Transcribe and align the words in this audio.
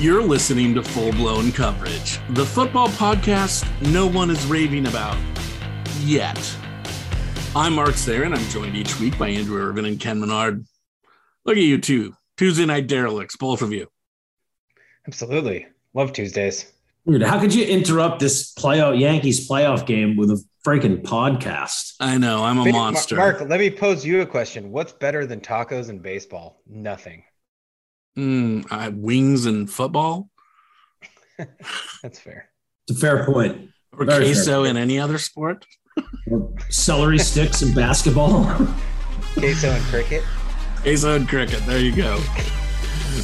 You're 0.00 0.22
listening 0.22 0.74
to 0.76 0.82
Full 0.82 1.12
Blown 1.12 1.52
Coverage, 1.52 2.20
the 2.30 2.46
football 2.46 2.88
podcast 2.88 3.68
no 3.92 4.06
one 4.06 4.30
is 4.30 4.46
raving 4.46 4.86
about 4.86 5.18
yet. 5.98 6.38
I'm 7.54 7.74
Mark 7.74 7.90
Sarin. 7.90 8.34
I'm 8.34 8.48
joined 8.48 8.76
each 8.76 8.98
week 8.98 9.18
by 9.18 9.28
Andrew 9.28 9.60
Irvin 9.60 9.84
and 9.84 10.00
Ken 10.00 10.18
Menard. 10.18 10.64
Look 11.44 11.58
at 11.58 11.62
you 11.62 11.76
two, 11.76 12.14
Tuesday 12.38 12.64
night 12.64 12.86
derelicts, 12.86 13.36
both 13.36 13.60
of 13.60 13.74
you. 13.74 13.88
Absolutely. 15.06 15.66
Love 15.92 16.14
Tuesdays. 16.14 16.72
Dude, 17.06 17.20
how 17.20 17.38
could 17.38 17.54
you 17.54 17.66
interrupt 17.66 18.20
this 18.20 18.54
playoff 18.54 18.98
Yankees 18.98 19.46
playoff 19.46 19.84
game 19.84 20.16
with 20.16 20.30
a 20.30 20.42
freaking 20.66 21.02
podcast? 21.02 21.96
I 22.00 22.16
know, 22.16 22.42
I'm 22.42 22.56
a 22.56 22.64
Wait, 22.64 22.72
monster. 22.72 23.16
Mark, 23.16 23.42
let 23.42 23.60
me 23.60 23.70
pose 23.70 24.06
you 24.06 24.22
a 24.22 24.26
question. 24.26 24.70
What's 24.70 24.94
better 24.94 25.26
than 25.26 25.42
tacos 25.42 25.90
and 25.90 26.02
baseball? 26.02 26.62
Nothing. 26.66 27.22
Mm, 28.20 28.66
uh, 28.70 28.90
wings 28.94 29.46
and 29.46 29.70
football, 29.70 30.28
That's 32.02 32.18
fair. 32.18 32.50
It's 32.86 32.98
a 32.98 33.00
fair 33.00 33.24
point. 33.24 33.70
or 33.96 34.04
Very 34.04 34.24
fair. 34.26 34.34
queso 34.34 34.64
in 34.64 34.76
any 34.76 34.98
other 34.98 35.16
sport. 35.16 35.64
Or 36.30 36.52
Celery 36.68 37.18
sticks 37.18 37.62
and 37.62 37.74
basketball. 37.74 38.44
Queso 39.34 39.70
and 39.70 39.84
cricket. 39.84 40.22
Queso 40.82 41.16
and 41.16 41.26
cricket. 41.26 41.64
There 41.66 41.78
you 41.80 41.96
go. 41.96 42.20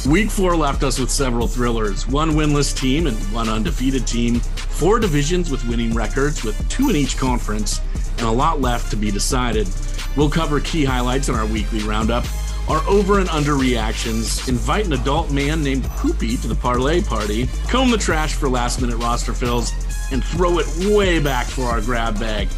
Week 0.09 0.31
four 0.31 0.55
left 0.55 0.83
us 0.83 0.97
with 0.99 1.11
several 1.11 1.47
thrillers 1.47 2.07
one 2.07 2.31
winless 2.31 2.75
team 2.75 3.05
and 3.07 3.15
one 3.33 3.49
undefeated 3.49 4.07
team, 4.07 4.39
four 4.39 4.97
divisions 4.99 5.51
with 5.51 5.63
winning 5.67 5.93
records, 5.93 6.43
with 6.43 6.57
two 6.69 6.89
in 6.89 6.95
each 6.95 7.17
conference, 7.17 7.81
and 8.17 8.21
a 8.27 8.31
lot 8.31 8.61
left 8.61 8.89
to 8.91 8.95
be 8.97 9.11
decided. 9.11 9.67
We'll 10.15 10.29
cover 10.29 10.59
key 10.59 10.83
highlights 10.85 11.29
in 11.29 11.35
our 11.35 11.45
weekly 11.45 11.79
roundup, 11.83 12.25
our 12.69 12.85
over 12.87 13.19
and 13.19 13.29
under 13.29 13.55
reactions, 13.55 14.47
invite 14.47 14.85
an 14.85 14.93
adult 14.93 15.31
man 15.31 15.63
named 15.63 15.83
Poopy 15.85 16.37
to 16.37 16.47
the 16.47 16.55
parlay 16.55 17.01
party, 17.01 17.47
comb 17.69 17.91
the 17.91 17.97
trash 17.97 18.33
for 18.33 18.49
last 18.49 18.81
minute 18.81 18.97
roster 18.97 19.33
fills, 19.33 19.71
and 20.11 20.23
throw 20.23 20.59
it 20.59 20.67
way 20.93 21.19
back 21.19 21.47
for 21.47 21.63
our 21.63 21.81
grab 21.81 22.19
bag. 22.19 22.49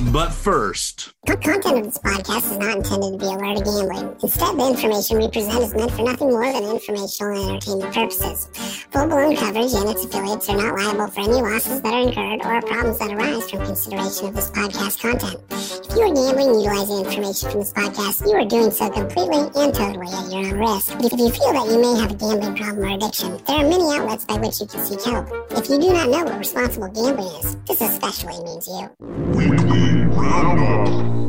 But 0.00 0.32
first, 0.32 1.12
The 1.26 1.36
content 1.36 1.78
of 1.78 1.84
this 1.84 1.98
podcast 1.98 2.52
is 2.52 2.56
not 2.56 2.76
intended 2.78 3.12
to 3.12 3.18
be 3.18 3.26
a 3.26 3.34
alert 3.34 3.58
to 3.58 3.64
gambling. 3.66 4.16
Instead, 4.22 4.54
the 4.54 4.66
information 4.70 5.18
we 5.18 5.28
present 5.28 5.58
is 5.58 5.74
meant 5.74 5.90
for 5.90 6.02
nothing 6.06 6.30
more 6.30 6.52
than 6.52 6.62
informational 6.70 7.34
and 7.34 7.50
entertainment 7.50 7.92
purposes. 7.92 8.46
Full-blown 8.94 9.34
coverage 9.34 9.74
and 9.74 9.90
its 9.90 10.04
affiliates 10.06 10.48
are 10.48 10.56
not 10.56 10.78
liable 10.78 11.10
for 11.10 11.20
any 11.20 11.42
losses 11.42 11.82
that 11.82 11.92
are 11.92 12.06
incurred 12.06 12.46
or 12.46 12.62
problems 12.62 12.98
that 13.02 13.10
arise 13.10 13.50
from 13.50 13.66
consideration 13.66 14.28
of 14.28 14.34
this 14.38 14.50
podcast 14.54 15.02
content. 15.02 15.42
If 15.50 15.90
you 15.98 16.02
are 16.06 16.14
gambling 16.14 16.62
utilizing 16.62 17.04
information 17.04 17.50
from 17.50 17.60
this 17.60 17.72
podcast, 17.74 18.22
you 18.22 18.38
are 18.38 18.46
doing 18.46 18.70
so 18.70 18.86
completely 18.88 19.50
and 19.58 19.74
totally 19.74 20.14
at 20.14 20.30
your 20.30 20.46
own 20.46 20.62
risk. 20.62 20.94
If 21.02 21.10
you 21.18 21.28
feel 21.34 21.52
that 21.58 21.66
you 21.66 21.78
may 21.82 21.98
have 21.98 22.14
a 22.14 22.14
gambling 22.14 22.54
problem 22.54 22.86
or 22.86 22.94
addiction, 22.94 23.34
there 23.50 23.66
are 23.66 23.68
many 23.68 23.84
outlets 23.98 24.24
by 24.24 24.38
which 24.38 24.62
you 24.62 24.66
can 24.70 24.78
seek 24.86 25.02
help. 25.02 25.26
If 25.58 25.68
you 25.68 25.82
do 25.82 25.90
not 25.90 26.06
know 26.08 26.22
what 26.22 26.38
responsible 26.38 26.86
gambling 26.86 27.34
is, 27.42 27.58
this 27.66 27.82
especially 27.82 28.38
means 28.46 28.70
you. 28.70 29.87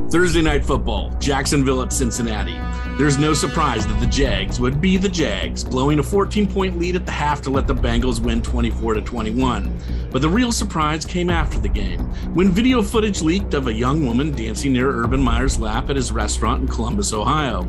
Thursday 0.10 0.42
night 0.42 0.66
football, 0.66 1.12
Jacksonville 1.20 1.84
at 1.84 1.94
Cincinnati. 1.94 2.60
There's 2.98 3.20
no 3.20 3.34
surprise 3.34 3.86
that 3.86 4.00
the 4.00 4.08
Jags 4.08 4.60
would 4.60 4.82
be 4.82 4.98
the 4.98 5.08
Jags, 5.08 5.64
blowing 5.64 6.00
a 6.00 6.04
14 6.04 6.52
point 6.52 6.80
lead 6.80 6.96
at 6.96 7.06
the 7.06 7.12
half 7.12 7.42
to 7.44 7.50
let 7.50 7.68
the 7.68 7.76
Bengals 7.76 8.20
win 8.20 8.42
24 8.42 8.96
to 8.96 9.02
21. 9.02 9.72
But 10.12 10.22
the 10.24 10.30
real 10.30 10.52
surprise 10.52 11.06
came 11.06 11.30
after 11.30 11.60
the 11.60 11.70
game, 11.70 12.00
when 12.34 12.50
video 12.50 12.82
footage 12.82 13.22
leaked 13.22 13.54
of 13.54 13.68
a 13.68 13.74
young 13.74 14.06
woman 14.06 14.32
dancing 14.32 14.74
near 14.74 14.90
Urban 14.90 15.22
Meyer's 15.22 15.60
lap 15.60 15.90
at 15.92 15.96
his 15.96 16.12
restaurant 16.12 16.64
in 16.64 16.68
Columbus, 16.68 17.14
Ohio. 17.14 17.64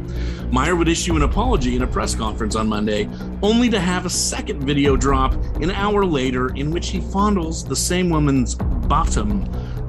Meyer 0.51 0.75
would 0.75 0.89
issue 0.89 1.15
an 1.17 1.23
apology 1.23 1.77
in 1.77 1.83
a 1.83 1.87
press 1.87 2.15
conference 2.15 2.57
on 2.57 2.67
Monday, 2.67 3.09
only 3.43 3.69
to 3.69 3.79
have 3.79 4.07
a 4.07 4.11
second 4.11 4.65
video 4.65 4.97
drop 4.97 5.35
an 5.57 5.71
hour 5.71 6.05
later 6.05 6.49
in 6.57 6.71
which 6.71 6.89
he 6.89 6.99
fondles 7.01 7.69
the 7.69 7.77
same 7.77 8.09
woman's 8.09 8.55
bottom. 8.55 9.45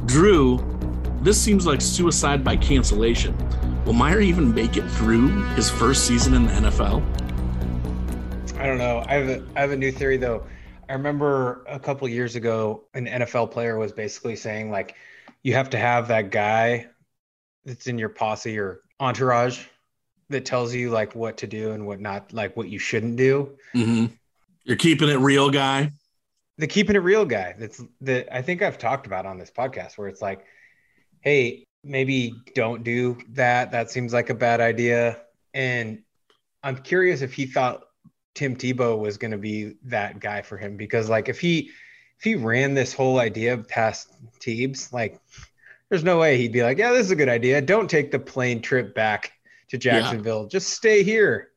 Drew, 0.05 0.57
this 1.21 1.39
seems 1.39 1.67
like 1.67 1.81
suicide 1.81 2.43
by 2.43 2.55
cancellation. 2.55 3.37
Will 3.85 3.93
Meyer 3.93 4.21
even 4.21 4.53
make 4.53 4.75
it 4.75 4.87
through 4.89 5.27
his 5.53 5.69
first 5.69 6.07
season 6.07 6.33
in 6.33 6.45
the 6.45 6.51
NFL? 6.51 7.03
I 8.59 8.65
don't 8.65 8.79
know. 8.79 9.03
I 9.07 9.13
have 9.13 9.29
a, 9.29 9.43
I 9.55 9.61
have 9.61 9.71
a 9.71 9.75
new 9.75 9.91
theory 9.91 10.17
though. 10.17 10.45
I 10.89 10.93
remember 10.93 11.63
a 11.67 11.79
couple 11.79 12.07
years 12.07 12.35
ago, 12.35 12.85
an 12.95 13.05
NFL 13.05 13.51
player 13.51 13.77
was 13.77 13.91
basically 13.91 14.35
saying 14.35 14.71
like, 14.71 14.95
you 15.43 15.53
have 15.53 15.69
to 15.71 15.77
have 15.77 16.07
that 16.07 16.31
guy 16.31 16.87
that's 17.65 17.87
in 17.87 17.99
your 17.99 18.09
posse 18.09 18.57
or 18.57 18.81
entourage 18.99 19.65
that 20.29 20.45
tells 20.45 20.73
you 20.73 20.89
like 20.89 21.13
what 21.13 21.37
to 21.37 21.47
do 21.47 21.71
and 21.71 21.85
what 21.85 21.99
not, 21.99 22.33
like 22.33 22.57
what 22.57 22.67
you 22.67 22.79
shouldn't 22.79 23.15
do. 23.15 23.57
Mm-hmm. 23.75 24.07
You're 24.63 24.77
keeping 24.77 25.09
it 25.09 25.17
real, 25.17 25.49
guy. 25.49 25.91
the 26.57 26.67
keeping 26.67 26.95
it 26.95 26.99
real 26.99 27.25
guy 27.25 27.55
that's 27.57 27.81
that 28.01 28.35
I 28.35 28.41
think 28.41 28.61
I've 28.61 28.77
talked 28.77 29.05
about 29.05 29.25
on 29.25 29.37
this 29.37 29.51
podcast 29.51 29.97
where 29.97 30.07
it's 30.07 30.21
like, 30.21 30.45
hey, 31.21 31.65
maybe 31.83 32.33
don't 32.55 32.83
do 32.83 33.17
that. 33.29 33.71
That 33.71 33.89
seems 33.89 34.13
like 34.13 34.29
a 34.29 34.35
bad 34.35 34.61
idea. 34.61 35.21
And 35.53 36.03
I'm 36.63 36.77
curious 36.77 37.21
if 37.21 37.33
he 37.33 37.45
thought 37.45 37.83
Tim 38.35 38.55
Tebow 38.55 38.97
was 38.99 39.17
going 39.17 39.31
to 39.31 39.37
be 39.37 39.75
that 39.85 40.19
guy 40.19 40.41
for 40.41 40.57
him 40.57 40.77
because 40.77 41.09
like 41.09 41.29
if 41.29 41.39
he 41.39 41.71
if 42.17 42.23
he 42.23 42.35
ran 42.35 42.75
this 42.75 42.93
whole 42.93 43.19
idea 43.19 43.57
past 43.57 44.11
Teebs, 44.39 44.93
like 44.93 45.19
there's 45.89 46.03
no 46.03 46.19
way 46.19 46.37
he'd 46.37 46.51
be 46.51 46.63
like, 46.63 46.77
yeah, 46.77 46.91
this 46.91 47.05
is 47.05 47.11
a 47.11 47.15
good 47.15 47.29
idea. 47.29 47.61
Don't 47.61 47.89
take 47.89 48.11
the 48.11 48.19
plane 48.19 48.61
trip 48.61 48.93
back 48.93 49.31
to 49.69 49.77
Jacksonville. 49.77 50.45
Just 50.47 50.69
stay 50.69 51.03
here. 51.03 51.49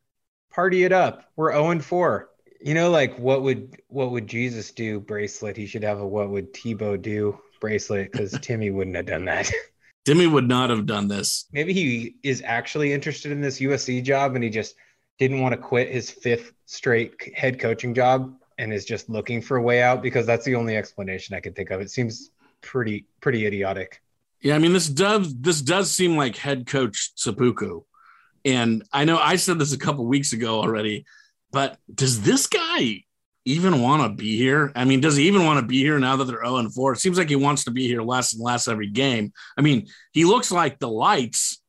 Party 0.50 0.84
it 0.84 0.92
up. 0.92 1.30
We're 1.36 1.52
0 1.52 1.70
and 1.70 1.84
4 1.84 2.30
you 2.64 2.72
know 2.72 2.90
like 2.90 3.16
what 3.18 3.42
would 3.42 3.76
what 3.88 4.10
would 4.10 4.26
jesus 4.26 4.72
do 4.72 4.98
bracelet 4.98 5.56
he 5.56 5.66
should 5.66 5.84
have 5.84 6.00
a 6.00 6.06
what 6.06 6.30
would 6.30 6.52
tebow 6.54 7.00
do 7.00 7.38
bracelet 7.60 8.12
because 8.12 8.32
timmy 8.42 8.70
wouldn't 8.70 8.96
have 8.96 9.06
done 9.06 9.24
that. 9.26 9.50
Timmy 10.04 10.26
would 10.26 10.46
not 10.46 10.68
have 10.68 10.84
done 10.84 11.08
this. 11.08 11.46
maybe 11.50 11.72
he 11.72 12.16
is 12.22 12.42
actually 12.44 12.92
interested 12.92 13.32
in 13.32 13.40
this 13.40 13.58
usc 13.60 14.02
job 14.04 14.34
and 14.34 14.44
he 14.44 14.50
just 14.50 14.74
didn't 15.18 15.40
want 15.40 15.52
to 15.54 15.56
quit 15.56 15.88
his 15.90 16.10
fifth 16.10 16.52
straight 16.66 17.34
head 17.34 17.58
coaching 17.58 17.94
job 17.94 18.34
and 18.58 18.70
is 18.72 18.84
just 18.84 19.08
looking 19.08 19.40
for 19.40 19.56
a 19.56 19.62
way 19.62 19.80
out 19.82 20.02
because 20.02 20.26
that's 20.26 20.44
the 20.44 20.54
only 20.56 20.76
explanation 20.76 21.34
i 21.34 21.40
can 21.40 21.54
think 21.54 21.70
of. 21.70 21.80
It 21.80 21.90
seems 21.90 22.30
pretty 22.60 23.06
pretty 23.20 23.46
idiotic. 23.46 24.02
Yeah, 24.40 24.56
I 24.56 24.58
mean 24.58 24.74
this 24.74 24.88
does 24.88 25.34
this 25.40 25.62
does 25.62 25.90
seem 25.90 26.16
like 26.18 26.36
head 26.36 26.66
coach 26.66 27.12
Seppuku, 27.14 27.82
and 28.44 28.82
I 28.92 29.04
know 29.06 29.16
I 29.16 29.36
said 29.36 29.58
this 29.58 29.72
a 29.72 29.78
couple 29.78 30.04
weeks 30.04 30.34
ago 30.34 30.60
already, 30.60 31.06
but 31.50 31.78
does 31.94 32.20
this 32.22 32.46
guy 32.46 33.03
even 33.44 33.80
want 33.82 34.02
to 34.02 34.08
be 34.22 34.36
here? 34.36 34.72
I 34.74 34.84
mean, 34.84 35.00
does 35.00 35.16
he 35.16 35.26
even 35.26 35.44
want 35.44 35.60
to 35.60 35.66
be 35.66 35.78
here 35.78 35.98
now 35.98 36.16
that 36.16 36.24
they're 36.24 36.44
0 36.44 36.56
and 36.56 36.72
4? 36.74 36.92
It 36.94 37.00
seems 37.00 37.18
like 37.18 37.28
he 37.28 37.36
wants 37.36 37.64
to 37.64 37.70
be 37.70 37.86
here 37.86 38.02
less 38.02 38.32
and 38.32 38.42
less 38.42 38.68
every 38.68 38.88
game. 38.88 39.32
I 39.56 39.60
mean, 39.60 39.86
he 40.12 40.24
looks 40.24 40.50
like 40.50 40.78
the 40.78 40.88
lights 40.88 41.60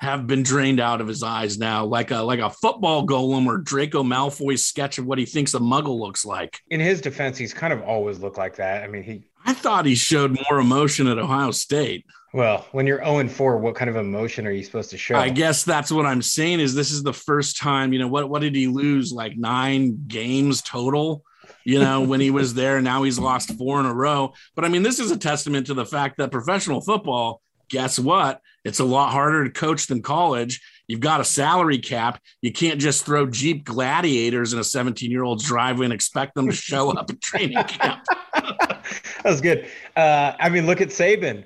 have 0.00 0.28
been 0.28 0.44
drained 0.44 0.78
out 0.78 1.00
of 1.00 1.08
his 1.08 1.24
eyes 1.24 1.58
now, 1.58 1.84
like 1.84 2.12
a 2.12 2.18
like 2.22 2.38
a 2.38 2.50
football 2.50 3.04
golem 3.06 3.46
or 3.46 3.58
Draco 3.58 4.02
Malfoy's 4.04 4.64
sketch 4.64 4.98
of 4.98 5.06
what 5.06 5.18
he 5.18 5.24
thinks 5.24 5.54
a 5.54 5.58
muggle 5.58 5.98
looks 5.98 6.24
like. 6.24 6.60
in 6.70 6.78
his 6.78 7.00
defense 7.00 7.36
he's 7.36 7.52
kind 7.52 7.72
of 7.72 7.82
always 7.82 8.20
looked 8.20 8.38
like 8.38 8.54
that 8.56 8.84
i 8.84 8.86
mean 8.86 9.02
he 9.02 9.24
I 9.44 9.54
thought 9.54 9.86
he 9.86 9.94
showed 9.94 10.38
more 10.50 10.60
emotion 10.60 11.06
at 11.06 11.16
Ohio 11.18 11.52
State. 11.52 12.04
Well 12.32 12.66
when 12.72 12.86
you're 12.86 13.02
0 13.04 13.18
and 13.18 13.30
4 13.30 13.58
what 13.58 13.74
kind 13.74 13.88
of 13.88 13.96
emotion 13.96 14.46
are 14.46 14.50
you 14.50 14.62
supposed 14.62 14.90
to 14.90 14.98
show 14.98 15.16
I 15.16 15.30
guess 15.30 15.64
that's 15.64 15.92
what 15.92 16.06
I'm 16.06 16.22
saying 16.22 16.60
is 16.60 16.74
this 16.74 16.90
is 16.90 17.02
the 17.02 17.12
first 17.12 17.58
time, 17.58 17.92
you 17.92 17.98
know, 17.98 18.08
what 18.08 18.28
what 18.28 18.42
did 18.42 18.54
he 18.54 18.66
lose? 18.66 19.12
Like 19.12 19.36
nine 19.36 20.04
games 20.06 20.62
total, 20.62 21.24
you 21.64 21.78
know, 21.78 22.00
when 22.08 22.20
he 22.20 22.30
was 22.30 22.54
there. 22.54 22.80
Now 22.80 23.02
he's 23.02 23.18
lost 23.18 23.52
four 23.54 23.80
in 23.80 23.86
a 23.86 23.94
row. 23.94 24.32
But 24.54 24.64
I 24.64 24.68
mean, 24.68 24.82
this 24.82 24.98
is 24.98 25.10
a 25.10 25.16
testament 25.16 25.66
to 25.66 25.74
the 25.74 25.86
fact 25.86 26.18
that 26.18 26.30
professional 26.30 26.80
football, 26.80 27.42
guess 27.68 27.98
what? 27.98 28.40
It's 28.64 28.80
a 28.80 28.84
lot 28.84 29.12
harder 29.12 29.44
to 29.44 29.50
coach 29.50 29.86
than 29.86 30.02
college. 30.02 30.60
You've 30.86 31.00
got 31.00 31.20
a 31.20 31.24
salary 31.24 31.78
cap. 31.78 32.20
You 32.40 32.52
can't 32.52 32.80
just 32.80 33.04
throw 33.04 33.26
Jeep 33.26 33.64
gladiators 33.64 34.52
in 34.52 34.58
a 34.58 34.64
17 34.64 35.10
year 35.10 35.22
old's 35.22 35.44
driveway 35.44 35.86
and 35.86 35.92
expect 35.92 36.34
them 36.34 36.46
to 36.46 36.54
show 36.54 36.90
up 36.90 37.10
at 37.10 37.20
training 37.20 37.62
camp. 37.64 38.02
that 38.34 38.82
was 39.24 39.40
good. 39.40 39.68
Uh, 39.94 40.32
I 40.40 40.48
mean, 40.48 40.66
look 40.66 40.80
at 40.80 40.88
Saban. 40.88 41.44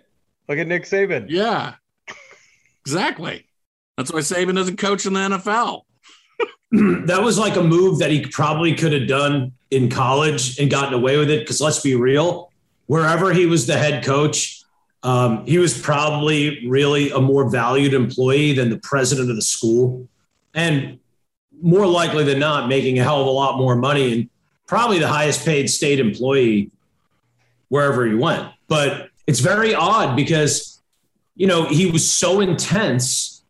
Look 0.52 0.58
at 0.58 0.66
Nick 0.66 0.82
Saban. 0.82 1.30
Yeah, 1.30 1.76
exactly. 2.84 3.46
That's 3.96 4.12
why 4.12 4.18
Saban 4.18 4.54
doesn't 4.54 4.76
coach 4.76 5.06
in 5.06 5.14
the 5.14 5.20
NFL. 5.20 5.84
that 7.06 7.22
was 7.22 7.38
like 7.38 7.56
a 7.56 7.62
move 7.62 8.00
that 8.00 8.10
he 8.10 8.26
probably 8.26 8.74
could 8.74 8.92
have 8.92 9.08
done 9.08 9.52
in 9.70 9.88
college 9.88 10.58
and 10.58 10.70
gotten 10.70 10.92
away 10.92 11.16
with 11.16 11.30
it. 11.30 11.40
Because 11.40 11.62
let's 11.62 11.80
be 11.80 11.94
real, 11.94 12.52
wherever 12.84 13.32
he 13.32 13.46
was 13.46 13.66
the 13.66 13.78
head 13.78 14.04
coach, 14.04 14.62
um, 15.02 15.46
he 15.46 15.56
was 15.56 15.80
probably 15.80 16.68
really 16.68 17.10
a 17.12 17.18
more 17.18 17.48
valued 17.48 17.94
employee 17.94 18.52
than 18.52 18.68
the 18.68 18.76
president 18.76 19.30
of 19.30 19.36
the 19.36 19.40
school, 19.40 20.06
and 20.52 20.98
more 21.62 21.86
likely 21.86 22.24
than 22.24 22.38
not, 22.38 22.68
making 22.68 22.98
a 22.98 23.02
hell 23.02 23.22
of 23.22 23.26
a 23.26 23.30
lot 23.30 23.56
more 23.56 23.74
money 23.74 24.12
and 24.12 24.30
probably 24.66 24.98
the 24.98 25.08
highest 25.08 25.46
paid 25.46 25.70
state 25.70 25.98
employee 25.98 26.70
wherever 27.70 28.04
he 28.04 28.14
went. 28.14 28.52
But 28.68 29.08
it's 29.26 29.40
very 29.40 29.74
odd 29.74 30.16
because 30.16 30.80
you 31.36 31.46
know 31.46 31.66
he 31.66 31.90
was 31.90 32.10
so 32.10 32.40
intense 32.40 33.42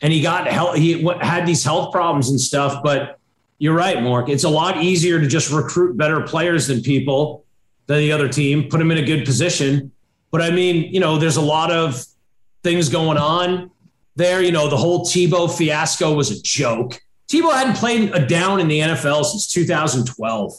and 0.00 0.12
he 0.12 0.20
got 0.20 0.46
health 0.46 0.76
he 0.76 1.02
had 1.20 1.46
these 1.46 1.64
health 1.64 1.92
problems 1.92 2.28
and 2.30 2.40
stuff 2.40 2.82
but 2.82 3.18
You're 3.62 3.76
right, 3.76 4.02
Mark. 4.02 4.28
It's 4.28 4.42
a 4.42 4.48
lot 4.48 4.82
easier 4.82 5.20
to 5.20 5.26
just 5.28 5.52
recruit 5.52 5.96
better 5.96 6.20
players 6.22 6.66
than 6.66 6.82
people, 6.82 7.44
than 7.86 7.98
the 7.98 8.10
other 8.10 8.28
team, 8.28 8.68
put 8.68 8.78
them 8.78 8.90
in 8.90 8.98
a 8.98 9.06
good 9.06 9.24
position. 9.24 9.92
But 10.32 10.42
I 10.42 10.50
mean, 10.50 10.92
you 10.92 10.98
know, 10.98 11.16
there's 11.16 11.36
a 11.36 11.46
lot 11.56 11.70
of 11.70 12.04
things 12.64 12.88
going 12.88 13.18
on 13.18 13.70
there. 14.16 14.42
You 14.42 14.50
know, 14.50 14.68
the 14.68 14.76
whole 14.76 15.04
Tebow 15.06 15.46
fiasco 15.48 16.12
was 16.12 16.32
a 16.32 16.42
joke. 16.42 17.00
Tebow 17.28 17.52
hadn't 17.52 17.76
played 17.76 18.10
a 18.12 18.26
down 18.26 18.58
in 18.58 18.66
the 18.66 18.80
NFL 18.80 19.24
since 19.26 19.46
2012. 19.52 20.52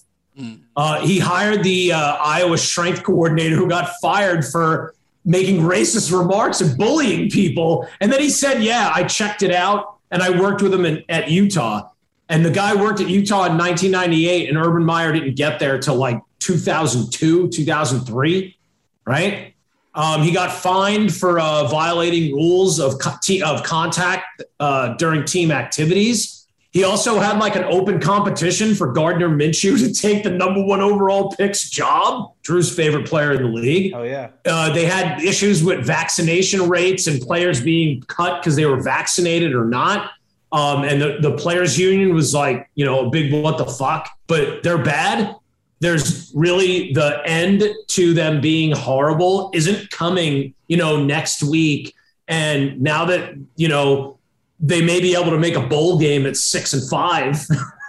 Uh, 0.75 1.05
he 1.05 1.19
hired 1.19 1.63
the 1.63 1.93
uh, 1.93 2.15
Iowa 2.15 2.57
strength 2.57 3.03
coordinator 3.03 3.55
who 3.55 3.67
got 3.67 3.91
fired 4.01 4.43
for 4.45 4.95
making 5.25 5.61
racist 5.61 6.17
remarks 6.17 6.61
and 6.61 6.77
bullying 6.77 7.29
people. 7.29 7.87
And 8.01 8.11
then 8.11 8.19
he 8.19 8.29
said, 8.29 8.63
Yeah, 8.63 8.91
I 8.93 9.03
checked 9.03 9.43
it 9.43 9.51
out 9.51 9.97
and 10.11 10.21
I 10.21 10.39
worked 10.39 10.61
with 10.61 10.73
him 10.73 10.85
in, 10.85 11.03
at 11.09 11.29
Utah. 11.29 11.89
And 12.29 12.45
the 12.45 12.51
guy 12.51 12.73
worked 12.73 12.99
at 13.01 13.09
Utah 13.09 13.45
in 13.45 13.57
1998, 13.57 14.47
and 14.47 14.57
Urban 14.57 14.83
Meyer 14.83 15.11
didn't 15.11 15.35
get 15.35 15.59
there 15.59 15.77
till 15.77 15.95
like 15.95 16.21
2002, 16.39 17.49
2003, 17.49 18.57
right? 19.05 19.53
Um, 19.95 20.23
he 20.23 20.31
got 20.31 20.51
fined 20.51 21.13
for 21.13 21.39
uh, 21.39 21.67
violating 21.67 22.33
rules 22.33 22.79
of, 22.79 22.97
co- 22.99 23.17
of 23.45 23.63
contact 23.63 24.41
uh, 24.59 24.95
during 24.95 25.25
team 25.25 25.51
activities. 25.51 26.42
He 26.73 26.83
also 26.83 27.19
had 27.19 27.37
like 27.37 27.55
an 27.55 27.65
open 27.65 27.99
competition 27.99 28.73
for 28.73 28.91
Gardner 28.91 29.29
Minshew 29.29 29.77
to 29.77 29.93
take 29.93 30.23
the 30.23 30.31
number 30.31 30.61
one 30.63 30.81
overall 30.81 31.31
pick's 31.31 31.69
job, 31.69 32.33
Drew's 32.41 32.75
favorite 32.75 33.07
player 33.07 33.33
in 33.33 33.43
the 33.43 33.47
league. 33.47 33.93
Oh, 33.93 34.01
yeah. 34.01 34.31
Uh, 34.43 34.73
they 34.73 34.85
had 34.85 35.21
issues 35.21 35.63
with 35.63 35.85
vaccination 35.85 36.67
rates 36.67 37.05
and 37.05 37.21
players 37.21 37.61
being 37.61 38.01
cut 38.07 38.41
because 38.41 38.55
they 38.55 38.65
were 38.65 38.81
vaccinated 38.81 39.53
or 39.53 39.65
not. 39.65 40.13
Um, 40.51 40.83
and 40.83 40.99
the, 40.99 41.17
the 41.21 41.37
players 41.37 41.77
union 41.77 42.11
was 42.13 42.33
like, 42.33 42.67
you 42.73 42.85
know, 42.85 43.05
a 43.05 43.09
big 43.11 43.31
what 43.31 43.59
the 43.59 43.65
fuck, 43.65 44.09
but 44.25 44.63
they're 44.63 44.83
bad. 44.83 45.35
There's 45.79 46.31
really 46.33 46.91
the 46.93 47.21
end 47.23 47.63
to 47.89 48.13
them 48.15 48.41
being 48.41 48.71
horrible 48.71 49.51
isn't 49.53 49.91
coming, 49.91 50.55
you 50.67 50.77
know, 50.77 51.03
next 51.03 51.43
week. 51.43 51.93
And 52.27 52.81
now 52.81 53.05
that, 53.05 53.35
you 53.57 53.67
know, 53.67 54.17
they 54.63 54.81
may 54.81 54.99
be 54.99 55.15
able 55.15 55.29
to 55.31 55.37
make 55.37 55.55
a 55.55 55.61
bowl 55.61 55.99
game 55.99 56.25
at 56.25 56.35
six 56.35 56.73
and 56.73 56.89
five, 56.89 57.37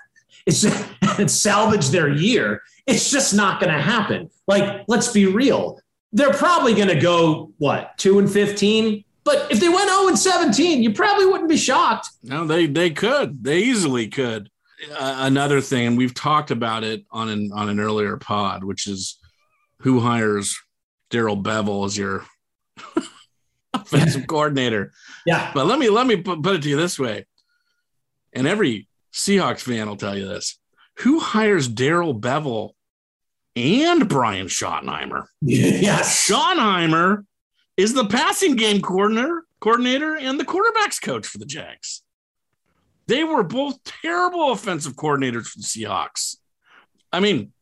it's 0.47 0.65
and 1.19 1.31
salvage 1.31 1.89
their 1.89 2.09
year. 2.09 2.63
It's 2.87 3.11
just 3.11 3.33
not 3.33 3.61
going 3.61 3.73
to 3.73 3.81
happen. 3.81 4.29
Like, 4.47 4.85
let's 4.89 5.11
be 5.11 5.25
real. 5.25 5.81
They're 6.13 6.35
probably 6.35 6.75
going 6.75 6.89
to 6.89 7.01
go 7.01 7.53
what 7.57 7.97
two 7.97 8.19
and 8.19 8.31
fifteen 8.31 9.05
but 9.25 9.51
if 9.51 9.59
they 9.59 9.71
went 9.71 9.89
0 9.89 10.09
and 10.09 10.19
17, 10.19 10.83
you 10.83 10.93
probably 10.93 11.27
wouldn't 11.27 11.49
be 11.49 11.57
shocked. 11.57 12.11
No, 12.23 12.47
they 12.47 12.67
they 12.67 12.91
could. 12.91 13.43
They 13.43 13.61
easily 13.61 14.09
could. 14.09 14.51
Uh, 14.91 15.17
another 15.21 15.63
thing, 15.63 15.87
and 15.87 15.99
we've 15.99 16.13
talked 16.13 16.51
about 16.51 16.85
it 16.85 17.05
on 17.11 17.31
an 17.31 17.51
on 17.53 17.71
an 17.71 17.81
earlier 17.81 18.19
pod, 18.19 18.65
which 18.65 18.87
is 18.87 19.19
who 19.81 20.01
hires 20.01 20.61
Darrell 21.11 21.43
Bevell 21.43 21.87
as 21.87 21.97
your 21.97 22.27
offensive 23.75 24.27
coordinator. 24.27 24.93
Yeah. 25.27 25.51
But 25.55 25.67
let 25.67 25.79
me 25.79 25.89
let 25.89 26.07
me 26.07 26.17
put, 26.17 26.47
it 26.47 26.63
to 26.63 26.69
you 26.69 26.77
this 26.77 26.99
way. 26.99 27.27
And 28.33 28.47
every 28.47 28.89
Seahawks 29.13 29.61
fan 29.61 29.89
will 29.89 29.97
tell 29.97 30.17
you 30.17 30.27
this. 30.27 30.59
Who 30.99 31.21
hires 31.21 31.69
Darrell 31.69 32.15
Bevell 32.15 32.71
and 33.57 34.09
Brian 34.09 34.47
Schottenheimer? 34.47 35.27
Yes. 35.41 36.29
Schottenheimer 36.29 37.25
is 37.77 37.95
the 37.95 38.07
passing 38.07 38.57
game 38.57 38.81
coordinator, 38.81 39.45
coordinator 39.61 40.17
and 40.17 40.39
the 40.39 40.45
quarterbacks 40.45 41.01
coach 41.01 41.27
for 41.27 41.39
the 41.39 41.47
Jags. 41.47 42.03
They 43.07 43.25
were 43.25 43.43
both 43.43 43.83
terrible 43.85 44.53
offensive 44.53 44.95
coordinators 44.95 45.47
for 45.47 45.59
the 45.59 45.65
Seahawks. 45.65 46.37
I 47.13 47.21
mean, 47.21 47.53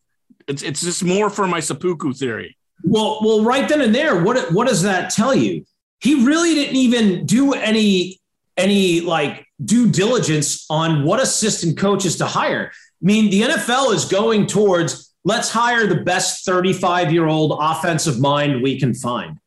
it's 0.46 0.62
it's 0.62 0.80
just 0.80 1.04
more 1.04 1.30
for 1.30 1.46
my 1.46 1.60
seppuku 1.60 2.12
theory. 2.12 2.56
Well, 2.84 3.20
well, 3.22 3.44
right 3.44 3.68
then 3.68 3.80
and 3.80 3.94
there, 3.94 4.22
what 4.22 4.52
what 4.52 4.68
does 4.68 4.82
that 4.82 5.10
tell 5.10 5.34
you? 5.34 5.64
He 6.02 6.24
really 6.26 6.54
didn't 6.54 6.76
even 6.76 7.26
do 7.26 7.52
any 7.52 8.20
any 8.56 9.00
like 9.00 9.46
due 9.64 9.90
diligence 9.90 10.66
on 10.68 11.04
what 11.04 11.20
assistant 11.20 11.78
coaches 11.78 12.16
to 12.16 12.26
hire. 12.26 12.70
I 12.72 13.04
mean, 13.04 13.30
the 13.30 13.42
NFL 13.42 13.94
is 13.94 14.04
going 14.04 14.46
towards 14.46 15.14
let's 15.24 15.50
hire 15.50 15.86
the 15.86 16.02
best 16.02 16.44
35 16.44 17.12
year 17.12 17.26
old 17.26 17.56
offensive 17.60 18.20
mind 18.20 18.62
we 18.62 18.78
can 18.78 18.94
find. 18.94 19.38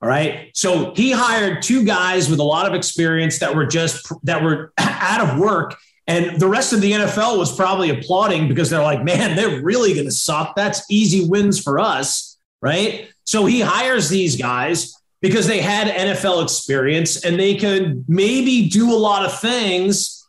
All 0.00 0.08
right. 0.08 0.50
So 0.54 0.94
he 0.94 1.10
hired 1.10 1.60
two 1.60 1.84
guys 1.84 2.30
with 2.30 2.38
a 2.38 2.44
lot 2.44 2.66
of 2.66 2.74
experience 2.74 3.40
that 3.40 3.54
were 3.54 3.66
just 3.66 4.10
that 4.22 4.42
were 4.42 4.72
out 4.78 5.28
of 5.28 5.38
work. 5.38 5.76
And 6.06 6.40
the 6.40 6.48
rest 6.48 6.72
of 6.72 6.80
the 6.80 6.92
NFL 6.92 7.36
was 7.36 7.54
probably 7.54 7.90
applauding 7.90 8.48
because 8.48 8.70
they're 8.70 8.82
like, 8.82 9.04
man, 9.04 9.36
they're 9.36 9.60
really 9.60 9.92
going 9.92 10.06
to 10.06 10.12
suck. 10.12 10.56
That's 10.56 10.82
easy 10.88 11.28
wins 11.28 11.62
for 11.62 11.78
us. 11.78 12.38
Right. 12.62 13.08
So 13.24 13.44
he 13.44 13.60
hires 13.60 14.08
these 14.08 14.36
guys 14.36 14.94
because 15.20 15.46
they 15.46 15.60
had 15.60 15.88
NFL 15.88 16.42
experience 16.42 17.24
and 17.24 17.38
they 17.38 17.56
could 17.56 18.04
maybe 18.08 18.68
do 18.68 18.92
a 18.92 18.96
lot 18.96 19.24
of 19.24 19.40
things 19.40 20.26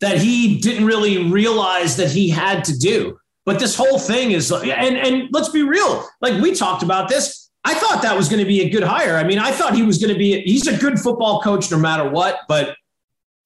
that 0.00 0.18
he 0.18 0.58
didn't 0.58 0.86
really 0.86 1.30
realize 1.30 1.96
that 1.96 2.10
he 2.10 2.28
had 2.28 2.64
to 2.64 2.78
do. 2.78 3.18
But 3.44 3.58
this 3.58 3.76
whole 3.76 3.98
thing 3.98 4.30
is, 4.30 4.50
and, 4.50 4.96
and 4.96 5.28
let's 5.32 5.50
be 5.50 5.62
real, 5.62 6.06
like 6.20 6.40
we 6.42 6.54
talked 6.54 6.82
about 6.82 7.08
this 7.08 7.44
I 7.64 7.74
thought 7.74 8.02
that 8.02 8.16
was 8.16 8.28
going 8.28 8.40
to 8.40 8.44
be 8.44 8.60
a 8.60 8.68
good 8.68 8.82
hire. 8.82 9.16
I 9.16 9.24
mean, 9.24 9.38
I 9.38 9.50
thought 9.50 9.74
he 9.74 9.82
was 9.82 9.98
going 9.98 10.12
to 10.12 10.18
be, 10.18 10.40
he's 10.42 10.66
a 10.66 10.76
good 10.76 11.00
football 11.00 11.40
coach 11.40 11.70
no 11.70 11.78
matter 11.78 12.08
what. 12.08 12.40
But, 12.46 12.76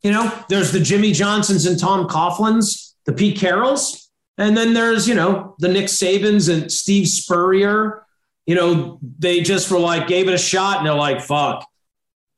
you 0.03 0.11
know, 0.11 0.45
there's 0.49 0.73
the 0.73 0.81
Jimmy 0.81 1.13
Johnsons 1.13 1.67
and 1.67 1.79
Tom 1.79 2.09
Coughlins, 2.09 2.95
the 3.05 3.13
Pete 3.13 3.39
Carrolls. 3.39 4.09
And 4.37 4.57
then 4.57 4.75
there's, 4.75 5.07
you 5.07 5.15
know, 5.15 5.55
the 5.61 5.69
Nick 5.69 5.87
Sabans 5.87 6.53
and 6.53 6.71
Steve 6.71 7.07
Spurrier. 7.07 8.05
You 8.49 8.55
know, 8.55 8.99
they 9.19 9.43
just 9.43 9.71
were 9.71 9.79
like, 9.79 10.07
gave 10.07 10.27
it 10.27 10.33
a 10.33 10.39
shot 10.39 10.79
and 10.79 10.87
they're 10.87 10.95
like, 10.95 11.21
fuck, 11.21 11.69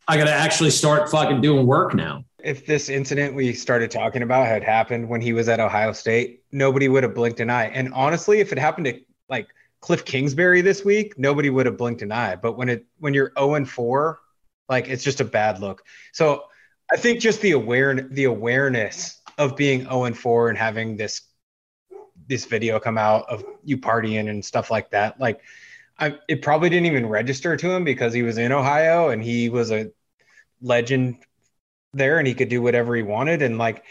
I 0.08 0.16
got 0.16 0.24
to 0.24 0.32
actually 0.32 0.70
start 0.70 1.08
fucking 1.08 1.40
doing 1.40 1.68
work 1.68 1.94
now. 1.94 2.24
If 2.42 2.66
this 2.66 2.88
incident 2.88 3.32
we 3.32 3.52
started 3.52 3.92
talking 3.92 4.22
about 4.22 4.48
had 4.48 4.64
happened 4.64 5.08
when 5.08 5.20
he 5.20 5.32
was 5.32 5.48
at 5.48 5.60
Ohio 5.60 5.92
State, 5.92 6.42
nobody 6.50 6.88
would 6.88 7.04
have 7.04 7.14
blinked 7.14 7.38
an 7.38 7.48
eye. 7.48 7.66
And 7.66 7.94
honestly, 7.94 8.40
if 8.40 8.50
it 8.50 8.58
happened 8.58 8.86
to 8.86 9.00
like 9.28 9.46
Cliff 9.82 10.04
Kingsbury 10.04 10.62
this 10.62 10.84
week, 10.84 11.16
nobody 11.16 11.48
would 11.48 11.66
have 11.66 11.76
blinked 11.76 12.02
an 12.02 12.10
eye. 12.10 12.34
But 12.34 12.58
when 12.58 12.68
it 12.68 12.86
when 12.98 13.14
you're 13.14 13.30
0 13.38 13.54
and 13.54 13.70
4, 13.70 14.18
like 14.68 14.88
it's 14.88 15.04
just 15.04 15.20
a 15.20 15.24
bad 15.24 15.60
look. 15.60 15.84
So 16.12 16.42
I 16.92 16.96
think 16.96 17.20
just 17.20 17.40
the 17.40 17.52
aware 17.52 17.94
the 17.94 18.24
awareness 18.24 19.20
of 19.38 19.56
being 19.56 19.82
0 19.84 20.06
and 20.06 20.18
4 20.18 20.48
and 20.48 20.58
having 20.58 20.96
this 20.96 21.22
this 22.26 22.46
video 22.46 22.80
come 22.80 22.98
out 22.98 23.26
of 23.28 23.44
you 23.62 23.78
partying 23.78 24.28
and 24.28 24.44
stuff 24.44 24.72
like 24.72 24.90
that, 24.90 25.20
like 25.20 25.40
I, 26.00 26.18
it 26.28 26.42
probably 26.42 26.70
didn't 26.70 26.86
even 26.86 27.06
register 27.06 27.56
to 27.56 27.70
him 27.70 27.84
because 27.84 28.12
he 28.12 28.22
was 28.22 28.38
in 28.38 28.52
Ohio 28.52 29.10
and 29.10 29.22
he 29.22 29.48
was 29.48 29.70
a 29.70 29.90
legend 30.62 31.18
there 31.92 32.18
and 32.18 32.26
he 32.26 32.34
could 32.34 32.48
do 32.48 32.62
whatever 32.62 32.96
he 32.96 33.02
wanted 33.02 33.42
and 33.42 33.58
like 33.58 33.84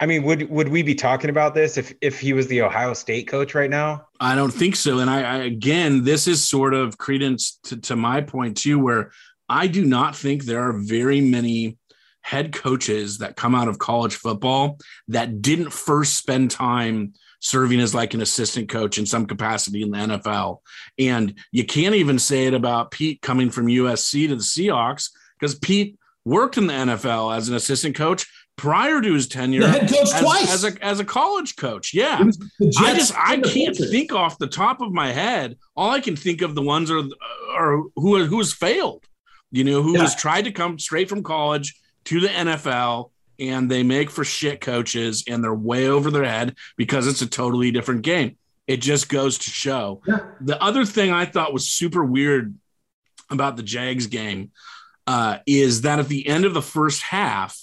I 0.00 0.06
mean, 0.06 0.24
would 0.24 0.50
would 0.50 0.68
we 0.68 0.82
be 0.82 0.94
talking 0.94 1.30
about 1.30 1.54
this 1.54 1.78
if 1.78 1.94
if 2.00 2.18
he 2.18 2.32
was 2.32 2.48
the 2.48 2.62
Ohio 2.62 2.94
State 2.94 3.28
coach 3.28 3.54
right 3.54 3.70
now? 3.70 4.08
I 4.18 4.34
don't 4.34 4.52
think 4.52 4.76
so. 4.76 4.98
And 4.98 5.08
I, 5.08 5.22
I 5.22 5.36
again, 5.44 6.02
this 6.02 6.26
is 6.26 6.46
sort 6.46 6.74
of 6.74 6.98
credence 6.98 7.60
to, 7.64 7.80
to 7.82 7.96
my 7.96 8.20
point 8.20 8.56
too, 8.56 8.78
where 8.78 9.12
I 9.48 9.66
do 9.66 9.84
not 9.84 10.16
think 10.16 10.44
there 10.44 10.68
are 10.68 10.72
very 10.72 11.20
many 11.20 11.78
head 12.22 12.52
coaches 12.52 13.18
that 13.18 13.36
come 13.36 13.54
out 13.54 13.68
of 13.68 13.78
college 13.78 14.16
football 14.16 14.78
that 15.08 15.40
didn't 15.40 15.70
first 15.72 16.16
spend 16.16 16.50
time 16.50 17.12
serving 17.44 17.78
as 17.78 17.94
like 17.94 18.14
an 18.14 18.22
assistant 18.22 18.70
coach 18.70 18.96
in 18.96 19.04
some 19.04 19.26
capacity 19.26 19.82
in 19.82 19.90
the 19.90 19.98
NFL. 19.98 20.60
And 20.98 21.38
you 21.52 21.64
can't 21.64 21.94
even 21.94 22.18
say 22.18 22.46
it 22.46 22.54
about 22.54 22.90
Pete 22.90 23.20
coming 23.20 23.50
from 23.50 23.66
USC 23.66 24.28
to 24.28 24.36
the 24.36 24.42
Seahawks 24.42 25.10
because 25.38 25.54
Pete 25.54 25.98
worked 26.24 26.56
in 26.56 26.66
the 26.66 26.72
NFL 26.72 27.36
as 27.36 27.50
an 27.50 27.54
assistant 27.54 27.96
coach 27.96 28.26
prior 28.56 29.02
to 29.02 29.12
his 29.12 29.28
tenure 29.28 29.60
the 29.60 29.68
head 29.68 29.90
coach 29.90 30.14
as, 30.14 30.20
twice 30.20 30.52
as 30.52 30.64
a 30.64 30.84
as 30.84 31.00
a 31.00 31.04
college 31.04 31.56
coach. 31.56 31.92
Yeah, 31.92 32.18
I 32.78 32.94
just 32.94 33.12
I 33.14 33.38
can't 33.40 33.76
think 33.76 34.12
off 34.12 34.38
the 34.38 34.46
top 34.46 34.80
of 34.80 34.92
my 34.92 35.12
head. 35.12 35.58
All 35.76 35.90
I 35.90 36.00
can 36.00 36.16
think 36.16 36.40
of 36.40 36.54
the 36.54 36.62
ones 36.62 36.90
are 36.90 37.02
are 37.54 37.82
who 37.96 38.24
who 38.24 38.38
has 38.38 38.54
failed. 38.54 39.04
You 39.50 39.64
know, 39.64 39.82
who 39.82 39.92
yeah. 39.92 40.00
has 40.00 40.16
tried 40.16 40.46
to 40.46 40.52
come 40.52 40.78
straight 40.78 41.08
from 41.08 41.22
college 41.22 41.78
to 42.06 42.20
the 42.20 42.28
NFL 42.28 43.10
and 43.38 43.70
they 43.70 43.82
make 43.82 44.10
for 44.10 44.24
shit 44.24 44.60
coaches 44.60 45.24
and 45.28 45.42
they're 45.42 45.54
way 45.54 45.88
over 45.88 46.10
their 46.10 46.24
head 46.24 46.56
because 46.76 47.06
it's 47.06 47.22
a 47.22 47.26
totally 47.26 47.70
different 47.70 48.02
game. 48.02 48.36
It 48.66 48.78
just 48.78 49.08
goes 49.08 49.38
to 49.38 49.50
show. 49.50 50.00
Yeah. 50.06 50.20
The 50.40 50.62
other 50.62 50.84
thing 50.84 51.12
I 51.12 51.26
thought 51.26 51.52
was 51.52 51.70
super 51.70 52.04
weird 52.04 52.54
about 53.30 53.56
the 53.56 53.62
Jags 53.62 54.06
game 54.06 54.52
uh, 55.06 55.38
is 55.46 55.82
that 55.82 55.98
at 55.98 56.08
the 56.08 56.26
end 56.26 56.44
of 56.44 56.54
the 56.54 56.62
first 56.62 57.02
half, 57.02 57.58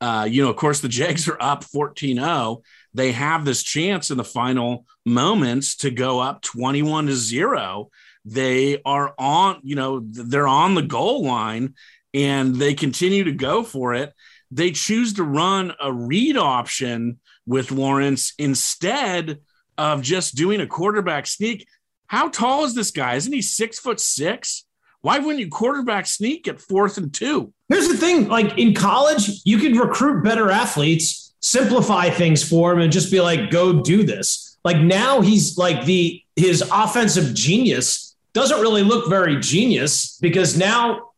uh, 0.00 0.26
you 0.28 0.42
know, 0.42 0.50
of 0.50 0.56
course, 0.56 0.80
the 0.80 0.88
Jags 0.88 1.28
are 1.28 1.40
up 1.40 1.64
14 1.64 2.16
0. 2.16 2.62
They 2.92 3.12
have 3.12 3.44
this 3.44 3.62
chance 3.62 4.10
in 4.10 4.18
the 4.18 4.24
final 4.24 4.84
moments 5.06 5.76
to 5.76 5.90
go 5.90 6.20
up 6.20 6.42
21 6.42 7.06
to 7.06 7.14
0. 7.14 7.90
They 8.24 8.82
are 8.84 9.14
on, 9.18 9.60
you 9.62 9.76
know, 9.76 10.00
they're 10.02 10.48
on 10.48 10.74
the 10.74 10.82
goal 10.82 11.24
line 11.24 11.74
and 12.14 12.54
they 12.56 12.74
continue 12.74 13.24
to 13.24 13.32
go 13.32 13.62
for 13.62 13.94
it. 13.94 14.12
They 14.52 14.70
choose 14.70 15.14
to 15.14 15.24
run 15.24 15.72
a 15.80 15.92
read 15.92 16.36
option 16.36 17.18
with 17.46 17.72
Lawrence 17.72 18.34
instead 18.38 19.40
of 19.78 20.02
just 20.02 20.34
doing 20.34 20.60
a 20.60 20.66
quarterback 20.66 21.26
sneak. 21.26 21.66
How 22.06 22.28
tall 22.28 22.64
is 22.64 22.74
this 22.74 22.90
guy? 22.90 23.14
Isn't 23.14 23.32
he 23.32 23.40
six 23.40 23.78
foot 23.78 23.98
six? 23.98 24.64
Why 25.00 25.18
wouldn't 25.18 25.40
you 25.40 25.48
quarterback 25.48 26.06
sneak 26.06 26.46
at 26.46 26.60
fourth 26.60 26.98
and 26.98 27.12
two? 27.12 27.52
Here's 27.68 27.88
the 27.88 27.96
thing 27.96 28.28
like 28.28 28.58
in 28.58 28.74
college, 28.74 29.40
you 29.44 29.58
could 29.58 29.76
recruit 29.76 30.22
better 30.22 30.50
athletes, 30.50 31.34
simplify 31.40 32.10
things 32.10 32.46
for 32.46 32.72
him, 32.72 32.80
and 32.80 32.92
just 32.92 33.10
be 33.10 33.20
like, 33.20 33.50
go 33.50 33.82
do 33.82 34.04
this. 34.04 34.58
Like 34.64 34.76
now 34.76 35.22
he's 35.22 35.56
like 35.56 35.86
the 35.86 36.22
his 36.36 36.62
offensive 36.72 37.34
genius 37.34 38.14
doesn't 38.34 38.60
really 38.60 38.82
look 38.82 39.08
very 39.08 39.40
genius 39.40 40.18
because 40.20 40.56
now 40.56 41.10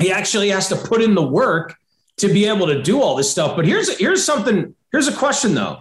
he 0.00 0.10
actually 0.10 0.48
has 0.48 0.68
to 0.68 0.76
put 0.76 1.02
in 1.02 1.14
the 1.14 1.22
work 1.22 1.76
to 2.18 2.28
be 2.28 2.46
able 2.46 2.66
to 2.66 2.82
do 2.82 3.00
all 3.02 3.16
this 3.16 3.30
stuff. 3.30 3.56
But 3.56 3.66
here's 3.66 3.98
here's 3.98 4.24
something. 4.24 4.74
Here's 4.92 5.08
a 5.08 5.16
question 5.16 5.54
though 5.54 5.80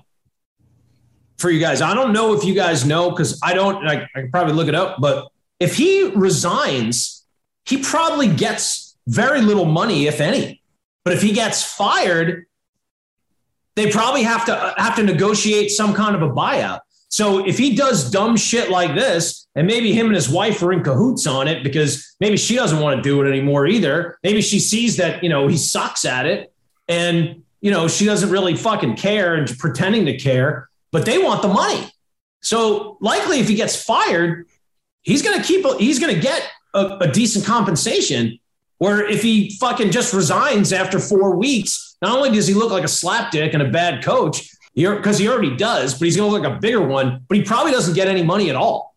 for 1.37 1.49
you 1.49 1.59
guys. 1.59 1.81
I 1.81 1.93
don't 1.93 2.13
know 2.13 2.33
if 2.33 2.43
you 2.43 2.53
guys 2.53 2.85
know 2.85 3.09
because 3.09 3.39
I 3.43 3.53
don't. 3.53 3.87
I, 3.87 4.07
I 4.15 4.21
can 4.21 4.31
probably 4.31 4.53
look 4.53 4.67
it 4.67 4.75
up. 4.75 4.97
But 4.99 5.27
if 5.59 5.75
he 5.75 6.09
resigns, 6.15 7.25
he 7.65 7.77
probably 7.77 8.27
gets 8.27 8.97
very 9.07 9.41
little 9.41 9.65
money, 9.65 10.07
if 10.07 10.21
any. 10.21 10.61
But 11.03 11.13
if 11.13 11.21
he 11.21 11.33
gets 11.33 11.63
fired, 11.63 12.45
they 13.75 13.91
probably 13.91 14.23
have 14.23 14.45
to 14.45 14.73
have 14.77 14.95
to 14.95 15.03
negotiate 15.03 15.71
some 15.71 15.93
kind 15.93 16.15
of 16.15 16.21
a 16.21 16.29
buyout. 16.29 16.79
So 17.13 17.45
if 17.45 17.59
he 17.59 17.75
does 17.75 18.09
dumb 18.09 18.35
shit 18.35 18.71
like 18.71 18.95
this, 18.95 19.45
and 19.53 19.67
maybe 19.67 19.93
him 19.93 20.07
and 20.07 20.15
his 20.15 20.27
wife 20.27 20.63
are 20.63 20.73
in 20.73 20.81
cahoots 20.81 21.27
on 21.27 21.47
it 21.47 21.63
because 21.63 22.15
maybe 22.19 22.37
she 22.37 22.55
doesn't 22.55 22.79
want 22.79 22.95
to 22.97 23.03
do 23.03 23.21
it 23.21 23.29
anymore 23.29 23.67
either. 23.67 24.17
Maybe 24.23 24.41
she 24.41 24.59
sees 24.59 24.97
that, 24.97 25.21
you 25.21 25.29
know, 25.29 25.47
he 25.47 25.55
sucks 25.55 26.05
at 26.05 26.25
it 26.25 26.51
and, 26.87 27.43
you 27.61 27.69
know, 27.69 27.87
she 27.87 28.05
doesn't 28.05 28.31
really 28.31 28.55
fucking 28.55 28.95
care 28.95 29.35
and 29.35 29.47
pretending 29.59 30.07
to 30.07 30.17
care, 30.17 30.69
but 30.89 31.05
they 31.05 31.19
want 31.19 31.43
the 31.43 31.49
money. 31.49 31.87
So 32.41 32.97
likely 32.99 33.39
if 33.39 33.47
he 33.47 33.53
gets 33.53 33.75
fired, 33.75 34.47
he's 35.03 35.21
going 35.21 35.39
to 35.39 35.47
keep, 35.47 35.63
he's 35.79 35.99
going 35.99 36.15
to 36.15 36.19
get 36.19 36.49
a, 36.73 36.97
a 37.01 37.11
decent 37.11 37.45
compensation. 37.45 38.39
Where 38.79 39.07
if 39.07 39.21
he 39.21 39.55
fucking 39.59 39.91
just 39.91 40.15
resigns 40.15 40.73
after 40.73 40.97
four 40.97 41.35
weeks, 41.35 41.95
not 42.01 42.17
only 42.17 42.31
does 42.31 42.47
he 42.47 42.55
look 42.55 42.71
like 42.71 42.83
a 42.83 42.87
slapdick 42.87 43.53
and 43.53 43.61
a 43.61 43.69
bad 43.69 44.03
coach, 44.03 44.49
because 44.75 45.17
he 45.17 45.27
already 45.27 45.55
does, 45.55 45.93
but 45.93 46.05
he's 46.05 46.17
going 46.17 46.29
to 46.29 46.33
look 46.33 46.43
like 46.43 46.57
a 46.57 46.59
bigger 46.59 46.81
one. 46.81 47.25
But 47.27 47.37
he 47.37 47.43
probably 47.43 47.71
doesn't 47.71 47.93
get 47.93 48.07
any 48.07 48.23
money 48.23 48.49
at 48.49 48.55
all. 48.55 48.95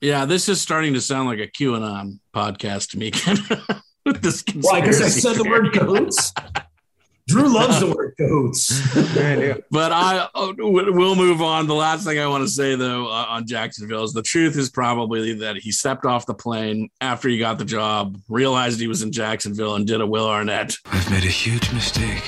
Yeah, 0.00 0.24
this 0.24 0.48
is 0.48 0.60
starting 0.60 0.94
to 0.94 1.00
sound 1.00 1.28
like 1.28 1.38
a 1.38 1.46
QAnon 1.46 2.18
podcast 2.34 2.90
to 2.90 2.98
me. 2.98 3.12
With 4.04 4.22
this 4.22 4.44
Why? 4.60 4.80
Because 4.80 5.02
I 5.02 5.08
said 5.08 5.34
the 5.34 5.48
word 5.48 5.72
cahoots. 5.72 6.32
Drew 7.26 7.52
loves 7.52 7.80
the 7.80 7.92
word 7.92 8.14
cahoots. 8.16 8.80
but 9.70 9.90
I 9.90 10.28
oh, 10.32 10.54
will 10.56 11.16
move 11.16 11.42
on. 11.42 11.66
The 11.66 11.74
last 11.74 12.04
thing 12.04 12.20
I 12.20 12.26
want 12.28 12.44
to 12.44 12.48
say 12.48 12.76
though 12.76 13.08
uh, 13.08 13.26
on 13.28 13.48
Jacksonville 13.48 14.04
is 14.04 14.12
the 14.12 14.22
truth 14.22 14.56
is 14.56 14.70
probably 14.70 15.34
that 15.34 15.56
he 15.56 15.72
stepped 15.72 16.04
off 16.04 16.24
the 16.24 16.34
plane 16.34 16.88
after 17.00 17.28
he 17.28 17.38
got 17.38 17.58
the 17.58 17.64
job, 17.64 18.16
realized 18.28 18.78
he 18.78 18.86
was 18.86 19.02
in 19.02 19.10
Jacksonville, 19.10 19.74
and 19.74 19.88
did 19.88 20.00
a 20.00 20.06
Will 20.06 20.28
Arnett. 20.28 20.76
I've 20.86 21.10
made 21.10 21.24
a 21.24 21.28
huge 21.28 21.72
mistake. 21.72 22.22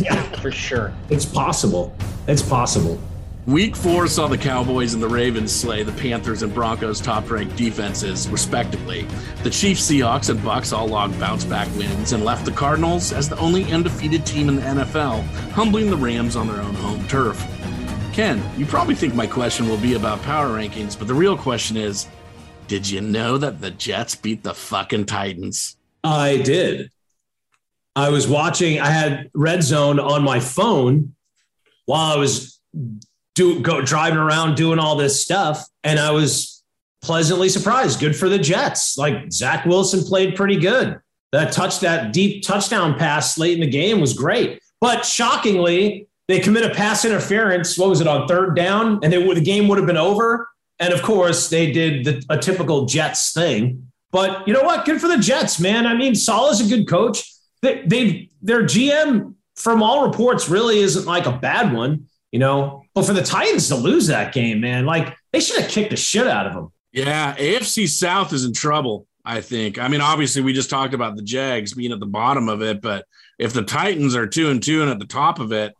Yeah, 0.00 0.22
for 0.40 0.50
sure. 0.50 0.92
It's 1.10 1.24
possible. 1.24 1.94
It's 2.26 2.42
possible. 2.42 3.00
Week 3.46 3.74
four 3.74 4.06
saw 4.06 4.28
the 4.28 4.38
Cowboys 4.38 4.94
and 4.94 5.02
the 5.02 5.08
Ravens 5.08 5.50
slay 5.50 5.82
the 5.82 5.90
Panthers 5.90 6.44
and 6.44 6.54
Broncos 6.54 7.00
top 7.00 7.28
ranked 7.28 7.56
defenses, 7.56 8.28
respectively. 8.28 9.04
The 9.42 9.50
Chiefs, 9.50 9.90
Seahawks, 9.90 10.30
and 10.30 10.38
Bucs 10.38 10.72
all 10.72 10.86
logged 10.86 11.18
bounce 11.18 11.44
back 11.44 11.66
wins 11.76 12.12
and 12.12 12.24
left 12.24 12.44
the 12.44 12.52
Cardinals 12.52 13.12
as 13.12 13.28
the 13.28 13.36
only 13.38 13.64
undefeated 13.72 14.24
team 14.24 14.48
in 14.48 14.54
the 14.54 14.62
NFL, 14.62 15.24
humbling 15.50 15.90
the 15.90 15.96
Rams 15.96 16.36
on 16.36 16.46
their 16.46 16.60
own 16.60 16.74
home 16.74 17.04
turf. 17.08 17.44
Ken, 18.12 18.40
you 18.56 18.64
probably 18.64 18.94
think 18.94 19.12
my 19.12 19.26
question 19.26 19.68
will 19.68 19.78
be 19.78 19.94
about 19.94 20.22
power 20.22 20.56
rankings, 20.56 20.96
but 20.96 21.08
the 21.08 21.14
real 21.14 21.36
question 21.36 21.76
is 21.76 22.06
did 22.68 22.88
you 22.88 23.00
know 23.00 23.38
that 23.38 23.60
the 23.60 23.72
Jets 23.72 24.14
beat 24.14 24.44
the 24.44 24.54
fucking 24.54 25.06
Titans? 25.06 25.76
I 26.04 26.36
did. 26.36 26.91
I 27.94 28.08
was 28.08 28.26
watching, 28.26 28.80
I 28.80 28.90
had 28.90 29.30
Red 29.34 29.62
Zone 29.62 30.00
on 30.00 30.22
my 30.22 30.40
phone 30.40 31.14
while 31.86 32.12
I 32.12 32.16
was 32.16 32.60
do 33.34 33.60
go 33.60 33.80
driving 33.80 34.18
around 34.18 34.56
doing 34.56 34.78
all 34.78 34.96
this 34.96 35.22
stuff. 35.22 35.66
And 35.84 35.98
I 35.98 36.10
was 36.10 36.62
pleasantly 37.02 37.48
surprised. 37.48 38.00
Good 38.00 38.16
for 38.16 38.28
the 38.28 38.38
Jets. 38.38 38.96
Like 38.96 39.32
Zach 39.32 39.66
Wilson 39.66 40.04
played 40.04 40.36
pretty 40.36 40.56
good. 40.56 41.00
That 41.32 41.52
touch, 41.52 41.80
that 41.80 42.12
deep 42.12 42.44
touchdown 42.44 42.98
pass 42.98 43.38
late 43.38 43.54
in 43.54 43.60
the 43.60 43.70
game 43.70 44.00
was 44.00 44.12
great. 44.12 44.60
But 44.80 45.04
shockingly, 45.04 46.08
they 46.28 46.40
commit 46.40 46.64
a 46.64 46.74
pass 46.74 47.04
interference. 47.04 47.78
What 47.78 47.88
was 47.88 48.00
it 48.00 48.06
on 48.06 48.28
third 48.28 48.54
down? 48.54 49.00
And 49.02 49.12
they, 49.12 49.34
the 49.34 49.40
game 49.40 49.68
would 49.68 49.78
have 49.78 49.86
been 49.86 49.96
over. 49.96 50.48
And 50.78 50.92
of 50.92 51.02
course, 51.02 51.48
they 51.48 51.72
did 51.72 52.04
the, 52.04 52.24
a 52.28 52.36
typical 52.36 52.86
Jets 52.86 53.32
thing. 53.32 53.90
But 54.10 54.46
you 54.46 54.52
know 54.52 54.62
what? 54.62 54.84
Good 54.84 55.00
for 55.00 55.08
the 55.08 55.16
Jets, 55.16 55.58
man. 55.58 55.86
I 55.86 55.94
mean, 55.94 56.14
Saleh 56.14 56.52
is 56.52 56.60
a 56.60 56.76
good 56.76 56.86
coach 56.86 57.31
they, 57.62 57.82
they 57.86 58.30
their 58.42 58.62
GM 58.64 59.34
from 59.56 59.82
all 59.82 60.06
reports 60.06 60.48
really 60.48 60.80
isn't 60.80 61.06
like 61.06 61.26
a 61.26 61.32
bad 61.32 61.72
one, 61.72 62.06
you 62.30 62.38
know. 62.38 62.84
But 62.94 63.06
for 63.06 63.12
the 63.12 63.22
Titans 63.22 63.68
to 63.68 63.76
lose 63.76 64.08
that 64.08 64.34
game, 64.34 64.60
man, 64.60 64.84
like 64.84 65.16
they 65.32 65.40
should 65.40 65.60
have 65.60 65.70
kicked 65.70 65.90
the 65.90 65.96
shit 65.96 66.26
out 66.26 66.46
of 66.46 66.54
them. 66.54 66.72
Yeah, 66.92 67.34
AFC 67.36 67.88
South 67.88 68.32
is 68.32 68.44
in 68.44 68.52
trouble. 68.52 69.06
I 69.24 69.40
think. 69.40 69.78
I 69.78 69.86
mean, 69.86 70.00
obviously, 70.00 70.42
we 70.42 70.52
just 70.52 70.68
talked 70.68 70.94
about 70.94 71.14
the 71.14 71.22
Jags 71.22 71.74
being 71.74 71.92
at 71.92 72.00
the 72.00 72.06
bottom 72.06 72.48
of 72.48 72.60
it, 72.60 72.80
but 72.80 73.04
if 73.38 73.52
the 73.52 73.62
Titans 73.62 74.16
are 74.16 74.26
two 74.26 74.50
and 74.50 74.60
two 74.60 74.82
and 74.82 74.90
at 74.90 74.98
the 74.98 75.06
top 75.06 75.38
of 75.38 75.52
it, 75.52 75.74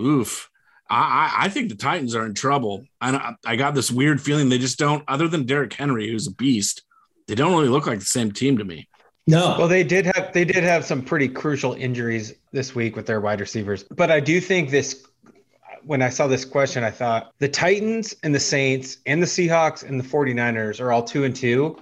oof. 0.00 0.48
I, 0.88 1.32
I 1.38 1.48
think 1.50 1.68
the 1.68 1.76
Titans 1.76 2.16
are 2.16 2.26
in 2.26 2.34
trouble. 2.34 2.84
I, 3.00 3.34
I 3.46 3.54
got 3.54 3.76
this 3.76 3.92
weird 3.92 4.20
feeling 4.20 4.48
they 4.48 4.58
just 4.58 4.78
don't, 4.78 5.04
other 5.06 5.28
than 5.28 5.46
Derrick 5.46 5.72
Henry, 5.72 6.10
who's 6.10 6.26
a 6.26 6.34
beast, 6.34 6.82
they 7.28 7.36
don't 7.36 7.52
really 7.52 7.68
look 7.68 7.86
like 7.86 8.00
the 8.00 8.04
same 8.04 8.32
team 8.32 8.58
to 8.58 8.64
me. 8.64 8.88
No. 9.26 9.56
Well, 9.58 9.68
they 9.68 9.84
did 9.84 10.06
have 10.06 10.32
they 10.32 10.44
did 10.44 10.64
have 10.64 10.84
some 10.84 11.02
pretty 11.02 11.28
crucial 11.28 11.74
injuries 11.74 12.34
this 12.52 12.74
week 12.74 12.96
with 12.96 13.06
their 13.06 13.20
wide 13.20 13.40
receivers. 13.40 13.84
But 13.84 14.10
I 14.10 14.20
do 14.20 14.40
think 14.40 14.70
this 14.70 15.06
when 15.84 16.02
I 16.02 16.08
saw 16.08 16.26
this 16.26 16.44
question, 16.44 16.84
I 16.84 16.90
thought 16.90 17.32
the 17.38 17.48
Titans 17.48 18.14
and 18.22 18.34
the 18.34 18.40
Saints 18.40 18.98
and 19.06 19.22
the 19.22 19.26
Seahawks 19.26 19.82
and 19.82 19.98
the 19.98 20.04
49ers 20.04 20.80
are 20.80 20.92
all 20.92 21.02
2 21.02 21.24
and 21.24 21.34
2. 21.34 21.76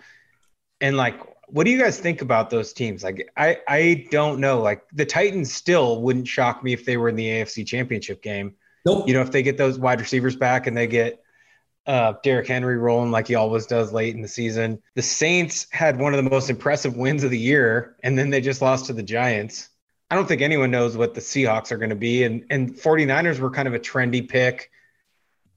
And 0.81 0.97
like 0.97 1.21
what 1.51 1.65
do 1.65 1.71
you 1.71 1.79
guys 1.79 1.99
think 1.99 2.23
about 2.23 2.51
those 2.51 2.73
teams? 2.73 3.03
Like 3.03 3.31
I 3.37 3.59
I 3.67 4.07
don't 4.11 4.41
know. 4.41 4.61
Like 4.61 4.83
the 4.93 5.07
Titans 5.07 5.53
still 5.53 6.03
wouldn't 6.03 6.29
shock 6.29 6.63
me 6.63 6.73
if 6.73 6.85
they 6.85 6.97
were 6.97 7.09
in 7.09 7.17
the 7.17 7.27
AFC 7.27 7.67
Championship 7.67 8.23
game. 8.23 8.55
Nope. 8.85 9.09
You 9.09 9.15
know, 9.15 9.23
if 9.23 9.31
they 9.31 9.43
get 9.43 9.57
those 9.57 9.79
wide 9.79 10.01
receivers 10.01 10.37
back 10.37 10.67
and 10.67 10.77
they 10.77 10.87
get 10.87 11.23
uh, 11.89 12.13
Derrick 12.23 12.47
Henry 12.47 12.77
rolling 12.77 13.11
like 13.11 13.27
he 13.27 13.35
always 13.35 13.67
does 13.67 13.93
late 13.93 14.15
in 14.15 14.21
the 14.21 14.29
season. 14.29 14.81
The 14.95 15.03
Saints 15.03 15.67
had 15.71 15.99
one 15.99 16.15
of 16.15 16.23
the 16.23 16.31
most 16.31 16.51
impressive 16.51 16.97
wins 16.97 17.25
of 17.25 17.31
the 17.31 17.39
year, 17.39 17.97
and 18.03 18.17
then 18.17 18.29
they 18.29 18.43
just 18.43 18.61
lost 18.61 18.87
to 18.87 18.93
the 18.93 19.03
Giants. 19.03 19.71
I 20.11 20.15
don't 20.15 20.29
think 20.29 20.43
anyone 20.43 20.71
knows 20.71 20.97
what 20.97 21.15
the 21.15 21.21
Seahawks 21.21 21.73
are 21.73 21.79
going 21.79 21.91
to 21.91 21.97
be, 21.97 22.25
and 22.25 22.45
and 22.51 22.75
49ers 22.75 23.41
were 23.41 23.51
kind 23.51 23.67
of 23.67 23.75
a 23.75 23.79
trendy 23.79 24.27
pick 24.29 24.71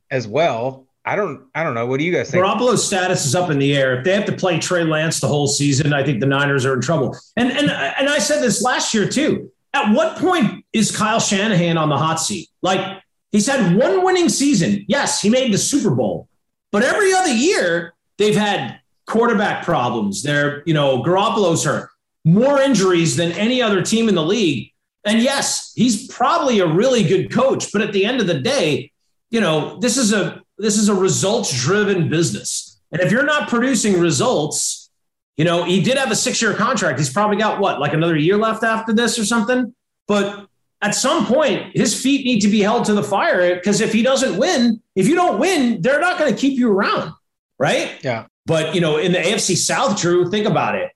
as 0.09 0.27
well. 0.27 0.87
I 1.03 1.17
don't 1.17 1.47
I 1.53 1.63
don't 1.63 1.73
know. 1.73 1.85
What 1.85 1.99
do 1.99 2.05
you 2.05 2.13
guys 2.13 2.31
think? 2.31 2.43
Garoppolo's 2.43 2.85
status 2.85 3.25
is 3.25 3.35
up 3.35 3.49
in 3.49 3.59
the 3.59 3.75
air. 3.75 3.99
If 3.99 4.05
they 4.05 4.13
have 4.13 4.25
to 4.25 4.35
play 4.35 4.57
Trey 4.57 4.85
Lance 4.85 5.19
the 5.19 5.27
whole 5.27 5.47
season, 5.47 5.93
I 5.93 6.03
think 6.03 6.21
the 6.21 6.27
Niners 6.27 6.65
are 6.65 6.73
in 6.73 6.81
trouble. 6.81 7.17
And 7.35 7.51
and 7.51 7.69
and 7.69 8.09
I 8.09 8.19
said 8.19 8.41
this 8.41 8.61
last 8.61 8.93
year 8.93 9.07
too. 9.07 9.51
At 9.73 9.93
what 9.93 10.17
point 10.17 10.65
is 10.73 10.95
Kyle 10.95 11.19
Shanahan 11.19 11.77
on 11.77 11.89
the 11.89 11.97
hot 11.97 12.19
seat? 12.19 12.49
Like 12.61 13.01
He's 13.31 13.47
had 13.47 13.75
one 13.75 14.03
winning 14.03 14.29
season. 14.29 14.85
Yes, 14.87 15.21
he 15.21 15.29
made 15.29 15.53
the 15.53 15.57
Super 15.57 15.91
Bowl, 15.91 16.27
but 16.71 16.83
every 16.83 17.13
other 17.13 17.33
year 17.33 17.93
they've 18.17 18.35
had 18.35 18.79
quarterback 19.07 19.63
problems. 19.63 20.23
They're, 20.23 20.63
you 20.65 20.73
know, 20.73 21.01
Garoppolo's 21.01 21.63
hurt, 21.63 21.89
more 22.25 22.59
injuries 22.59 23.15
than 23.15 23.31
any 23.33 23.61
other 23.61 23.81
team 23.81 24.09
in 24.09 24.15
the 24.15 24.23
league. 24.23 24.71
And 25.03 25.19
yes, 25.19 25.73
he's 25.75 26.07
probably 26.07 26.59
a 26.59 26.67
really 26.67 27.03
good 27.03 27.31
coach, 27.31 27.71
but 27.71 27.81
at 27.81 27.93
the 27.93 28.05
end 28.05 28.21
of 28.21 28.27
the 28.27 28.39
day, 28.39 28.91
you 29.31 29.41
know, 29.41 29.79
this 29.79 29.97
is 29.97 30.13
a 30.13 30.41
this 30.57 30.77
is 30.77 30.89
a 30.89 30.93
results 30.93 31.59
driven 31.59 32.09
business. 32.09 32.79
And 32.91 33.01
if 33.01 33.11
you're 33.11 33.25
not 33.25 33.49
producing 33.49 33.99
results, 33.99 34.91
you 35.37 35.45
know, 35.45 35.63
he 35.63 35.81
did 35.81 35.97
have 35.97 36.11
a 36.11 36.15
six 36.15 36.41
year 36.41 36.53
contract. 36.53 36.99
He's 36.99 37.11
probably 37.11 37.37
got 37.37 37.59
what, 37.59 37.79
like 37.79 37.93
another 37.93 38.15
year 38.15 38.37
left 38.37 38.63
after 38.63 38.93
this 38.93 39.17
or 39.17 39.25
something. 39.25 39.73
But 40.07 40.47
at 40.81 40.95
some 40.95 41.25
point, 41.25 41.75
his 41.75 41.99
feet 42.01 42.25
need 42.25 42.39
to 42.41 42.47
be 42.47 42.61
held 42.61 42.85
to 42.85 42.93
the 42.93 43.03
fire 43.03 43.55
because 43.55 43.81
if 43.81 43.93
he 43.93 44.01
doesn't 44.01 44.37
win, 44.37 44.81
if 44.95 45.07
you 45.07 45.15
don't 45.15 45.39
win, 45.39 45.81
they're 45.81 46.01
not 46.01 46.17
going 46.17 46.33
to 46.33 46.39
keep 46.39 46.57
you 46.57 46.71
around, 46.71 47.13
right? 47.59 48.03
Yeah. 48.03 48.25
But 48.45 48.73
you 48.73 48.81
know, 48.81 48.97
in 48.97 49.11
the 49.11 49.19
AFC 49.19 49.55
South, 49.55 49.99
Drew, 49.99 50.29
think 50.29 50.47
about 50.47 50.75
it, 50.75 50.91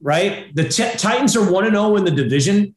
right? 0.00 0.54
The 0.54 0.68
t- 0.68 0.92
Titans 0.96 1.36
are 1.36 1.50
one 1.50 1.64
and 1.64 1.74
zero 1.74 1.86
oh 1.86 1.96
in 1.96 2.04
the 2.04 2.10
division. 2.10 2.74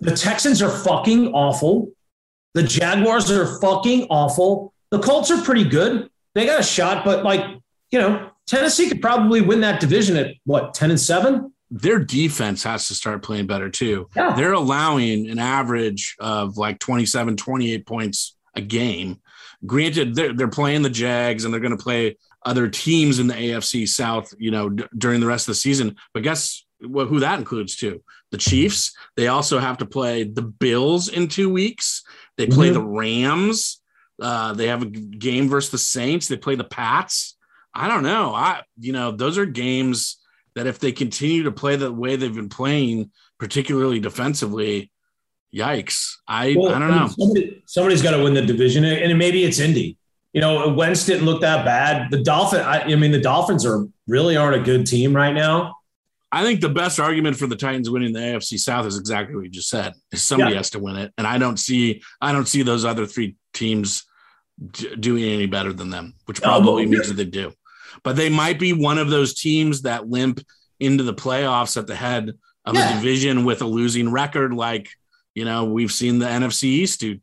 The 0.00 0.14
Texans 0.14 0.60
are 0.60 0.70
fucking 0.70 1.28
awful. 1.28 1.90
The 2.52 2.62
Jaguars 2.62 3.30
are 3.30 3.58
fucking 3.60 4.08
awful. 4.10 4.74
The 4.90 4.98
Colts 4.98 5.30
are 5.30 5.42
pretty 5.42 5.64
good. 5.64 6.10
They 6.34 6.44
got 6.44 6.60
a 6.60 6.62
shot, 6.62 7.04
but 7.04 7.24
like 7.24 7.42
you 7.90 7.98
know, 7.98 8.30
Tennessee 8.46 8.88
could 8.88 9.00
probably 9.00 9.40
win 9.40 9.60
that 9.62 9.80
division 9.80 10.16
at 10.16 10.34
what 10.44 10.74
ten 10.74 10.90
and 10.90 11.00
seven. 11.00 11.52
Their 11.70 11.98
defense 11.98 12.62
has 12.62 12.88
to 12.88 12.94
start 12.94 13.22
playing 13.22 13.46
better 13.46 13.68
too. 13.68 14.08
Yeah. 14.14 14.34
They're 14.36 14.52
allowing 14.52 15.28
an 15.28 15.38
average 15.38 16.16
of 16.20 16.56
like 16.56 16.78
27, 16.78 17.36
28 17.36 17.86
points 17.86 18.36
a 18.54 18.60
game. 18.60 19.20
Granted, 19.64 20.14
they're, 20.14 20.32
they're 20.32 20.48
playing 20.48 20.82
the 20.82 20.90
Jags 20.90 21.44
and 21.44 21.52
they're 21.52 21.60
going 21.60 21.76
to 21.76 21.82
play 21.82 22.18
other 22.44 22.68
teams 22.68 23.18
in 23.18 23.26
the 23.26 23.34
AFC 23.34 23.88
South, 23.88 24.32
you 24.38 24.50
know, 24.50 24.68
d- 24.68 24.84
during 24.96 25.20
the 25.20 25.26
rest 25.26 25.48
of 25.48 25.52
the 25.52 25.56
season. 25.56 25.96
But 26.14 26.22
guess 26.22 26.64
what, 26.80 27.08
who 27.08 27.20
that 27.20 27.38
includes 27.38 27.74
too? 27.74 28.02
The 28.30 28.38
Chiefs. 28.38 28.94
They 29.16 29.26
also 29.28 29.58
have 29.58 29.78
to 29.78 29.86
play 29.86 30.22
the 30.24 30.42
Bills 30.42 31.08
in 31.08 31.26
two 31.28 31.50
weeks. 31.50 32.04
They 32.36 32.46
play 32.46 32.68
Mhm. 32.70 32.74
the 32.74 32.82
Rams. 32.84 33.80
Uh, 34.22 34.52
they 34.52 34.68
have 34.68 34.82
a 34.82 34.86
game 34.86 35.48
versus 35.48 35.70
the 35.72 35.78
Saints. 35.78 36.28
They 36.28 36.36
play 36.36 36.54
the 36.54 36.64
Pats. 36.64 37.36
I 37.74 37.88
don't 37.88 38.02
know. 38.04 38.32
I, 38.34 38.62
you 38.78 38.92
know, 38.92 39.10
those 39.10 39.36
are 39.38 39.46
games 39.46 40.18
that 40.56 40.66
if 40.66 40.78
they 40.80 40.90
continue 40.90 41.44
to 41.44 41.52
play 41.52 41.76
the 41.76 41.92
way 41.92 42.16
they've 42.16 42.34
been 42.34 42.48
playing, 42.48 43.10
particularly 43.38 44.00
defensively, 44.00 44.90
yikes. 45.54 46.14
I, 46.26 46.56
Well, 46.58 46.74
I 46.74 46.78
don't 46.78 46.90
know. 46.90 47.06
Somebody, 47.08 47.62
somebody's 47.66 48.02
got 48.02 48.12
to 48.16 48.22
win 48.24 48.34
the 48.34 48.42
division, 48.42 48.84
and 48.84 49.16
maybe 49.18 49.44
it's 49.44 49.58
Indy. 49.60 49.98
You 50.32 50.40
know, 50.40 50.68
Wentz 50.70 51.04
didn't 51.06 51.26
look 51.26 51.42
that 51.42 51.64
bad. 51.64 52.10
The 52.10 52.22
Dolphin, 52.22 52.60
I, 52.60 52.80
I 52.82 52.96
mean, 52.96 53.12
the 53.12 53.20
Dolphins 53.20 53.64
are 53.64 53.86
really 54.08 54.36
aren't 54.36 54.56
a 54.60 54.64
good 54.64 54.86
team 54.86 55.14
right 55.14 55.32
now. 55.34 55.76
I 56.32 56.42
think 56.42 56.60
the 56.60 56.68
best 56.70 56.98
argument 56.98 57.36
for 57.36 57.46
the 57.46 57.56
Titans 57.56 57.88
winning 57.88 58.12
the 58.12 58.20
AFC 58.20 58.58
South 58.58 58.86
is 58.86 58.98
exactly 58.98 59.34
what 59.36 59.44
you 59.44 59.50
just 59.50 59.68
said. 59.68 59.92
Somebody 60.14 60.52
Yeah. 60.52 60.56
has 60.58 60.70
to 60.70 60.78
win 60.78 60.96
it, 60.96 61.12
and 61.18 61.26
I 61.26 61.36
don't 61.38 61.58
see 61.58 62.02
I 62.20 62.32
don't 62.32 62.48
see 62.48 62.62
those 62.62 62.84
other 62.84 63.06
three 63.06 63.36
teams 63.54 64.04
d- 64.72 64.96
doing 64.96 65.24
any 65.24 65.46
better 65.46 65.72
than 65.72 65.90
them, 65.90 66.14
which 66.24 66.42
probably 66.42 66.84
but- 66.86 66.90
means 66.90 67.08
that 67.08 67.14
they 67.14 67.24
do. 67.24 67.52
But 68.02 68.16
they 68.16 68.28
might 68.28 68.58
be 68.58 68.72
one 68.72 68.98
of 68.98 69.10
those 69.10 69.34
teams 69.34 69.82
that 69.82 70.08
limp 70.08 70.40
into 70.80 71.04
the 71.04 71.14
playoffs 71.14 71.76
at 71.76 71.86
the 71.86 71.94
head 71.94 72.32
of 72.64 72.74
Yeah. 72.74 72.90
a 72.90 72.94
division 72.96 73.44
with 73.44 73.62
a 73.62 73.66
losing 73.66 74.10
record, 74.10 74.52
like 74.52 74.88
you 75.34 75.44
know 75.44 75.64
we've 75.64 75.92
seen 75.92 76.18
the 76.18 76.26
NFC 76.26 76.64
East 76.64 77.00
do 77.00 77.18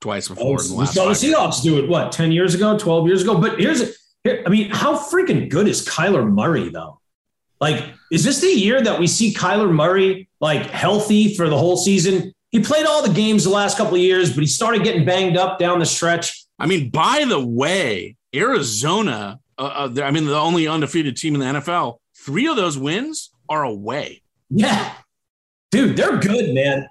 twice 0.00 0.30
oh, 0.30 0.34
before 0.34 0.60
in 0.62 0.68
the 0.68 0.74
we 0.76 0.86
saw 0.86 1.08
the 1.08 1.14
five 1.14 1.22
years. 1.22 1.34
Seahawks 1.36 1.62
do 1.62 1.78
it 1.78 1.88
what 1.88 2.12
ten 2.12 2.32
years 2.32 2.54
ago, 2.54 2.78
twelve 2.78 3.06
years 3.06 3.22
ago. 3.22 3.38
But 3.38 3.60
here's, 3.60 3.96
here, 4.24 4.42
I 4.46 4.48
mean, 4.48 4.70
how 4.70 4.96
freaking 4.98 5.48
good 5.48 5.68
is 5.68 5.86
Kyler 5.86 6.28
Murray 6.28 6.68
though? 6.70 7.00
Like, 7.60 7.84
is 8.12 8.22
this 8.24 8.40
the 8.40 8.48
year 8.48 8.80
that 8.80 9.00
we 9.00 9.06
see 9.06 9.34
Kyler 9.34 9.72
Murray 9.72 10.28
like 10.40 10.66
healthy 10.66 11.34
for 11.34 11.48
the 11.48 11.58
whole 11.58 11.76
season? 11.76 12.32
He 12.50 12.60
played 12.60 12.86
all 12.86 13.02
the 13.02 13.12
games 13.12 13.44
the 13.44 13.50
last 13.50 13.76
couple 13.76 13.94
of 13.94 14.00
years, 14.00 14.32
but 14.32 14.40
he 14.40 14.46
started 14.46 14.82
getting 14.82 15.04
banged 15.04 15.36
up 15.36 15.58
down 15.58 15.80
the 15.80 15.86
stretch. 15.86 16.44
I 16.58 16.66
mean, 16.66 16.90
by 16.90 17.24
the 17.28 17.44
way, 17.44 18.16
Arizona, 18.34 19.38
uh, 19.58 19.90
uh, 19.96 20.02
I 20.02 20.10
mean, 20.10 20.26
the 20.26 20.38
only 20.38 20.68
undefeated 20.68 21.16
team 21.16 21.34
in 21.34 21.40
the 21.40 21.60
NFL, 21.60 21.98
three 22.16 22.46
of 22.46 22.56
those 22.56 22.78
wins 22.78 23.30
are 23.48 23.64
away. 23.64 24.22
Yeah, 24.50 24.92
dude, 25.70 25.96
they're 25.96 26.18
good, 26.18 26.54
man. 26.54 26.88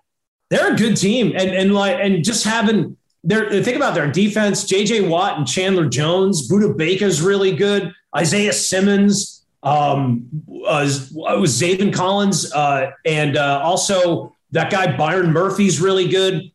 They're 0.50 0.74
a 0.74 0.78
good 0.78 0.98
team, 0.98 1.34
and 1.36 1.50
and 1.50 1.74
like 1.74 1.98
and 2.00 2.24
just 2.24 2.44
having 2.44 2.98
their 3.24 3.50
think 3.64 3.76
about 3.76 3.96
their 3.96 4.12
defense. 4.12 4.66
J.J. 4.66 5.08
Watt 5.08 5.38
and 5.38 5.48
Chandler 5.48 5.88
Jones, 5.90 6.50
Budda 6.50 6.78
Baker's 6.78 7.22
really 7.22 7.56
good. 7.56 7.94
Isaiah 8.16 8.54
Simmons, 8.54 9.46
um, 9.64 10.28
uh, 10.66 10.88
was 11.12 11.62
Zaven 11.62 11.94
Collins, 11.94 12.52
uh, 12.54 12.92
and 13.06 13.38
uh, 13.38 13.62
also 13.64 14.34
that 14.52 14.72
guy 14.72 14.96
Byron 14.96 15.32
Murphy's 15.32 15.82
really 15.82 16.08
good. 16.08 16.52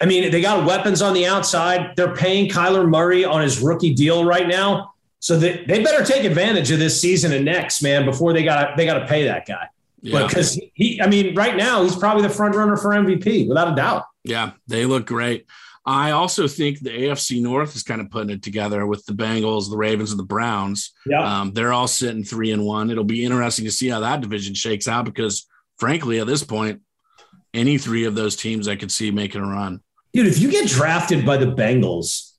I 0.00 0.06
mean, 0.06 0.30
they 0.30 0.40
got 0.40 0.66
weapons 0.66 1.02
on 1.02 1.14
the 1.14 1.26
outside. 1.26 1.96
They're 1.96 2.14
paying 2.14 2.50
Kyler 2.50 2.88
Murray 2.88 3.24
on 3.24 3.42
his 3.42 3.60
rookie 3.60 3.94
deal 3.94 4.24
right 4.24 4.46
now, 4.46 4.94
so 5.26 5.36
they, 5.36 5.64
they 5.64 5.82
better 5.82 6.04
take 6.04 6.22
advantage 6.22 6.70
of 6.70 6.78
this 6.78 7.00
season 7.00 7.32
and 7.32 7.44
next, 7.44 7.82
man, 7.82 8.04
before 8.04 8.32
they 8.32 8.44
got 8.44 8.76
they 8.76 8.86
got 8.86 9.00
to 9.00 9.06
pay 9.06 9.24
that 9.24 9.44
guy. 9.44 9.66
Yeah. 10.00 10.24
Because 10.24 10.56
he, 10.74 11.02
I 11.02 11.08
mean, 11.08 11.34
right 11.34 11.56
now 11.56 11.82
he's 11.82 11.96
probably 11.96 12.22
the 12.22 12.32
front 12.32 12.54
runner 12.54 12.76
for 12.76 12.90
MVP 12.90 13.48
without 13.48 13.72
a 13.72 13.74
doubt. 13.74 14.04
Yeah, 14.22 14.52
they 14.68 14.86
look 14.86 15.04
great. 15.04 15.46
I 15.84 16.12
also 16.12 16.46
think 16.46 16.78
the 16.78 16.90
AFC 16.90 17.42
North 17.42 17.74
is 17.74 17.82
kind 17.82 18.00
of 18.00 18.08
putting 18.08 18.30
it 18.30 18.44
together 18.44 18.86
with 18.86 19.04
the 19.04 19.14
Bengals, 19.14 19.68
the 19.68 19.76
Ravens, 19.76 20.12
and 20.12 20.20
the 20.20 20.24
Browns. 20.24 20.92
Yeah. 21.04 21.40
Um, 21.40 21.52
they're 21.52 21.72
all 21.72 21.88
sitting 21.88 22.22
three 22.22 22.52
and 22.52 22.64
one. 22.64 22.88
It'll 22.88 23.02
be 23.02 23.24
interesting 23.24 23.64
to 23.64 23.72
see 23.72 23.88
how 23.88 23.98
that 23.98 24.20
division 24.20 24.54
shakes 24.54 24.86
out 24.86 25.06
because, 25.06 25.48
frankly, 25.76 26.20
at 26.20 26.28
this 26.28 26.44
point, 26.44 26.82
any 27.52 27.78
three 27.78 28.04
of 28.04 28.14
those 28.14 28.36
teams 28.36 28.68
I 28.68 28.76
could 28.76 28.92
see 28.92 29.10
making 29.10 29.40
a 29.40 29.48
run. 29.48 29.80
Dude, 30.12 30.28
if 30.28 30.38
you 30.38 30.52
get 30.52 30.68
drafted 30.68 31.26
by 31.26 31.36
the 31.36 31.46
Bengals, 31.46 32.30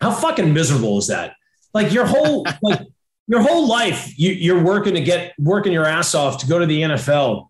how 0.00 0.10
fucking 0.10 0.52
miserable 0.52 0.98
is 0.98 1.06
that? 1.06 1.34
Like 1.74 1.92
your 1.92 2.06
whole 2.06 2.46
like 2.62 2.80
your 3.26 3.42
whole 3.42 3.68
life, 3.68 4.18
you, 4.18 4.32
you're 4.32 4.62
working 4.62 4.94
to 4.94 5.00
get 5.00 5.34
working 5.38 5.72
your 5.72 5.84
ass 5.84 6.14
off 6.14 6.38
to 6.38 6.46
go 6.46 6.58
to 6.58 6.66
the 6.66 6.82
NFL, 6.82 7.48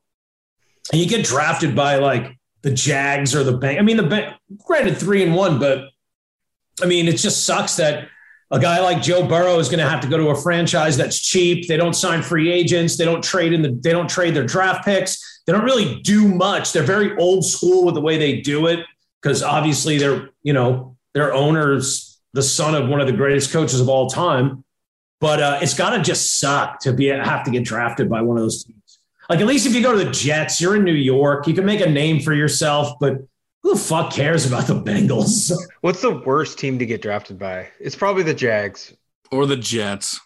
and 0.92 1.00
you 1.00 1.08
get 1.08 1.24
drafted 1.24 1.74
by 1.74 1.96
like 1.96 2.36
the 2.62 2.72
Jags 2.72 3.34
or 3.34 3.44
the 3.44 3.56
Bank. 3.56 3.78
I 3.78 3.82
mean, 3.82 3.96
the 3.96 4.02
Bank, 4.02 4.34
granted 4.66 4.96
three 4.98 5.22
and 5.22 5.34
one, 5.34 5.58
but 5.58 5.88
I 6.82 6.86
mean, 6.86 7.08
it 7.08 7.16
just 7.16 7.46
sucks 7.46 7.76
that 7.76 8.08
a 8.50 8.58
guy 8.58 8.80
like 8.80 9.02
Joe 9.02 9.26
Burrow 9.26 9.58
is 9.58 9.68
going 9.68 9.80
to 9.80 9.88
have 9.88 10.00
to 10.00 10.08
go 10.08 10.16
to 10.16 10.28
a 10.28 10.36
franchise 10.36 10.96
that's 10.96 11.20
cheap. 11.20 11.68
They 11.68 11.76
don't 11.76 11.94
sign 11.94 12.22
free 12.22 12.50
agents. 12.50 12.96
They 12.96 13.04
don't 13.04 13.22
trade 13.22 13.52
in 13.52 13.62
the. 13.62 13.78
They 13.82 13.90
don't 13.90 14.08
trade 14.08 14.34
their 14.34 14.46
draft 14.46 14.84
picks. 14.84 15.42
They 15.46 15.52
don't 15.52 15.64
really 15.64 16.00
do 16.00 16.28
much. 16.28 16.72
They're 16.72 16.82
very 16.82 17.16
old 17.18 17.44
school 17.44 17.84
with 17.84 17.94
the 17.94 18.00
way 18.00 18.16
they 18.16 18.40
do 18.40 18.66
it 18.66 18.84
because 19.22 19.42
obviously 19.42 19.98
they're 19.98 20.30
you 20.42 20.52
know 20.52 20.96
their 21.14 21.34
owner's 21.34 22.07
the 22.32 22.42
son 22.42 22.74
of 22.74 22.88
one 22.88 23.00
of 23.00 23.06
the 23.06 23.12
greatest 23.12 23.52
coaches 23.52 23.80
of 23.80 23.88
all 23.88 24.08
time. 24.08 24.64
But 25.20 25.42
uh, 25.42 25.58
it's 25.62 25.74
got 25.74 25.96
to 25.96 26.02
just 26.02 26.38
suck 26.38 26.80
to 26.80 26.92
be 26.92 27.06
have 27.06 27.44
to 27.44 27.50
get 27.50 27.64
drafted 27.64 28.08
by 28.08 28.22
one 28.22 28.36
of 28.36 28.42
those 28.42 28.64
teams. 28.64 28.98
Like 29.28 29.40
at 29.40 29.46
least 29.46 29.66
if 29.66 29.74
you 29.74 29.82
go 29.82 29.92
to 29.92 30.04
the 30.04 30.10
Jets, 30.10 30.60
you're 30.60 30.76
in 30.76 30.84
New 30.84 30.92
York. 30.92 31.46
You 31.46 31.54
can 31.54 31.64
make 31.64 31.80
a 31.80 31.90
name 31.90 32.20
for 32.20 32.32
yourself, 32.32 32.98
but 33.00 33.18
who 33.62 33.74
the 33.74 33.80
fuck 33.80 34.12
cares 34.12 34.46
about 34.46 34.66
the 34.66 34.80
Bengals? 34.80 35.52
What's 35.80 36.00
the 36.00 36.18
worst 36.20 36.58
team 36.58 36.78
to 36.78 36.86
get 36.86 37.02
drafted 37.02 37.38
by? 37.38 37.68
It's 37.80 37.96
probably 37.96 38.22
the 38.22 38.34
Jags. 38.34 38.94
Or 39.30 39.44
the 39.44 39.56
Jets. 39.56 40.20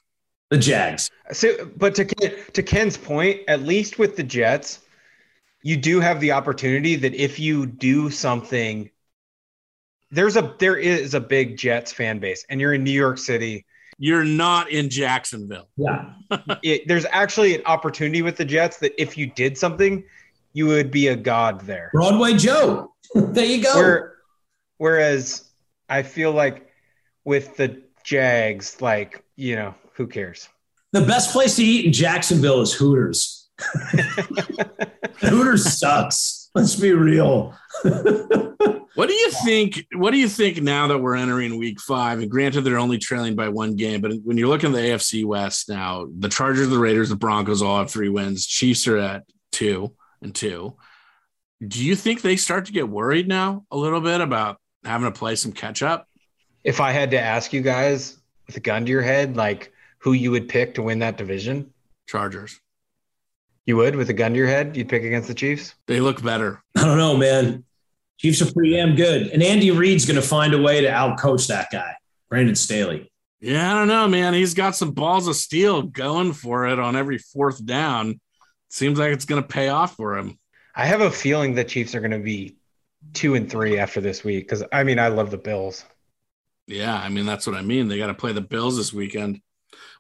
the 0.51 0.59
Jags. 0.59 1.11
So, 1.33 1.71
but 1.77 1.95
to 1.97 2.05
to 2.05 2.63
Ken's 2.63 2.97
point, 2.97 3.41
at 3.49 3.63
least 3.63 3.99
with 3.99 4.17
the 4.17 4.23
Jets, 4.23 4.81
you 5.63 5.77
do 5.77 5.99
have 6.01 6.21
the 6.21 6.33
opportunity 6.33 6.95
that 6.97 7.15
if 7.15 7.41
you 7.41 7.67
do 7.67 8.11
something, 8.11 8.91
there's 10.13 10.37
a 10.37 10.55
there 10.59 10.77
is 10.77 11.15
a 11.15 11.21
big 11.21 11.57
Jets 11.57 11.93
fan 11.93 12.19
base, 12.19 12.45
and 12.49 12.61
you're 12.61 12.75
in 12.75 12.85
New 12.85 12.93
York 12.93 13.19
City. 13.19 13.67
You're 13.99 14.25
not 14.25 14.71
in 14.71 14.89
Jacksonville. 14.89 15.69
Yeah. 15.77 16.13
It, 16.63 16.87
there's 16.87 17.07
actually 17.11 17.57
an 17.57 17.63
opportunity 17.67 18.23
with 18.23 18.37
the 18.37 18.45
Jets 18.45 18.79
that 18.79 18.93
if 19.01 19.19
you 19.19 19.27
did 19.27 19.59
something, 19.59 20.05
you 20.53 20.67
would 20.67 20.91
be 20.91 21.09
a 21.09 21.17
god 21.17 21.61
there. 21.63 21.91
Broadway 21.93 22.35
Joe. 22.35 22.95
there 23.15 23.45
you 23.45 23.63
go. 23.63 23.75
Where, 23.75 24.15
whereas 24.79 25.51
I 25.89 26.03
feel 26.03 26.33
like 26.33 26.69
with 27.25 27.57
the 27.57 27.83
Jags, 28.05 28.81
like 28.81 29.25
you 29.37 29.57
know, 29.57 29.75
who 29.95 30.07
cares? 30.07 30.49
the 30.93 31.01
best 31.01 31.33
place 31.33 31.57
to 31.57 31.65
eat 31.65 31.87
in 31.87 31.93
Jacksonville 31.93 32.61
is 32.61 32.73
Hooters. 32.75 33.49
Hooters 35.21 35.79
sucks. 35.79 36.51
Let's 36.55 36.77
be 36.77 36.93
real. 36.93 37.55
What 38.95 39.09
do 39.09 39.15
you 39.15 39.31
think? 39.31 39.87
What 39.95 40.11
do 40.11 40.19
you 40.19 40.29
think 40.29 40.61
now 40.63 40.87
that 40.89 40.99
we're 40.99 41.17
entering 41.17 41.59
week 41.59 41.81
five? 41.81 42.21
And 42.21 42.31
granted, 42.31 42.63
they're 42.63 42.79
only 42.79 42.99
trailing 42.99 43.35
by 43.35 43.49
one 43.49 43.75
game, 43.75 44.01
but 44.01 44.13
when 44.23 44.37
you're 44.37 44.49
looking 44.49 44.71
at 44.71 44.75
the 44.75 44.89
AFC 44.89 45.25
West 45.25 45.69
now, 45.69 46.07
the 46.19 46.29
Chargers, 46.29 46.69
the 46.69 46.79
Raiders, 46.79 47.09
the 47.09 47.17
Broncos 47.17 47.63
all 47.63 47.79
have 47.79 47.91
three 47.91 48.11
wins. 48.11 48.47
Chiefs 48.47 48.87
are 48.87 48.99
at 48.99 49.25
two 49.51 49.95
and 50.21 50.35
two. 50.35 50.77
Do 51.67 51.83
you 51.83 51.97
think 51.97 52.21
they 52.21 52.37
start 52.37 52.67
to 52.67 52.73
get 52.73 52.89
worried 52.89 53.29
now 53.29 53.65
a 53.71 53.77
little 53.77 54.01
bit 54.01 54.21
about 54.21 54.59
having 54.85 55.11
to 55.11 55.19
play 55.19 55.37
some 55.37 55.53
catch 55.53 55.83
up? 55.83 56.07
If 56.65 56.81
I 56.81 56.93
had 56.93 57.13
to 57.13 57.21
ask 57.21 57.53
you 57.53 57.61
guys 57.63 58.19
with 58.47 58.57
a 58.57 58.61
gun 58.61 58.85
to 58.85 58.91
your 58.91 59.03
head, 59.03 59.37
like 59.37 59.73
who 59.99 60.13
you 60.13 60.31
would 60.33 60.49
pick 60.49 60.75
to 60.75 60.83
win 60.83 60.99
that 60.99 61.17
division, 61.17 61.73
Chargers. 62.09 62.61
you 63.65 63.77
would 63.77 63.97
with 63.97 64.11
a 64.11 64.13
gun 64.13 64.33
to 64.33 64.37
your 64.37 64.49
head, 64.49 64.77
you'd 64.77 64.89
pick 64.89 65.05
against 65.05 65.29
the 65.29 65.35
Chiefs. 65.35 65.75
They 65.87 66.01
look 66.01 66.23
better. 66.23 66.63
I 66.77 66.85
don't 66.85 66.99
know, 66.99 67.17
man. 67.17 67.65
Chiefs 68.19 68.43
are 68.43 68.53
pretty 68.53 68.73
damn 68.73 68.95
good. 68.95 69.29
And 69.29 69.43
Andy 69.43 69.71
Reid's 69.71 70.07
going 70.07 70.21
to 70.21 70.27
find 70.27 70.55
a 70.55 70.61
way 70.61 70.81
to 70.81 70.89
outcoach 70.89 71.49
that 71.49 71.69
guy, 71.73 71.97
Brandon 72.29 72.55
Staley. 72.55 73.11
Yeah, 73.41 73.73
I 73.73 73.79
don't 73.79 73.89
know, 73.89 74.07
man. 74.07 74.35
He's 74.35 74.55
got 74.55 74.77
some 74.77 74.93
balls 74.93 75.27
of 75.27 75.35
steel 75.35 75.83
going 75.83 76.33
for 76.33 76.67
it 76.69 76.79
on 76.79 76.95
every 76.95 77.19
fourth 77.19 77.65
down. 77.67 78.21
Seems 78.71 78.99
like 78.99 79.13
it's 79.13 79.25
going 79.25 79.43
to 79.43 79.49
pay 79.49 79.69
off 79.69 79.97
for 79.97 80.17
him. 80.17 80.39
I 80.75 80.87
have 80.87 81.01
a 81.01 81.11
feeling 81.11 81.55
the 81.55 81.65
Chiefs 81.65 81.95
are 81.95 82.01
going 82.01 82.13
to 82.13 82.21
be 82.21 82.57
two 83.13 83.35
and 83.35 83.51
three 83.51 83.79
after 83.79 84.01
this 84.01 84.23
week 84.25 84.45
because 84.45 84.63
I 84.73 84.85
mean 84.85 84.99
I 84.99 85.09
love 85.09 85.31
the 85.31 85.39
Bills. 85.39 85.85
Yeah, 86.67 86.95
I 86.95 87.09
mean 87.09 87.27
that's 87.27 87.47
what 87.47 87.57
I 87.57 87.63
mean. 87.63 87.89
They 87.89 87.99
got 87.99 88.07
to 88.07 88.15
play 88.15 88.33
the 88.33 88.41
Bills 88.41 88.77
this 88.77 88.93
weekend. 88.93 89.41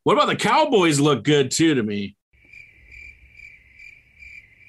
What 0.04 0.14
about 0.14 0.28
the 0.28 0.36
Cowboys? 0.36 1.00
Look 1.00 1.24
good 1.24 1.50
too 1.50 1.74
to 1.74 1.82
me. 1.82 2.16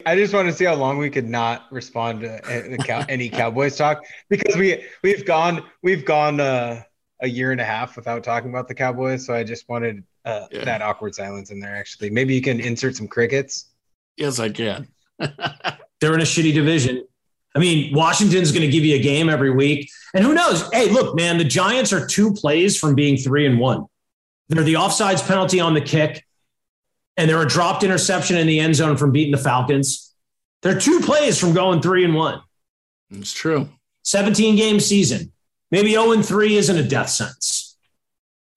I 0.06 0.16
just 0.16 0.34
want 0.34 0.48
to 0.48 0.54
see 0.54 0.66
how 0.66 0.76
long 0.76 0.98
we 0.98 1.10
could 1.10 1.30
not 1.30 1.72
respond 1.72 2.22
to 2.22 2.52
any, 2.52 2.78
cow- 2.78 3.06
any 3.10 3.30
Cowboys 3.30 3.76
talk 3.78 4.04
because 4.30 4.56
we 4.56 4.84
we've 5.04 5.26
gone 5.26 5.64
we've 5.82 6.06
gone 6.06 6.40
uh, 6.40 6.82
a 7.22 7.28
year 7.28 7.52
and 7.52 7.62
a 7.62 7.66
half 7.66 7.96
without 7.96 8.24
talking 8.24 8.50
about 8.50 8.68
the 8.68 8.76
Cowboys. 8.76 9.26
So 9.26 9.34
I 9.34 9.44
just 9.44 9.68
wanted 9.70 10.04
uh, 10.26 10.48
Yeah. 10.52 10.66
that 10.66 10.82
awkward 10.82 11.16
silence 11.16 11.52
in 11.52 11.60
there. 11.60 11.76
Actually, 11.76 12.10
maybe 12.10 12.34
you 12.36 12.42
can 12.42 12.60
insert 12.60 12.96
some 12.96 13.08
crickets. 13.08 13.70
Yes, 14.18 14.40
I 14.40 14.50
can. 14.50 14.88
They're 15.20 16.14
in 16.14 16.20
a 16.22 16.26
shitty 16.26 16.54
division. 16.54 17.06
I 17.56 17.60
mean, 17.60 17.94
Washington's 17.96 18.52
going 18.52 18.64
to 18.64 18.68
give 18.72 18.84
you 18.84 18.96
a 18.96 19.00
game 19.00 19.30
every 19.30 19.52
week. 19.52 19.90
And 20.16 20.24
who 20.24 20.34
knows? 20.34 20.68
Hey, 20.74 20.90
look, 20.90 21.16
man, 21.16 21.38
the 21.38 21.44
Giants 21.44 21.94
are 21.94 22.06
two 22.06 22.34
plays 22.34 22.76
from 22.78 22.96
being 22.96 23.16
three 23.16 23.46
and 23.46 23.60
one. 23.60 23.86
They're 24.50 24.64
the 24.64 24.74
offsides 24.74 25.26
penalty 25.26 25.60
on 25.60 25.74
the 25.76 25.82
kick, 25.82 26.26
and 27.18 27.30
they're 27.30 27.42
a 27.42 27.48
dropped 27.48 27.84
interception 27.84 28.38
in 28.38 28.48
the 28.48 28.60
end 28.60 28.76
zone 28.76 28.98
from 28.98 29.12
beating 29.12 29.32
the 29.32 29.38
Falcons. 29.38 30.14
They're 30.62 30.80
two 30.80 31.02
plays 31.02 31.38
from 31.38 31.54
going 31.54 31.82
three 31.82 32.06
and 32.06 32.16
one. 32.16 32.42
It's 33.12 33.34
true. 33.34 33.70
17 34.04 34.56
game 34.56 34.80
season. 34.80 35.32
Maybe 35.72 35.92
0 35.92 36.12
and 36.12 36.26
3 36.26 36.56
isn't 36.58 36.78
a 36.78 36.84
death 36.84 37.10
sentence, 37.10 37.76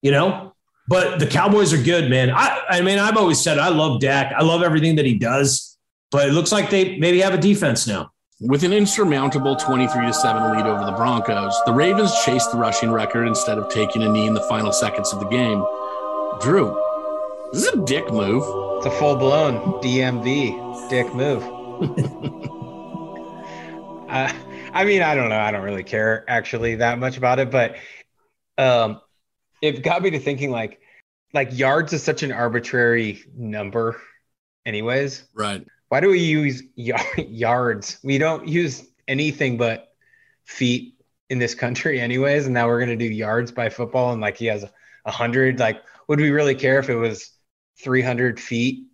you 0.01 0.11
know? 0.11 0.53
But 0.87 1.19
the 1.19 1.27
Cowboys 1.27 1.73
are 1.73 1.81
good, 1.81 2.09
man. 2.09 2.29
I, 2.29 2.61
I 2.69 2.81
mean, 2.81 2.99
I've 2.99 3.17
always 3.17 3.41
said 3.41 3.57
I 3.57 3.69
love 3.69 3.99
Dak. 3.99 4.33
I 4.37 4.43
love 4.43 4.61
everything 4.61 4.95
that 4.97 5.05
he 5.05 5.17
does, 5.17 5.77
but 6.11 6.29
it 6.29 6.31
looks 6.31 6.51
like 6.51 6.69
they 6.69 6.97
maybe 6.97 7.19
have 7.21 7.33
a 7.33 7.37
defense 7.37 7.87
now. 7.87 8.11
With 8.39 8.63
an 8.63 8.71
insurmountable 8.71 9.55
23 9.55 10.05
to 10.05 10.13
7 10.13 10.55
lead 10.55 10.67
over 10.67 10.85
the 10.85 10.91
Broncos, 10.91 11.59
the 11.65 11.73
Ravens 11.73 12.13
chased 12.23 12.51
the 12.51 12.57
rushing 12.57 12.91
record 12.91 13.27
instead 13.27 13.57
of 13.57 13.67
taking 13.69 14.03
a 14.03 14.09
knee 14.11 14.27
in 14.27 14.35
the 14.35 14.41
final 14.41 14.71
seconds 14.71 15.11
of 15.11 15.19
the 15.19 15.25
game. 15.25 15.65
Drew, 16.39 16.79
this 17.53 17.63
is 17.63 17.73
a 17.73 17.85
dick 17.85 18.11
move. 18.11 18.43
It's 18.77 18.85
a 18.85 18.91
full 18.91 19.15
blown 19.15 19.81
DMV 19.81 20.89
dick 20.89 21.13
move. 21.13 21.43
uh, 24.09 24.33
I 24.73 24.85
mean, 24.85 25.01
I 25.01 25.15
don't 25.15 25.29
know. 25.29 25.39
I 25.39 25.51
don't 25.51 25.63
really 25.63 25.83
care 25.83 26.29
actually 26.29 26.75
that 26.75 26.99
much 26.99 27.17
about 27.17 27.39
it, 27.39 27.49
but 27.49 27.77
um, 28.57 29.01
it 29.61 29.81
got 29.81 30.01
me 30.01 30.09
to 30.11 30.19
thinking 30.19 30.51
like, 30.51 30.79
like 31.33 31.57
yards 31.57 31.93
is 31.93 32.03
such 32.03 32.23
an 32.23 32.31
arbitrary 32.31 33.23
number, 33.35 33.99
anyways. 34.65 35.23
Right. 35.33 35.65
Why 35.89 36.01
do 36.01 36.09
we 36.09 36.19
use 36.19 36.63
yards? 36.75 37.99
We 38.03 38.17
don't 38.17 38.47
use 38.47 38.85
anything 39.07 39.57
but 39.57 39.93
feet 40.45 40.95
in 41.29 41.39
this 41.39 41.55
country, 41.55 41.99
anyways. 41.99 42.45
And 42.45 42.53
now 42.53 42.67
we're 42.67 42.79
gonna 42.79 42.95
do 42.95 43.05
yards 43.05 43.51
by 43.51 43.69
football, 43.69 44.11
and 44.11 44.21
like 44.21 44.37
he 44.37 44.45
has 44.47 44.65
a 45.05 45.11
hundred. 45.11 45.59
Like, 45.59 45.81
would 46.07 46.19
we 46.19 46.29
really 46.29 46.55
care 46.55 46.79
if 46.79 46.89
it 46.89 46.95
was 46.95 47.36
three 47.79 48.01
hundred 48.01 48.39
feet? 48.39 48.85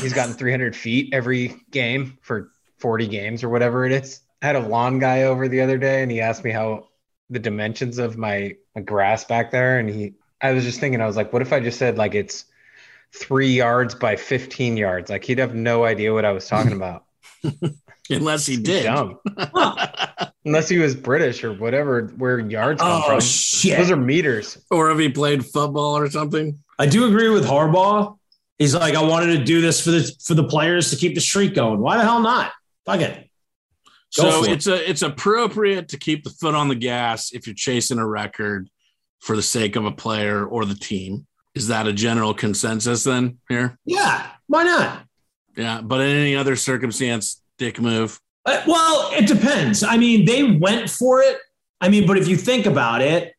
He's 0.00 0.12
gotten 0.12 0.34
three 0.34 0.50
hundred 0.50 0.76
feet 0.76 1.12
every 1.12 1.56
game 1.70 2.18
for 2.22 2.50
forty 2.78 3.06
games 3.06 3.44
or 3.44 3.48
whatever 3.48 3.84
it 3.84 3.92
is. 3.92 4.20
I 4.42 4.46
had 4.46 4.56
a 4.56 4.60
lawn 4.60 4.98
guy 4.98 5.22
over 5.22 5.48
the 5.48 5.60
other 5.60 5.78
day, 5.78 6.02
and 6.02 6.10
he 6.10 6.20
asked 6.20 6.44
me 6.44 6.50
how 6.50 6.88
the 7.30 7.38
dimensions 7.38 7.98
of 7.98 8.18
my, 8.18 8.56
my 8.74 8.82
grass 8.82 9.24
back 9.24 9.50
there, 9.50 9.78
and 9.78 9.88
he. 9.88 10.14
I 10.40 10.52
was 10.52 10.64
just 10.64 10.80
thinking, 10.80 11.00
I 11.00 11.06
was 11.06 11.14
like, 11.14 11.32
what 11.32 11.42
if 11.42 11.52
I 11.52 11.60
just 11.60 11.78
said 11.78 11.96
like 11.96 12.16
it's 12.16 12.46
three 13.14 13.52
yards 13.52 13.94
by 13.94 14.16
15 14.16 14.76
yards. 14.76 15.10
Like 15.10 15.24
he'd 15.24 15.38
have 15.38 15.54
no 15.54 15.84
idea 15.84 16.12
what 16.12 16.24
I 16.24 16.32
was 16.32 16.46
talking 16.46 16.72
about. 16.76 17.04
Unless 18.10 18.46
he 18.46 18.56
did. 18.56 18.84
Dumb. 18.84 19.18
Unless 20.44 20.68
he 20.68 20.78
was 20.78 20.94
British 20.96 21.44
or 21.44 21.52
whatever, 21.52 22.08
where 22.16 22.40
yards 22.40 22.80
come 22.80 23.02
Oh, 23.02 23.06
from. 23.06 23.20
shit. 23.20 23.78
Those 23.78 23.90
are 23.92 23.96
meters. 23.96 24.58
or 24.70 24.90
if 24.90 24.98
he 24.98 25.08
played 25.08 25.44
football 25.46 25.96
or 25.96 26.10
something. 26.10 26.58
I 26.78 26.86
do 26.86 27.06
agree 27.06 27.28
with 27.28 27.44
Harbaugh. 27.46 28.16
He's 28.58 28.74
like, 28.74 28.94
I 28.94 29.02
wanted 29.02 29.38
to 29.38 29.44
do 29.44 29.60
this 29.60 29.82
for 29.84 29.90
the 29.92 30.12
for 30.24 30.34
the 30.34 30.44
players 30.44 30.90
to 30.90 30.96
keep 30.96 31.14
the 31.14 31.20
streak 31.20 31.54
going. 31.54 31.78
Why 31.80 31.96
the 31.96 32.02
hell 32.04 32.20
not? 32.20 32.52
Fuck 32.86 33.00
it. 33.00 33.28
Go 34.16 34.30
So 34.30 34.42
for 34.42 34.48
it. 34.48 34.52
it's 34.52 34.66
a 34.66 34.90
it's 34.90 35.02
appropriate 35.02 35.88
to 35.88 35.96
keep 35.98 36.24
the 36.24 36.30
foot 36.30 36.54
on 36.54 36.68
the 36.68 36.74
gas 36.74 37.32
if 37.32 37.46
you're 37.46 37.54
chasing 37.54 37.98
a 37.98 38.06
record 38.06 38.68
for 39.20 39.36
the 39.36 39.42
sake 39.42 39.76
of 39.76 39.84
a 39.84 39.92
player 39.92 40.44
or 40.44 40.64
the 40.64 40.74
team. 40.74 41.26
Is 41.54 41.68
that 41.68 41.86
a 41.86 41.92
general 41.92 42.34
consensus 42.34 43.04
then 43.04 43.38
here? 43.48 43.78
Yeah, 43.84 44.26
why 44.48 44.64
not? 44.64 45.04
Yeah, 45.56 45.80
but 45.82 46.00
in 46.00 46.08
any 46.16 46.34
other 46.34 46.56
circumstance, 46.56 47.40
dick 47.58 47.80
move. 47.80 48.18
Uh, 48.44 48.62
well, 48.66 49.10
it 49.12 49.26
depends. 49.26 49.82
I 49.82 49.96
mean, 49.96 50.24
they 50.24 50.42
went 50.42 50.90
for 50.90 51.20
it. 51.20 51.38
I 51.80 51.88
mean, 51.88 52.06
but 52.06 52.16
if 52.18 52.28
you 52.28 52.36
think 52.36 52.66
about 52.66 53.00
it, 53.02 53.34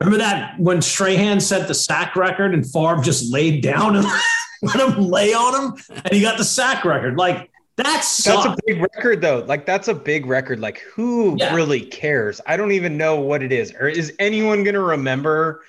remember 0.00 0.18
that 0.18 0.58
when 0.58 0.82
Strahan 0.82 1.40
set 1.40 1.68
the 1.68 1.74
sack 1.74 2.16
record 2.16 2.54
and 2.54 2.64
Favre 2.66 3.00
just 3.02 3.32
laid 3.32 3.62
down 3.62 3.96
and 3.96 4.06
let 4.62 4.76
him 4.80 4.98
lay 5.08 5.32
on 5.32 5.54
him, 5.76 5.84
and 6.04 6.12
he 6.12 6.20
got 6.20 6.38
the 6.38 6.44
sack 6.44 6.84
record. 6.84 7.16
Like 7.16 7.50
that's 7.76 8.22
That's 8.24 8.44
a 8.44 8.56
big 8.66 8.80
record, 8.82 9.22
though. 9.22 9.44
Like 9.46 9.64
that's 9.64 9.88
a 9.88 9.94
big 9.94 10.26
record. 10.26 10.60
Like 10.60 10.80
who 10.94 11.36
Yeah. 11.38 11.54
really 11.54 11.80
cares? 11.80 12.40
I 12.46 12.56
don't 12.58 12.72
even 12.72 12.98
know 12.98 13.20
what 13.20 13.42
it 13.42 13.50
is. 13.52 13.72
Or 13.74 13.88
is 13.88 14.12
anyone 14.18 14.62
going 14.64 14.74
to 14.74 14.80
remember? 14.82 15.62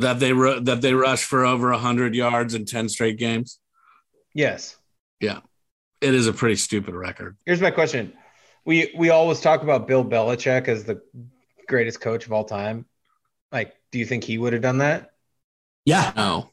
That 0.00 0.20
they 0.20 0.32
ru- 0.32 0.60
that 0.60 0.80
they 0.80 0.94
rushed 0.94 1.24
for 1.24 1.44
over 1.44 1.72
hundred 1.72 2.14
yards 2.14 2.54
in 2.54 2.64
ten 2.64 2.88
straight 2.88 3.18
games. 3.18 3.58
Yes. 4.32 4.76
It 6.04 6.14
is 6.14 6.26
a 6.26 6.34
pretty 6.34 6.56
stupid 6.56 6.94
record. 6.94 7.38
Here's 7.46 7.62
my 7.62 7.70
question. 7.70 8.12
We 8.66 8.92
we 8.96 9.08
always 9.08 9.40
talk 9.40 9.62
about 9.62 9.88
Bill 9.88 10.04
Belichick 10.04 10.68
as 10.68 10.84
the 10.84 11.00
greatest 11.66 12.00
coach 12.02 12.26
of 12.26 12.32
all 12.32 12.44
time. 12.44 12.84
Like, 13.50 13.74
do 13.90 13.98
you 13.98 14.04
think 14.04 14.22
he 14.24 14.36
would 14.36 14.52
have 14.52 14.60
done 14.60 14.78
that? 14.78 15.12
yeah, 15.86 16.12
No, 16.14 16.50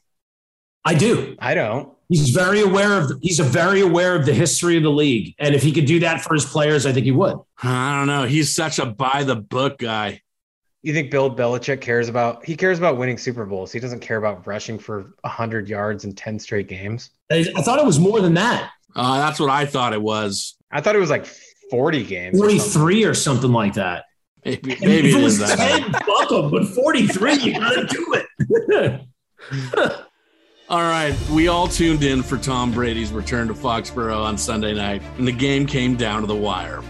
I 0.84 0.94
do. 0.94 1.36
I 1.38 1.54
don't. 1.54 1.92
He's 2.08 2.30
very 2.30 2.60
aware 2.60 2.98
of. 3.00 3.12
He's 3.20 3.40
a 3.40 3.44
very 3.44 3.80
aware 3.80 4.14
of 4.16 4.24
the 4.26 4.34
history 4.34 4.76
of 4.76 4.82
the 4.82 4.90
league, 4.90 5.34
and 5.38 5.54
if 5.54 5.62
he 5.62 5.72
could 5.72 5.86
do 5.86 6.00
that 6.00 6.22
for 6.22 6.34
his 6.34 6.44
players, 6.44 6.86
I 6.86 6.92
think 6.92 7.04
he 7.04 7.12
would. 7.12 7.36
I 7.62 7.98
don't 7.98 8.06
know. 8.06 8.24
He's 8.24 8.54
such 8.54 8.78
a 8.78 8.86
by 8.86 9.24
the 9.24 9.36
book 9.36 9.78
guy. 9.78 10.22
You 10.82 10.92
think 10.92 11.10
Bill 11.10 11.34
Belichick 11.34 11.80
cares 11.80 12.08
about? 12.08 12.44
He 12.44 12.56
cares 12.56 12.78
about 12.78 12.96
winning 12.96 13.16
Super 13.16 13.46
Bowls. 13.46 13.70
He 13.70 13.80
doesn't 13.80 14.00
care 14.00 14.16
about 14.16 14.46
rushing 14.46 14.78
for 14.78 15.14
hundred 15.24 15.68
yards 15.68 16.04
in 16.04 16.14
ten 16.14 16.38
straight 16.38 16.68
games. 16.68 17.10
I 17.30 17.46
I 17.56 17.62
thought 17.62 17.78
it 17.78 17.86
was 17.86 17.98
more 17.98 18.20
than 18.20 18.34
that, 18.34 18.70
Uh, 18.94 19.18
that's 19.18 19.40
what 19.40 19.50
I 19.50 19.66
thought 19.66 19.92
it 19.92 20.02
was. 20.02 20.56
I 20.70 20.80
thought 20.80 20.96
it 20.96 21.00
was 21.00 21.10
like 21.10 21.26
forty 21.70 22.04
games. 22.04 22.36
or 22.40 22.48
something. 22.50 22.58
forty-three 22.58 23.04
or 23.04 23.14
something 23.14 23.52
like 23.52 23.74
that. 23.74 24.04
Maybe, 24.44 24.76
maybe 24.80 24.84
if 24.84 24.84
it 24.84 25.04
it 25.04 25.06
is 25.14 25.22
was 25.24 25.38
that. 25.38 25.56
ten, 25.58 25.92
fuck 25.92 26.32
'em, 26.32 26.50
but 26.50 26.66
forty-three, 26.68 27.34
you 27.36 27.52
gotta 27.54 27.86
do 27.86 28.14
it. 28.14 29.00
All 30.68 30.80
right, 30.80 31.14
we 31.30 31.48
all 31.48 31.68
tuned 31.68 32.02
in 32.02 32.22
for 32.22 32.38
Tom 32.38 32.72
Brady's 32.72 33.12
return 33.12 33.48
to 33.48 33.54
Foxborough 33.54 34.22
on 34.24 34.38
Sunday 34.38 34.72
night, 34.72 35.02
and 35.18 35.28
the 35.28 35.32
game 35.32 35.66
came 35.66 35.96
down 35.96 36.22
to 36.22 36.26
the 36.26 36.34
wire. 36.34 36.80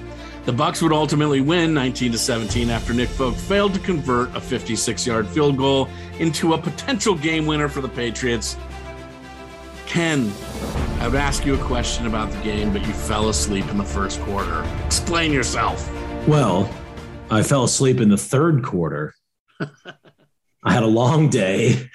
The 0.44 0.52
Bucs 0.52 0.82
would 0.82 0.92
ultimately 0.92 1.40
win 1.40 1.74
19 1.74 2.12
to 2.12 2.18
17 2.18 2.70
after 2.70 2.92
Nick 2.92 3.08
Folk 3.08 3.34
failed 3.34 3.74
to 3.74 3.80
convert 3.80 4.28
a 4.30 4.40
56-yard 4.40 5.26
field 5.28 5.56
goal 5.56 5.88
into 6.20 6.54
a 6.54 6.58
potential 6.58 7.14
game 7.16 7.44
winner 7.46 7.68
for 7.68 7.80
the 7.80 7.88
Patriots. 7.88 8.56
Ken, 9.92 10.32
I 11.00 11.06
would 11.06 11.16
ask 11.16 11.44
you 11.44 11.54
a 11.54 11.58
question 11.64 12.06
about 12.06 12.30
the 12.32 12.40
game, 12.40 12.72
but 12.72 12.80
you 12.86 12.94
fell 12.94 13.28
asleep 13.28 13.68
in 13.68 13.76
the 13.76 13.84
first 13.84 14.22
quarter. 14.22 14.64
Explain 14.86 15.32
yourself. 15.34 15.86
Well, 16.26 16.74
I 17.30 17.42
fell 17.42 17.64
asleep 17.64 18.00
in 18.00 18.08
the 18.08 18.16
third 18.16 18.64
quarter. 18.64 19.12
I 19.60 20.72
had 20.72 20.82
a 20.82 20.86
long 20.86 21.28
day 21.28 21.90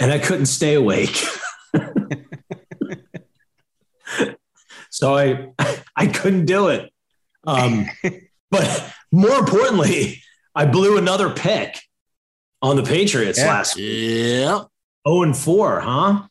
and 0.00 0.12
I 0.12 0.18
couldn't 0.18 0.44
stay 0.44 0.74
awake. 0.74 1.16
so 4.90 5.16
I 5.16 5.54
I 5.96 6.08
couldn't 6.08 6.44
do 6.44 6.68
it. 6.68 6.92
Um, 7.46 7.86
but 8.50 8.92
more 9.10 9.38
importantly, 9.38 10.22
I 10.54 10.66
blew 10.66 10.98
another 10.98 11.30
pick 11.30 11.80
on 12.60 12.76
the 12.76 12.82
Patriots 12.82 13.38
Yeah. 13.38 13.46
last 13.46 13.76
week. 13.76 13.86
Yep. 13.86 14.66
0 15.08 15.22
and 15.22 15.34
4, 15.34 15.80
huh? 15.80 16.22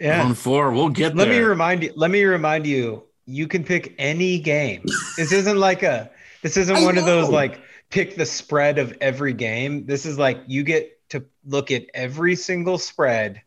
Yeah. 0.00 0.24
On 0.24 0.34
four. 0.34 0.72
We'll 0.72 0.88
get 0.88 1.16
Let 1.16 1.28
me 1.28 1.40
remind 1.40 1.82
you. 1.82 1.92
Let 1.96 2.10
me 2.10 2.24
remind 2.24 2.66
you. 2.66 3.04
You 3.26 3.46
can 3.46 3.64
pick 3.64 3.94
any 3.98 4.38
game. 4.38 4.84
This 5.16 5.32
isn't 5.32 5.58
like 5.58 5.82
a. 5.82 6.10
This 6.42 6.56
isn't 6.56 6.76
I 6.76 6.84
one 6.84 6.96
of 6.96 7.04
those 7.04 7.28
like 7.28 7.60
pick 7.90 8.16
the 8.16 8.26
spread 8.26 8.78
of 8.78 8.96
every 9.00 9.32
game. 9.32 9.86
This 9.86 10.06
is 10.06 10.18
like 10.18 10.40
you 10.46 10.62
get 10.62 11.08
to 11.10 11.24
look 11.44 11.70
at 11.70 11.86
every 11.94 12.36
single 12.36 12.78
spread 12.78 13.42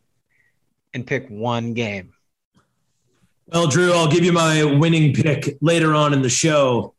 and 0.94 1.06
pick 1.06 1.28
one 1.28 1.74
game. 1.74 2.12
Well, 3.46 3.66
Drew, 3.66 3.92
I'll 3.92 4.08
give 4.08 4.24
you 4.24 4.32
my 4.32 4.64
winning 4.64 5.12
pick 5.14 5.58
later 5.60 5.94
on 5.94 6.12
in 6.12 6.22
the 6.22 6.30
show 6.30 6.94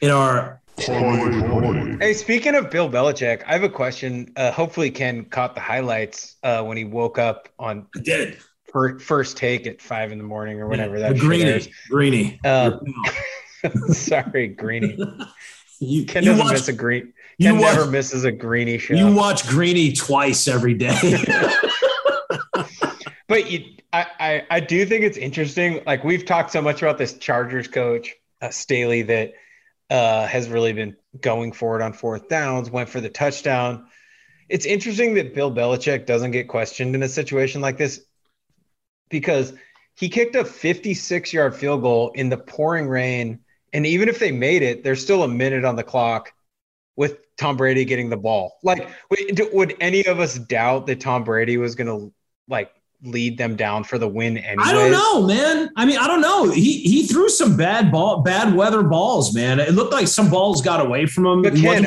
in 0.00 0.10
our 0.10 0.62
Hey, 0.78 2.14
speaking 2.14 2.54
of 2.54 2.70
Bill 2.70 2.90
Belichick, 2.90 3.44
I 3.46 3.52
have 3.52 3.62
a 3.62 3.68
question. 3.68 4.32
Uh, 4.36 4.50
hopefully, 4.50 4.90
Ken 4.90 5.24
caught 5.26 5.54
the 5.54 5.60
highlights 5.60 6.36
uh, 6.42 6.64
when 6.64 6.76
he 6.76 6.84
woke 6.84 7.18
up 7.18 7.48
on 7.58 7.86
I 7.94 8.00
did. 8.00 8.38
Fir- 8.72 8.98
first 8.98 9.36
take 9.36 9.66
at 9.66 9.80
five 9.80 10.12
in 10.12 10.18
the 10.18 10.24
morning 10.24 10.60
or 10.60 10.68
whenever 10.68 10.98
that 10.98 11.10
the 11.10 11.14
shit 11.16 11.70
greenie. 11.88 12.40
airs. 12.44 12.80
Uh, 13.64 13.70
sorry, 13.92 14.48
Greenie. 14.48 14.96
you, 15.78 16.00
you 16.00 16.04
doesn't 16.04 16.38
watch, 16.38 16.52
miss 16.52 16.68
a 16.68 16.72
green. 16.72 17.12
you 17.38 17.54
watch- 17.54 17.76
never 17.76 17.90
misses 17.90 18.24
a 18.24 18.32
Greenie 18.32 18.78
show. 18.78 18.94
you 18.94 19.14
watch 19.14 19.46
Greenie 19.48 19.92
twice 19.92 20.48
every 20.48 20.74
day. 20.74 20.96
But 23.28 23.50
you, 23.50 23.64
I, 23.94 24.06
I, 24.20 24.46
I 24.50 24.60
do 24.60 24.84
think 24.84 25.04
it's 25.04 25.16
interesting. 25.16 25.82
Like 25.86 26.04
we've 26.04 26.26
talked 26.26 26.50
so 26.52 26.60
much 26.60 26.82
about 26.82 26.98
this 26.98 27.14
Chargers 27.16 27.66
coach 27.66 28.14
uh, 28.42 28.50
Staley 28.50 29.00
that 29.02 29.32
uh, 29.88 30.26
has 30.26 30.50
really 30.50 30.74
been 30.74 30.96
going 31.18 31.52
for 31.52 31.80
it 31.80 31.82
on 31.82 31.94
fourth 31.94 32.28
downs. 32.28 32.70
Went 32.70 32.90
for 32.90 33.00
the 33.00 33.08
touchdown. 33.08 33.86
It's 34.50 34.66
interesting 34.66 35.14
that 35.14 35.34
Bill 35.34 35.50
Belichick 35.50 36.04
doesn't 36.04 36.32
get 36.32 36.48
questioned 36.48 36.94
in 36.94 37.02
a 37.02 37.08
situation 37.08 37.62
like 37.62 37.78
this 37.78 38.04
because 39.12 39.52
he 39.94 40.08
kicked 40.08 40.34
a 40.34 40.44
56 40.44 41.32
yard 41.32 41.54
field 41.54 41.82
goal 41.82 42.10
in 42.16 42.28
the 42.28 42.36
pouring 42.36 42.88
rain. 42.88 43.38
And 43.72 43.86
even 43.86 44.08
if 44.08 44.18
they 44.18 44.32
made 44.32 44.62
it, 44.62 44.82
there's 44.82 45.00
still 45.00 45.22
a 45.22 45.28
minute 45.28 45.64
on 45.64 45.76
the 45.76 45.84
clock 45.84 46.32
with 46.96 47.18
Tom 47.36 47.56
Brady 47.56 47.84
getting 47.84 48.10
the 48.10 48.16
ball. 48.16 48.58
Like, 48.62 48.88
would 49.10 49.76
any 49.80 50.04
of 50.06 50.18
us 50.20 50.38
doubt 50.38 50.86
that 50.88 51.00
Tom 51.00 51.24
Brady 51.24 51.56
was 51.56 51.74
going 51.74 51.86
to 51.86 52.12
like 52.48 52.72
lead 53.02 53.36
them 53.38 53.56
down 53.56 53.84
for 53.84 53.98
the 53.98 54.08
win 54.08 54.38
anyway? 54.38 54.64
I 54.64 54.72
don't 54.72 54.90
know, 54.90 55.26
man. 55.26 55.70
I 55.76 55.86
mean, 55.86 55.98
I 55.98 56.06
don't 56.06 56.20
know. 56.20 56.50
He 56.50 56.80
he 56.80 57.06
threw 57.06 57.28
some 57.28 57.56
bad 57.56 57.90
ball, 57.90 58.22
bad 58.22 58.54
weather 58.54 58.82
balls, 58.82 59.34
man. 59.34 59.58
It 59.58 59.72
looked 59.72 59.92
like 59.92 60.08
some 60.08 60.30
balls 60.30 60.60
got 60.60 60.84
away 60.84 61.06
from 61.06 61.26
him. 61.26 61.42
But 61.42 61.54
Ken, 61.54 61.84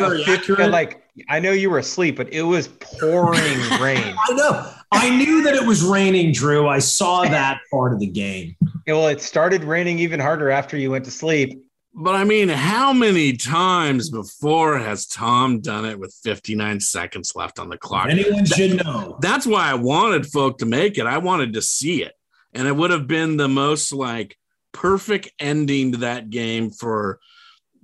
like 0.71 1.03
I 1.29 1.39
know 1.39 1.51
you 1.51 1.69
were 1.69 1.79
asleep, 1.79 2.17
but 2.17 2.33
it 2.33 2.43
was 2.43 2.67
pouring 2.67 3.59
rain. 3.81 4.15
I 4.17 4.33
know. 4.33 4.71
I 4.91 5.09
knew 5.09 5.43
that 5.43 5.55
it 5.55 5.65
was 5.65 5.83
raining, 5.83 6.31
Drew. 6.31 6.67
I 6.67 6.79
saw 6.79 7.23
that 7.23 7.59
part 7.71 7.93
of 7.93 7.99
the 7.99 8.07
game. 8.07 8.55
Well, 8.87 9.07
it 9.07 9.19
started 9.19 9.63
raining 9.63 9.97
even 9.97 10.19
harder 10.19 10.51
after 10.51 10.77
you 10.77 10.91
went 10.91 11.05
to 11.05 11.11
sleep. 11.11 11.59
But 11.95 12.13
I 12.13 12.23
mean, 12.23 12.49
how 12.49 12.93
many 12.93 13.35
times 13.35 14.11
before 14.11 14.77
has 14.77 15.07
Tom 15.07 15.59
done 15.59 15.85
it 15.85 15.97
with 15.97 16.13
59 16.23 16.81
seconds 16.81 17.33
left 17.35 17.57
on 17.57 17.69
the 17.69 17.79
clock? 17.79 18.09
Anyone 18.09 18.43
that, 18.43 18.53
should 18.55 18.85
know. 18.85 19.17
That's 19.21 19.47
why 19.47 19.71
I 19.71 19.73
wanted 19.73 20.27
folk 20.27 20.59
to 20.59 20.67
make 20.67 20.99
it. 20.99 21.07
I 21.07 21.17
wanted 21.17 21.53
to 21.53 21.63
see 21.63 22.03
it. 22.03 22.13
And 22.53 22.67
it 22.67 22.75
would 22.75 22.91
have 22.91 23.07
been 23.07 23.37
the 23.37 23.47
most 23.47 23.91
like 23.91 24.37
perfect 24.71 25.31
ending 25.39 25.93
to 25.93 25.97
that 25.99 26.29
game 26.29 26.69
for 26.69 27.19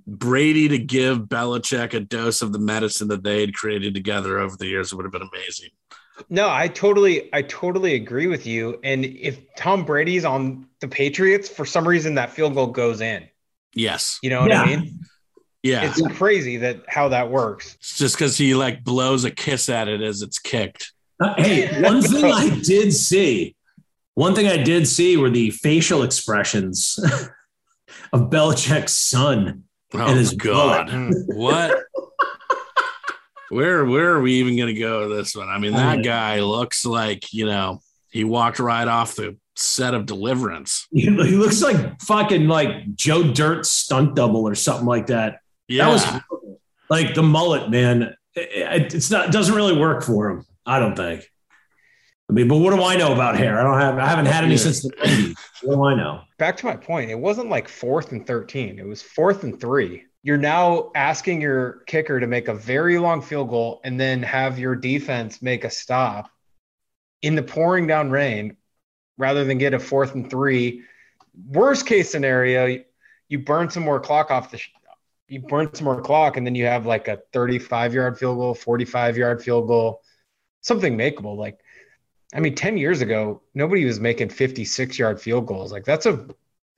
Brady 0.06 0.68
to 0.68 0.78
give 0.78 1.20
Belichick 1.20 1.94
a 1.94 2.00
dose 2.00 2.42
of 2.42 2.52
the 2.52 2.58
medicine 2.58 3.08
that 3.08 3.24
they 3.24 3.40
had 3.40 3.54
created 3.54 3.94
together 3.94 4.38
over 4.38 4.56
the 4.56 4.66
years. 4.66 4.92
It 4.92 4.96
would 4.96 5.04
have 5.04 5.12
been 5.12 5.28
amazing. 5.32 5.70
No, 6.28 6.50
I 6.50 6.68
totally, 6.68 7.28
I 7.32 7.42
totally 7.42 7.94
agree 7.94 8.26
with 8.26 8.46
you. 8.46 8.78
And 8.82 9.04
if 9.04 9.54
Tom 9.54 9.84
Brady's 9.84 10.24
on 10.24 10.66
the 10.80 10.88
Patriots, 10.88 11.48
for 11.48 11.64
some 11.64 11.86
reason 11.86 12.14
that 12.16 12.30
field 12.30 12.54
goal 12.54 12.68
goes 12.68 13.00
in. 13.00 13.28
Yes. 13.74 14.18
You 14.22 14.30
know 14.30 14.42
what 14.42 14.50
yeah. 14.50 14.62
I 14.62 14.76
mean? 14.76 15.00
Yeah. 15.62 15.88
It's 15.88 16.02
crazy 16.16 16.56
that 16.58 16.82
how 16.88 17.08
that 17.08 17.30
works. 17.30 17.76
It's 17.76 17.98
just 17.98 18.16
because 18.16 18.36
he 18.36 18.54
like 18.54 18.82
blows 18.84 19.24
a 19.24 19.30
kiss 19.30 19.68
at 19.68 19.88
it 19.88 20.00
as 20.00 20.22
it's 20.22 20.38
kicked. 20.38 20.92
Uh, 21.20 21.34
hey, 21.36 21.80
one 21.82 22.02
thing 22.02 22.24
I 22.24 22.60
did 22.60 22.92
see, 22.92 23.54
one 24.14 24.34
thing 24.34 24.48
I 24.48 24.62
did 24.62 24.86
see 24.88 25.16
were 25.16 25.30
the 25.30 25.50
facial 25.50 26.02
expressions 26.02 26.98
of 28.12 28.30
Belichick's 28.30 28.96
son 28.96 29.64
oh, 29.94 30.06
and 30.06 30.18
his 30.18 30.34
God. 30.34 30.90
what? 31.26 31.84
where 33.52 33.84
where 33.84 34.10
are 34.12 34.20
we 34.20 34.34
even 34.34 34.56
going 34.56 34.74
to 34.74 34.80
go 34.80 35.08
with 35.08 35.18
this 35.18 35.36
one? 35.36 35.48
I 35.48 35.58
mean, 35.58 35.72
that 35.72 36.02
guy 36.02 36.40
looks 36.40 36.84
like 36.84 37.32
you 37.32 37.46
know 37.46 37.80
he 38.10 38.24
walked 38.24 38.58
right 38.58 38.88
off 38.88 39.14
the 39.14 39.36
set 39.56 39.94
of 39.94 40.06
Deliverance. 40.06 40.88
He, 40.92 41.08
looks 41.10 41.62
like 41.62 42.00
fucking 42.00 42.48
like 42.48 42.94
Joe 42.94 43.32
Dirt 43.32 43.66
stunt 43.66 44.14
double 44.14 44.48
or 44.48 44.54
something 44.54 44.86
like 44.86 45.06
that. 45.06 45.40
Yeah, 45.68 45.84
that 45.84 45.92
was 45.92 46.22
like 46.88 47.14
the 47.14 47.22
mullet, 47.22 47.70
man. 47.70 48.14
It, 48.34 48.94
it's 48.94 49.10
not 49.10 49.26
it 49.26 49.32
doesn't 49.32 49.54
really 49.54 49.76
work 49.76 50.02
for 50.02 50.30
him. 50.30 50.46
I 50.64 50.78
don't 50.78 50.96
think. 50.96 51.24
I 52.30 52.32
mean, 52.32 52.48
but 52.48 52.56
what 52.56 52.74
do 52.74 52.82
I 52.82 52.96
know 52.96 53.12
about 53.12 53.36
hair? 53.36 53.60
I 53.60 53.62
don't 53.62 53.78
have. 53.78 53.98
I 53.98 54.08
haven't 54.08 54.26
had 54.26 54.44
any 54.44 54.54
yeah. 54.54 54.60
since 54.60 54.82
the 54.82 54.90
80s. 54.90 55.36
What 55.62 55.74
do 55.74 55.84
I 55.84 55.94
know? 55.94 56.22
Back 56.38 56.56
to 56.58 56.66
my 56.66 56.76
point. 56.76 57.10
It 57.10 57.18
wasn't 57.18 57.50
like 57.50 57.68
fourth 57.68 58.12
and 58.12 58.26
thirteen. 58.26 58.78
It 58.78 58.86
was 58.86 59.02
fourth 59.02 59.44
and 59.44 59.60
three. 59.60 60.04
You're 60.22 60.38
now 60.38 60.90
asking 60.94 61.40
your 61.40 61.82
kicker 61.86 62.20
to 62.20 62.26
make 62.26 62.48
a 62.48 62.54
very 62.54 62.98
long 62.98 63.22
field 63.22 63.50
goal 63.50 63.80
and 63.82 63.98
then 63.98 64.22
have 64.22 64.58
your 64.58 64.76
defense 64.76 65.42
make 65.42 65.64
a 65.64 65.70
stop 65.70 66.30
in 67.22 67.34
the 67.34 67.42
pouring 67.42 67.86
down 67.86 68.10
rain 68.10 68.56
rather 69.18 69.44
than 69.44 69.58
get 69.58 69.74
a 69.74 69.78
fourth 69.78 70.14
and 70.14 70.30
three. 70.30 70.82
Worst 71.46 71.86
case 71.86 72.10
scenario, 72.10 72.82
you 73.28 73.38
burn 73.38 73.70
some 73.70 73.82
more 73.82 74.00
clock 74.00 74.30
off 74.30 74.50
the. 74.50 74.60
You 75.28 75.40
burn 75.40 75.74
some 75.74 75.86
more 75.86 76.02
clock, 76.02 76.36
and 76.36 76.46
then 76.46 76.54
you 76.54 76.66
have 76.66 76.84
like 76.84 77.08
a 77.08 77.22
35 77.32 77.94
yard 77.94 78.18
field 78.18 78.36
goal, 78.36 78.54
45 78.54 79.16
yard 79.16 79.42
field 79.42 79.66
goal, 79.66 80.02
something 80.60 80.96
makeable. 80.96 81.36
Like, 81.36 81.58
I 82.34 82.40
mean, 82.40 82.54
10 82.54 82.76
years 82.76 83.00
ago, 83.00 83.40
nobody 83.54 83.84
was 83.86 83.98
making 83.98 84.28
56 84.28 84.98
yard 84.98 85.20
field 85.20 85.46
goals. 85.46 85.72
Like, 85.72 85.84
that's 85.84 86.04
a 86.04 86.28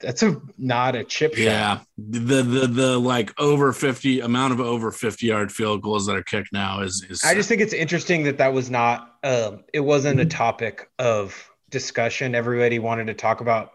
that's 0.00 0.22
a 0.22 0.40
not 0.59 0.96
a 0.96 1.04
chip 1.04 1.37
yeah. 1.37 1.76
shot. 1.76 1.87
The 1.98 2.42
the 2.42 2.66
the 2.66 2.98
like 2.98 3.33
over 3.38 3.72
50 3.72 4.20
amount 4.20 4.52
of 4.52 4.61
over 4.61 4.90
50 4.90 5.26
yard 5.26 5.52
field 5.52 5.83
goals 5.83 6.07
that 6.07 6.16
are 6.16 6.22
kicked 6.22 6.52
now 6.52 6.80
is 6.80 7.04
is 7.09 7.22
I 7.24 7.35
just 7.35 7.48
think 7.48 7.61
it's 7.61 7.72
interesting 7.72 8.24
that 8.24 8.38
that 8.38 8.52
was 8.52 8.70
not 8.70 9.16
um 9.22 9.64
it 9.72 9.80
wasn't 9.80 10.20
a 10.20 10.26
topic 10.26 10.90
of 10.98 11.50
discussion. 11.70 12.35
Everybody 12.35 12.78
wanted 12.78 13.07
to 13.07 13.14
talk 13.14 13.40
about 13.40 13.72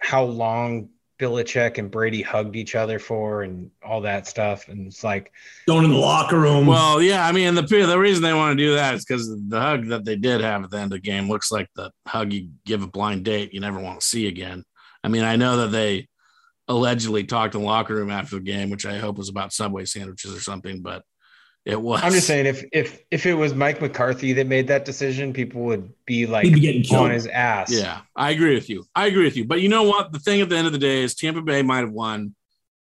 how 0.00 0.24
long 0.24 0.90
Belichick 1.18 1.78
and 1.78 1.90
Brady 1.90 2.22
hugged 2.22 2.54
each 2.54 2.76
other 2.76 2.98
for 2.98 3.42
and 3.42 3.70
all 3.84 4.02
that 4.02 4.26
stuff. 4.26 4.68
And 4.68 4.86
it's 4.86 5.02
like 5.02 5.32
going 5.66 5.84
in 5.84 5.90
the 5.90 5.96
locker 5.96 6.38
room. 6.38 6.66
Well, 6.66 7.02
yeah, 7.02 7.26
I 7.26 7.32
mean, 7.32 7.54
the 7.54 7.62
the 7.62 7.98
reason 7.98 8.22
they 8.22 8.34
want 8.34 8.56
to 8.56 8.64
do 8.64 8.74
that 8.74 8.94
is 8.94 9.04
because 9.04 9.28
the 9.48 9.60
hug 9.60 9.88
that 9.88 10.04
they 10.04 10.16
did 10.16 10.40
have 10.40 10.62
at 10.64 10.70
the 10.70 10.76
end 10.76 10.92
of 10.92 11.02
the 11.02 11.10
game 11.10 11.28
looks 11.28 11.50
like 11.50 11.68
the 11.74 11.90
hug 12.06 12.32
you 12.32 12.50
give 12.64 12.82
a 12.82 12.86
blind 12.86 13.24
date 13.24 13.52
you 13.52 13.60
never 13.60 13.80
want 13.80 14.00
to 14.00 14.06
see 14.06 14.28
again. 14.28 14.64
I 15.08 15.10
mean, 15.10 15.24
I 15.24 15.36
know 15.36 15.56
that 15.56 15.68
they 15.68 16.06
allegedly 16.68 17.24
talked 17.24 17.54
in 17.54 17.62
the 17.62 17.66
locker 17.66 17.94
room 17.94 18.10
after 18.10 18.36
the 18.36 18.42
game, 18.42 18.68
which 18.68 18.84
I 18.84 18.98
hope 18.98 19.16
was 19.16 19.30
about 19.30 19.54
Subway 19.54 19.86
sandwiches 19.86 20.36
or 20.36 20.40
something, 20.40 20.82
but 20.82 21.02
it 21.64 21.80
was. 21.80 22.02
I'm 22.02 22.12
just 22.12 22.26
saying, 22.26 22.44
if 22.44 22.62
if 22.74 23.00
if 23.10 23.24
it 23.24 23.32
was 23.32 23.54
Mike 23.54 23.80
McCarthy 23.80 24.34
that 24.34 24.46
made 24.46 24.68
that 24.68 24.84
decision, 24.84 25.32
people 25.32 25.62
would 25.62 25.94
be 26.04 26.26
like 26.26 26.44
be 26.52 26.86
on 26.92 27.10
his 27.10 27.26
ass. 27.26 27.72
Yeah, 27.72 28.02
I 28.14 28.32
agree 28.32 28.54
with 28.54 28.68
you. 28.68 28.84
I 28.94 29.06
agree 29.06 29.24
with 29.24 29.38
you. 29.38 29.46
But 29.46 29.62
you 29.62 29.70
know 29.70 29.84
what? 29.84 30.12
The 30.12 30.18
thing 30.18 30.42
at 30.42 30.50
the 30.50 30.56
end 30.58 30.66
of 30.66 30.74
the 30.74 30.78
day 30.78 31.02
is 31.02 31.14
Tampa 31.14 31.40
Bay 31.40 31.62
might 31.62 31.80
have 31.80 31.90
won, 31.90 32.34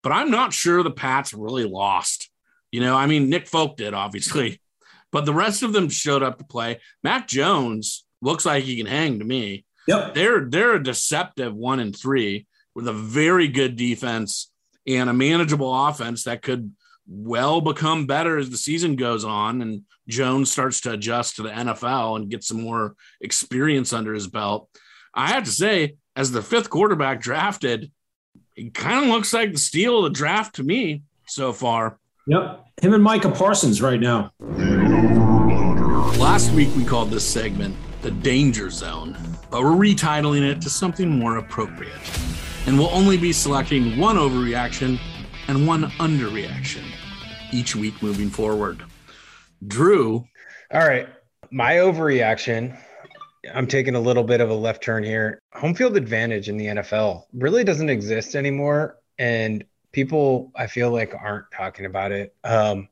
but 0.04 0.12
I'm 0.12 0.30
not 0.30 0.52
sure 0.52 0.84
the 0.84 0.92
Pats 0.92 1.34
really 1.34 1.64
lost. 1.64 2.30
You 2.70 2.78
know, 2.78 2.94
I 2.94 3.06
mean, 3.06 3.28
Nick 3.28 3.48
Folk 3.48 3.76
did 3.76 3.92
obviously, 3.92 4.60
but 5.10 5.24
the 5.24 5.34
rest 5.34 5.64
of 5.64 5.72
them 5.72 5.88
showed 5.88 6.22
up 6.22 6.38
to 6.38 6.44
play. 6.44 6.78
Mac 7.02 7.26
Jones 7.26 8.04
looks 8.22 8.46
like 8.46 8.62
he 8.62 8.76
can 8.76 8.86
hang 8.86 9.18
to 9.18 9.24
me. 9.24 9.64
Yep, 9.86 10.14
they're 10.14 10.44
they're 10.48 10.74
a 10.74 10.82
deceptive 10.82 11.54
one 11.54 11.80
and 11.80 11.96
three 11.96 12.46
with 12.74 12.88
a 12.88 12.92
very 12.92 13.48
good 13.48 13.76
defense 13.76 14.50
and 14.86 15.08
a 15.08 15.14
manageable 15.14 15.86
offense 15.86 16.24
that 16.24 16.42
could 16.42 16.72
well 17.06 17.60
become 17.60 18.06
better 18.06 18.38
as 18.38 18.50
the 18.50 18.56
season 18.56 18.96
goes 18.96 19.24
on 19.24 19.60
and 19.62 19.82
Jones 20.08 20.50
starts 20.50 20.80
to 20.82 20.92
adjust 20.92 21.36
to 21.36 21.42
the 21.42 21.50
NFL 21.50 22.16
and 22.16 22.30
get 22.30 22.44
some 22.44 22.62
more 22.62 22.94
experience 23.20 23.92
under 23.92 24.12
his 24.12 24.26
belt. 24.26 24.68
I 25.14 25.28
have 25.28 25.44
to 25.44 25.50
say, 25.50 25.96
as 26.16 26.32
the 26.32 26.42
fifth 26.42 26.70
quarterback 26.70 27.20
drafted, 27.20 27.90
it 28.56 28.74
kind 28.74 29.04
of 29.04 29.10
looks 29.10 29.32
like 29.32 29.52
the 29.52 29.58
steal 29.58 29.98
of 29.98 30.04
the 30.04 30.10
draft 30.10 30.56
to 30.56 30.62
me 30.62 31.02
so 31.26 31.52
far. 31.52 31.98
Yep. 32.26 32.64
Him 32.82 32.94
and 32.94 33.02
Micah 33.02 33.30
Parsons 33.30 33.80
right 33.80 34.00
now. 34.00 34.32
Last 36.18 36.52
week 36.52 36.68
we 36.76 36.84
called 36.84 37.10
this 37.10 37.24
segment 37.26 37.76
the 38.02 38.10
danger 38.10 38.70
zone, 38.70 39.16
but 39.54 39.62
we're 39.62 39.70
retitling 39.70 40.42
it 40.42 40.60
to 40.60 40.68
something 40.68 41.08
more 41.08 41.36
appropriate. 41.36 41.92
And 42.66 42.76
we'll 42.76 42.90
only 42.90 43.16
be 43.16 43.32
selecting 43.32 43.96
one 43.96 44.16
overreaction 44.16 44.98
and 45.46 45.64
one 45.64 45.84
underreaction 46.00 46.82
each 47.52 47.76
week 47.76 48.02
moving 48.02 48.30
forward. 48.30 48.82
Drew. 49.68 50.26
All 50.72 50.80
right. 50.80 51.06
My 51.52 51.74
overreaction, 51.74 52.76
I'm 53.54 53.68
taking 53.68 53.94
a 53.94 54.00
little 54.00 54.24
bit 54.24 54.40
of 54.40 54.50
a 54.50 54.54
left 54.54 54.82
turn 54.82 55.04
here. 55.04 55.38
Home 55.52 55.72
field 55.72 55.96
advantage 55.96 56.48
in 56.48 56.56
the 56.56 56.66
NFL 56.66 57.26
really 57.32 57.62
doesn't 57.62 57.90
exist 57.90 58.34
anymore. 58.34 58.98
And 59.20 59.64
people, 59.92 60.50
I 60.56 60.66
feel 60.66 60.90
like, 60.90 61.14
aren't 61.14 61.48
talking 61.52 61.86
about 61.86 62.10
it. 62.10 62.34
Um, 62.42 62.88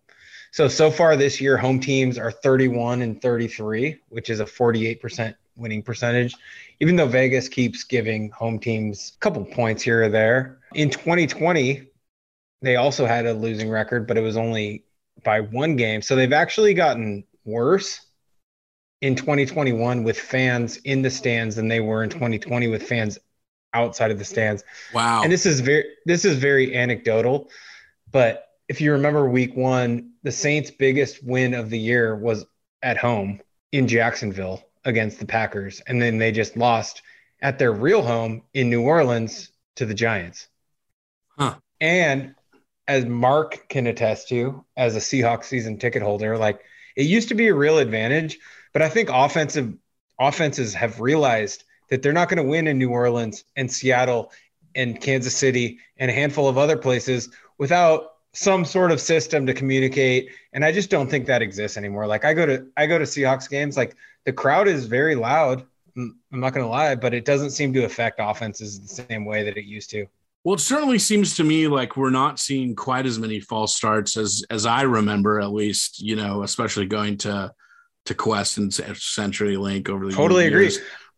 so, 0.53 0.69
so 0.69 0.93
far 0.93 1.17
this 1.17 1.41
year, 1.41 1.57
home 1.57 1.81
teams 1.81 2.19
are 2.19 2.31
31 2.31 3.03
and 3.03 3.21
33, 3.21 3.99
which 4.11 4.31
is 4.31 4.39
a 4.39 4.45
48% 4.45 5.35
winning 5.57 5.83
percentage, 5.83 6.35
even 6.81 6.97
though 6.97 7.07
Vegas 7.07 7.49
keeps 7.49 7.85
giving 7.85 8.31
home 8.31 8.59
teams 8.59 9.13
a 9.17 9.19
couple 9.21 9.45
points 9.45 9.83
here 9.83 10.05
or 10.05 10.09
there. 10.09 10.59
In 10.75 10.91
2020, 10.91 11.89
they 12.63 12.77
also 12.77 13.07
had 13.07 13.27
a 13.27 13.35
losing 13.35 13.69
record, 13.69 14.07
but 14.07 14.17
it 14.17 14.23
was 14.23 14.37
only 14.37 14.85
by 15.25 15.41
one 15.41 15.77
game. 15.77 16.03
So 16.03 16.17
they've 16.17 16.33
actually 16.33 16.75
gotten 16.75 17.25
worse 17.45 18.01
in 19.01 19.17
2021 19.17 20.05
with 20.05 20.19
fans 20.19 20.77
in 20.79 21.03
the 21.03 21.11
stands 21.11 21.57
than 21.57 21.69
they 21.69 21.81
were 21.81 22.05
in 22.05 22.11
2020 22.11 22.69
with 22.69 22.85
fans 22.85 23.19
outside 23.75 24.11
of 24.11 24.19
the 24.19 24.25
stands. 24.25 24.65
Wow. 24.95 25.23
And 25.23 25.33
this 25.33 25.45
is 25.45 25.61
very 25.61 25.85
this 26.07 26.25
is 26.25 26.37
very 26.39 26.77
anecdotal, 26.77 27.51
but 28.11 28.49
if 28.69 28.81
you 28.81 28.93
remember 28.93 29.29
week 29.29 29.57
1, 29.57 30.13
the 30.23 30.33
Saints 30.33 30.71
biggest 30.71 31.23
win 31.25 31.53
of 31.53 31.69
the 31.69 31.79
year 31.79 32.15
was 32.15 32.47
at 32.83 32.97
home 32.97 33.41
in 33.73 33.89
Jacksonville 33.89 34.63
against 34.85 35.19
the 35.19 35.27
Packers 35.27 35.81
and 35.87 36.01
then 36.01 36.19
they 36.19 36.33
just 36.33 36.57
lost 36.57 37.03
at 37.41 37.59
their 37.59 37.73
real 37.73 38.03
home 38.03 38.43
in 38.55 38.71
New 38.71 38.83
Orleans 38.83 39.51
to 39.77 39.87
the 39.87 39.95
Giants. 39.95 40.49
Huh. 41.39 41.57
And 41.81 42.35
as 42.87 43.05
Mark 43.07 43.69
can 43.69 43.87
attest 43.87 44.29
to, 44.29 44.65
as 44.77 44.97
a 44.97 45.01
Seahawks 45.01 45.45
season 45.45 45.79
ticket 45.79 46.03
holder, 46.03 46.39
like 46.39 46.61
it 46.97 47.05
used 47.05 47.29
to 47.29 47.35
be 47.35 47.49
a 47.49 47.55
real 47.55 47.79
advantage, 47.79 48.39
but 48.73 48.83
I 48.83 48.89
think 48.89 49.09
offensive 49.13 49.75
offenses 50.19 50.75
have 50.75 51.01
realized 51.01 51.65
that 51.91 52.03
they're 52.03 52.13
not 52.13 52.29
going 52.29 52.43
to 52.43 52.49
win 52.49 52.67
in 52.67 52.79
New 52.79 52.91
Orleans 52.91 53.45
and 53.57 53.71
Seattle 53.71 54.31
and 54.75 55.01
Kansas 55.01 55.37
City 55.37 55.79
and 55.99 56.11
a 56.11 56.15
handful 56.15 56.49
of 56.49 56.59
other 56.59 56.77
places 56.77 57.29
without 57.59 58.13
some 58.33 58.65
sort 58.65 58.91
of 58.91 59.01
system 59.01 59.47
to 59.47 59.55
communicate. 59.55 60.31
And 60.53 60.65
I 60.65 60.73
just 60.73 60.91
don't 60.91 61.11
think 61.11 61.27
that 61.27 61.43
exists 61.43 61.77
anymore. 61.77 62.07
Like 62.07 62.25
I 62.25 62.35
go 62.35 62.47
to 62.47 62.67
I 62.77 62.87
go 62.87 62.99
to 62.99 63.05
Seahawks 63.05 63.49
games, 63.49 63.77
like 63.77 63.95
the 64.25 64.33
crowd 64.33 64.69
is 64.69 64.87
very 64.87 65.15
loud. 65.15 65.65
I'm 65.97 66.17
not 66.31 66.55
going 66.55 66.65
to 66.65 66.71
lie, 66.71 66.95
but 66.95 67.13
it 67.13 67.25
doesn't 67.25 67.51
seem 67.51 67.73
to 67.75 67.85
affect 67.85 68.19
offenses 68.21 68.81
the 68.81 68.89
same 68.89 69.25
way 69.25 69.43
that 69.43 69.57
it 69.57 69.65
used 69.65 69.91
to. 69.91 70.07
Well, 70.45 70.55
it 70.55 70.61
certainly 70.61 70.99
seems 70.99 71.37
to 71.37 71.45
me 71.45 71.69
like 71.69 71.97
we're 71.97 72.11
not 72.11 72.41
seeing 72.41 72.75
quite 72.75 73.07
as 73.07 73.19
many 73.19 73.39
false 73.39 73.77
starts 73.77 74.17
as 74.17 74.45
as 74.51 74.67
I 74.67 74.83
remember, 74.83 75.41
at 75.41 75.53
least. 75.53 76.01
You 76.01 76.17
know, 76.17 76.43
especially 76.43 76.87
going 76.87 77.19
to 77.19 77.53
to 78.07 78.15
Qwest 78.15 78.59
and 78.59 78.71
CenturyLink 78.71 79.89
over 79.89 80.07
the 80.07 80.13
totally 80.13 80.47
agree. 80.47 80.73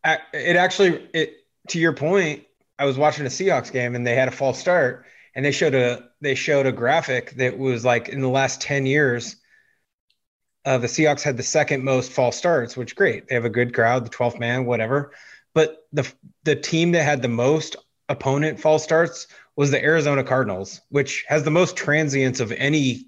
It 0.05 0.57
actually, 0.57 1.09
it 1.14 1.47
to 1.69 1.79
your 1.79 1.95
point, 1.95 2.45
I 2.79 2.85
was 2.85 2.99
watching 2.99 3.25
a 3.25 3.31
Seahawks 3.31 3.73
game 3.73 3.95
and 3.95 4.07
they 4.07 4.14
had 4.14 4.29
a 4.29 4.33
false 4.33 4.59
start, 4.59 5.07
and 5.35 5.45
they 5.45 5.53
showed 5.53 5.75
a 5.75 6.11
they 6.21 6.35
showed 6.35 6.67
a 6.67 6.73
graphic 6.73 7.31
that 7.37 7.57
was 7.57 7.85
like 7.85 8.11
in 8.11 8.21
the 8.21 8.29
last 8.29 8.61
ten 8.61 8.85
years, 8.85 9.37
uh, 10.64 10.79
the 10.79 10.87
Seahawks 10.87 11.22
had 11.22 11.37
the 11.37 11.42
second 11.42 11.85
most 11.85 12.11
false 12.11 12.37
starts, 12.37 12.77
which 12.77 12.96
great. 12.96 13.29
They 13.29 13.35
have 13.35 13.44
a 13.44 13.50
good 13.50 13.74
crowd, 13.74 14.05
the 14.05 14.11
12th 14.11 14.38
man, 14.38 14.64
whatever. 14.64 15.12
But 15.53 15.87
the 15.92 16.11
the 16.44 16.57
team 16.57 16.92
that 16.92 17.05
had 17.05 17.22
the 17.22 17.29
most 17.29 17.77
opponent 18.09 18.61
false 18.61 18.83
starts 18.83 19.27
was 19.57 19.70
the 19.70 19.83
Arizona 19.83 20.24
Cardinals, 20.24 20.81
which 20.88 21.24
has 21.29 21.44
the 21.44 21.50
most 21.50 21.77
transients 21.77 22.40
of 22.40 22.50
any 22.53 23.07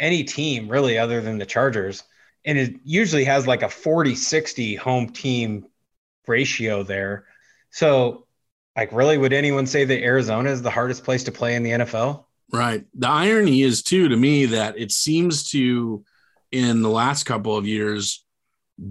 any 0.00 0.24
team 0.24 0.68
really 0.68 0.98
other 0.98 1.20
than 1.20 1.38
the 1.38 1.46
Chargers. 1.46 2.04
And 2.44 2.56
it 2.56 2.76
usually 2.84 3.24
has 3.24 3.46
like 3.46 3.62
a 3.62 3.66
40-60 3.66 4.78
home 4.78 5.10
team 5.10 5.66
ratio 6.26 6.82
there. 6.84 7.26
So 7.70 8.26
like 8.76 8.92
really 8.92 9.18
would 9.18 9.32
anyone 9.32 9.66
say 9.66 9.84
that 9.84 10.02
Arizona 10.02 10.50
is 10.50 10.62
the 10.62 10.70
hardest 10.70 11.04
place 11.04 11.24
to 11.24 11.32
play 11.32 11.54
in 11.56 11.64
the 11.64 11.70
NFL? 11.70 12.24
Right. 12.50 12.84
The 12.94 13.08
irony 13.08 13.62
is 13.62 13.82
too 13.82 14.08
to 14.08 14.16
me 14.16 14.46
that 14.46 14.78
it 14.78 14.90
seems 14.90 15.50
to 15.50 16.04
in 16.50 16.82
the 16.82 16.88
last 16.88 17.24
couple 17.24 17.56
of 17.56 17.66
years 17.66 18.24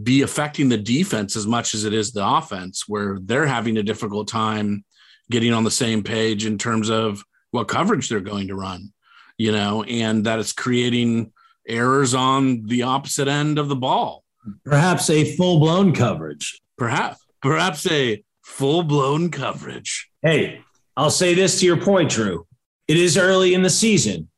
be 0.03 0.21
affecting 0.21 0.69
the 0.69 0.77
defense 0.77 1.35
as 1.35 1.47
much 1.47 1.73
as 1.73 1.85
it 1.85 1.93
is 1.93 2.11
the 2.11 2.25
offense, 2.25 2.83
where 2.87 3.17
they're 3.21 3.47
having 3.47 3.77
a 3.77 3.83
difficult 3.83 4.27
time 4.27 4.83
getting 5.31 5.53
on 5.53 5.63
the 5.63 5.71
same 5.71 6.03
page 6.03 6.45
in 6.45 6.57
terms 6.57 6.89
of 6.89 7.23
what 7.51 7.67
coverage 7.67 8.09
they're 8.09 8.19
going 8.19 8.47
to 8.47 8.55
run, 8.55 8.91
you 9.37 9.51
know, 9.51 9.83
and 9.83 10.25
that 10.25 10.39
it's 10.39 10.53
creating 10.53 11.31
errors 11.67 12.13
on 12.13 12.65
the 12.65 12.83
opposite 12.83 13.27
end 13.27 13.57
of 13.57 13.69
the 13.69 13.75
ball. 13.75 14.23
Perhaps 14.65 15.09
a 15.09 15.35
full 15.35 15.59
blown 15.59 15.93
coverage. 15.93 16.61
Perhaps, 16.77 17.25
perhaps 17.41 17.89
a 17.89 18.23
full 18.43 18.83
blown 18.83 19.31
coverage. 19.31 20.09
Hey, 20.21 20.61
I'll 20.95 21.09
say 21.09 21.33
this 21.33 21.59
to 21.59 21.65
your 21.65 21.77
point, 21.77 22.09
Drew. 22.11 22.45
It 22.87 22.97
is 22.97 23.17
early 23.17 23.53
in 23.53 23.63
the 23.63 23.69
season. 23.69 24.29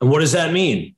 And 0.00 0.10
what 0.10 0.20
does 0.20 0.32
that 0.32 0.52
mean? 0.52 0.94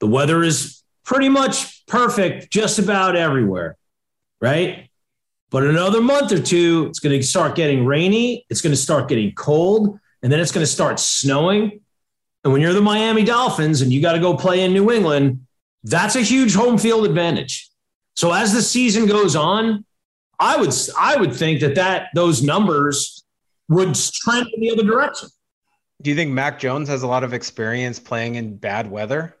The 0.00 0.06
weather 0.06 0.42
is 0.42 0.82
pretty 1.04 1.28
much 1.28 1.86
perfect 1.86 2.50
just 2.50 2.78
about 2.78 3.16
everywhere, 3.16 3.76
right? 4.40 4.90
But 5.50 5.64
another 5.64 6.00
month 6.00 6.32
or 6.32 6.40
two, 6.40 6.86
it's 6.88 6.98
going 6.98 7.18
to 7.18 7.26
start 7.26 7.54
getting 7.54 7.86
rainy. 7.86 8.44
It's 8.50 8.60
going 8.60 8.72
to 8.72 8.80
start 8.80 9.08
getting 9.08 9.32
cold, 9.32 9.98
and 10.22 10.30
then 10.30 10.40
it's 10.40 10.52
going 10.52 10.64
to 10.64 10.70
start 10.70 10.98
snowing. 11.00 11.80
And 12.44 12.52
when 12.52 12.60
you're 12.60 12.72
the 12.72 12.80
Miami 12.80 13.24
Dolphins 13.24 13.80
and 13.80 13.92
you 13.92 14.02
got 14.02 14.12
to 14.12 14.20
go 14.20 14.36
play 14.36 14.62
in 14.62 14.72
New 14.72 14.90
England, 14.90 15.46
that's 15.84 16.16
a 16.16 16.20
huge 16.20 16.54
home 16.54 16.78
field 16.78 17.06
advantage. 17.06 17.70
So 18.14 18.32
as 18.32 18.52
the 18.52 18.62
season 18.62 19.06
goes 19.06 19.36
on, 19.36 19.84
I 20.38 20.56
would 20.56 20.74
I 20.98 21.16
would 21.16 21.34
think 21.34 21.60
that 21.60 21.76
that 21.76 22.08
those 22.14 22.42
numbers 22.42 23.24
would 23.68 23.94
trend 23.94 24.48
in 24.54 24.60
the 24.60 24.70
other 24.70 24.84
direction. 24.84 25.28
Do 26.02 26.10
you 26.10 26.16
think 26.16 26.30
Mac 26.32 26.58
Jones 26.58 26.88
has 26.88 27.02
a 27.02 27.06
lot 27.06 27.24
of 27.24 27.32
experience 27.32 27.98
playing 27.98 28.34
in 28.34 28.56
bad 28.56 28.90
weather? 28.90 29.36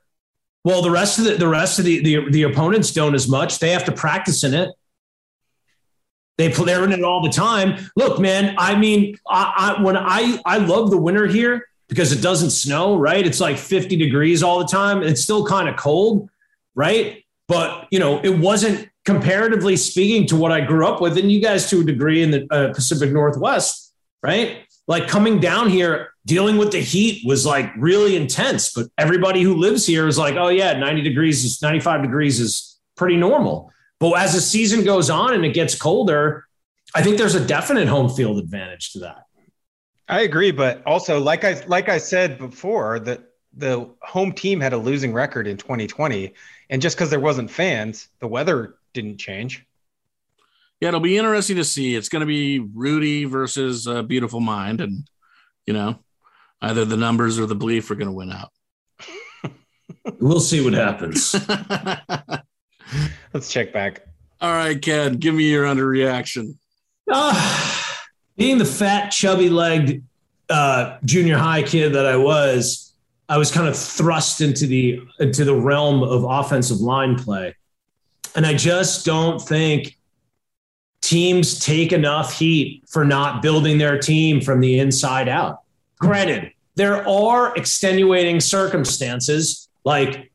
Well, 0.64 0.82
the 0.82 0.90
rest 0.90 1.18
of 1.18 1.26
the 1.26 1.36
the 1.36 1.46
rest 1.46 1.78
of 1.78 1.84
the 1.84 2.02
the, 2.02 2.30
the 2.30 2.42
opponents 2.42 2.92
don't 2.92 3.14
as 3.14 3.28
much. 3.28 3.60
They 3.60 3.70
have 3.70 3.84
to 3.84 3.92
practice 3.92 4.42
in 4.42 4.52
it. 4.52 4.70
They 6.38 6.50
play 6.50 6.74
in 6.74 6.92
it 6.92 7.04
all 7.04 7.22
the 7.22 7.30
time. 7.30 7.88
Look, 7.94 8.18
man. 8.18 8.56
I 8.58 8.76
mean, 8.76 9.16
I, 9.28 9.76
I 9.78 9.82
when 9.82 9.96
I 9.96 10.40
I 10.44 10.58
love 10.58 10.90
the 10.90 10.96
winter 10.96 11.26
here 11.26 11.68
because 11.88 12.12
it 12.12 12.20
doesn't 12.20 12.50
snow. 12.50 12.98
Right? 12.98 13.24
It's 13.24 13.38
like 13.38 13.58
50 13.58 13.96
degrees 13.96 14.42
all 14.42 14.58
the 14.58 14.66
time. 14.66 15.02
It's 15.02 15.22
still 15.22 15.46
kind 15.46 15.68
of 15.68 15.76
cold, 15.76 16.28
right? 16.74 17.24
But 17.46 17.86
you 17.92 18.00
know, 18.00 18.18
it 18.24 18.36
wasn't 18.36 18.88
comparatively 19.04 19.76
speaking 19.76 20.26
to 20.26 20.36
what 20.36 20.50
I 20.50 20.62
grew 20.62 20.84
up 20.84 21.00
with, 21.00 21.16
and 21.16 21.30
you 21.30 21.40
guys 21.40 21.70
to 21.70 21.80
a 21.80 21.84
degree 21.84 22.22
in 22.22 22.32
the 22.32 22.46
uh, 22.50 22.74
Pacific 22.74 23.12
Northwest, 23.12 23.94
right? 24.20 24.65
Like 24.86 25.08
coming 25.08 25.40
down 25.40 25.68
here, 25.68 26.10
dealing 26.26 26.56
with 26.56 26.72
the 26.72 26.80
heat 26.80 27.26
was 27.26 27.44
like 27.44 27.72
really 27.76 28.16
intense. 28.16 28.72
But 28.72 28.86
everybody 28.98 29.42
who 29.42 29.54
lives 29.54 29.86
here 29.86 30.06
is 30.06 30.18
like, 30.18 30.36
oh 30.36 30.48
yeah, 30.48 30.74
90 30.74 31.02
degrees 31.02 31.44
is 31.44 31.60
95 31.60 32.02
degrees 32.02 32.40
is 32.40 32.78
pretty 32.96 33.16
normal. 33.16 33.72
But 33.98 34.12
as 34.18 34.34
the 34.34 34.40
season 34.40 34.84
goes 34.84 35.10
on 35.10 35.34
and 35.34 35.44
it 35.44 35.54
gets 35.54 35.74
colder, 35.76 36.46
I 36.94 37.02
think 37.02 37.18
there's 37.18 37.34
a 37.34 37.44
definite 37.44 37.88
home 37.88 38.08
field 38.08 38.38
advantage 38.38 38.92
to 38.92 39.00
that. 39.00 39.24
I 40.08 40.20
agree, 40.20 40.52
but 40.52 40.86
also 40.86 41.18
like 41.18 41.44
I 41.44 41.62
like 41.66 41.88
I 41.88 41.98
said 41.98 42.38
before, 42.38 43.00
that 43.00 43.22
the 43.56 43.90
home 44.02 44.32
team 44.32 44.60
had 44.60 44.72
a 44.72 44.78
losing 44.78 45.12
record 45.12 45.46
in 45.46 45.56
2020, 45.56 46.32
and 46.70 46.80
just 46.80 46.96
because 46.96 47.10
there 47.10 47.20
wasn't 47.20 47.50
fans, 47.50 48.08
the 48.20 48.28
weather 48.28 48.76
didn't 48.92 49.18
change. 49.18 49.66
Yeah, 50.80 50.88
it'll 50.88 51.00
be 51.00 51.16
interesting 51.16 51.56
to 51.56 51.64
see. 51.64 51.94
It's 51.94 52.08
going 52.08 52.20
to 52.20 52.26
be 52.26 52.58
Rudy 52.58 53.24
versus 53.24 53.86
a 53.86 54.02
beautiful 54.02 54.40
mind, 54.40 54.80
and 54.80 55.08
you 55.66 55.72
know, 55.72 56.00
either 56.60 56.84
the 56.84 56.96
numbers 56.96 57.38
or 57.38 57.46
the 57.46 57.54
belief 57.54 57.90
are 57.90 57.94
going 57.94 58.08
to 58.08 58.12
win 58.12 58.30
out. 58.30 58.50
we'll 60.20 60.40
see 60.40 60.62
what 60.62 60.74
happens. 60.74 61.34
Let's 63.32 63.50
check 63.50 63.72
back. 63.72 64.02
All 64.40 64.52
right, 64.52 64.80
Ken, 64.80 65.14
give 65.14 65.34
me 65.34 65.50
your 65.50 65.64
underreaction. 65.64 66.56
Uh, 67.10 67.82
being 68.36 68.58
the 68.58 68.64
fat, 68.64 69.08
chubby 69.10 69.48
legged 69.48 70.04
uh, 70.50 70.98
junior 71.04 71.38
high 71.38 71.62
kid 71.62 71.94
that 71.94 72.06
I 72.06 72.16
was, 72.16 72.94
I 73.28 73.38
was 73.38 73.50
kind 73.50 73.66
of 73.66 73.76
thrust 73.76 74.40
into 74.40 74.66
the 74.66 75.00
into 75.18 75.44
the 75.44 75.54
realm 75.54 76.02
of 76.02 76.24
offensive 76.24 76.78
line 76.78 77.16
play. 77.16 77.56
And 78.34 78.44
I 78.44 78.54
just 78.54 79.06
don't 79.06 79.40
think 79.40 79.96
teams 81.06 81.60
take 81.60 81.92
enough 81.92 82.36
heat 82.36 82.82
for 82.88 83.04
not 83.04 83.40
building 83.40 83.78
their 83.78 83.96
team 83.96 84.40
from 84.40 84.58
the 84.58 84.80
inside 84.80 85.28
out. 85.28 85.60
Granted, 86.00 86.50
there 86.74 87.08
are 87.08 87.56
extenuating 87.56 88.40
circumstances 88.40 89.68
like 89.84 90.32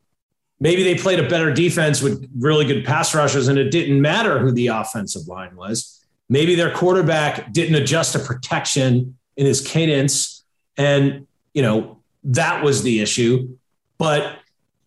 maybe 0.61 0.81
they 0.81 0.95
played 0.95 1.19
a 1.19 1.27
better 1.27 1.53
defense 1.53 2.01
with 2.01 2.25
really 2.39 2.63
good 2.63 2.85
pass 2.85 3.13
rushers 3.13 3.49
and 3.49 3.59
it 3.59 3.69
didn't 3.69 3.99
matter 3.99 4.39
who 4.39 4.49
the 4.49 4.67
offensive 4.67 5.27
line 5.27 5.53
was. 5.57 6.05
Maybe 6.29 6.55
their 6.55 6.73
quarterback 6.73 7.51
didn't 7.51 7.75
adjust 7.75 8.13
to 8.13 8.19
protection 8.19 9.17
in 9.35 9.45
his 9.45 9.59
cadence 9.59 10.45
and, 10.77 11.27
you 11.53 11.61
know, 11.61 11.97
that 12.23 12.63
was 12.63 12.81
the 12.81 13.01
issue. 13.01 13.57
But 13.97 14.37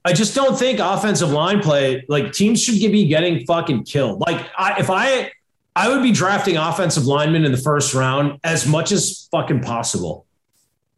I 0.02 0.14
just 0.14 0.34
don't 0.34 0.58
think 0.58 0.78
offensive 0.80 1.30
line 1.30 1.60
play, 1.60 2.06
like 2.08 2.32
teams 2.32 2.62
should 2.62 2.80
be 2.80 3.06
getting 3.06 3.44
fucking 3.44 3.84
killed. 3.84 4.20
Like 4.20 4.48
I, 4.56 4.80
if 4.80 4.88
I, 4.88 5.30
I 5.76 5.88
would 5.88 6.02
be 6.02 6.12
drafting 6.12 6.56
offensive 6.56 7.04
linemen 7.06 7.44
in 7.44 7.52
the 7.52 7.58
first 7.58 7.94
round 7.94 8.38
as 8.44 8.66
much 8.66 8.92
as 8.92 9.28
fucking 9.30 9.60
possible, 9.60 10.26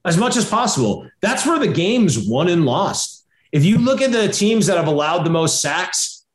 as 0.05 0.19
much 0.19 0.37
as 0.37 0.49
possible. 0.49 1.09
That's 1.23 1.47
where 1.47 1.59
the 1.59 1.69
game's 1.69 2.19
won 2.19 2.49
and 2.49 2.67
lost. 2.67 3.27
If 3.53 3.65
you 3.65 3.79
look 3.79 4.03
at 4.03 4.13
the 4.13 4.29
teams 4.29 4.67
that 4.67 4.77
have 4.77 4.87
allowed 4.87 5.25
the 5.25 5.31
most 5.31 5.63
sacks, 5.63 6.27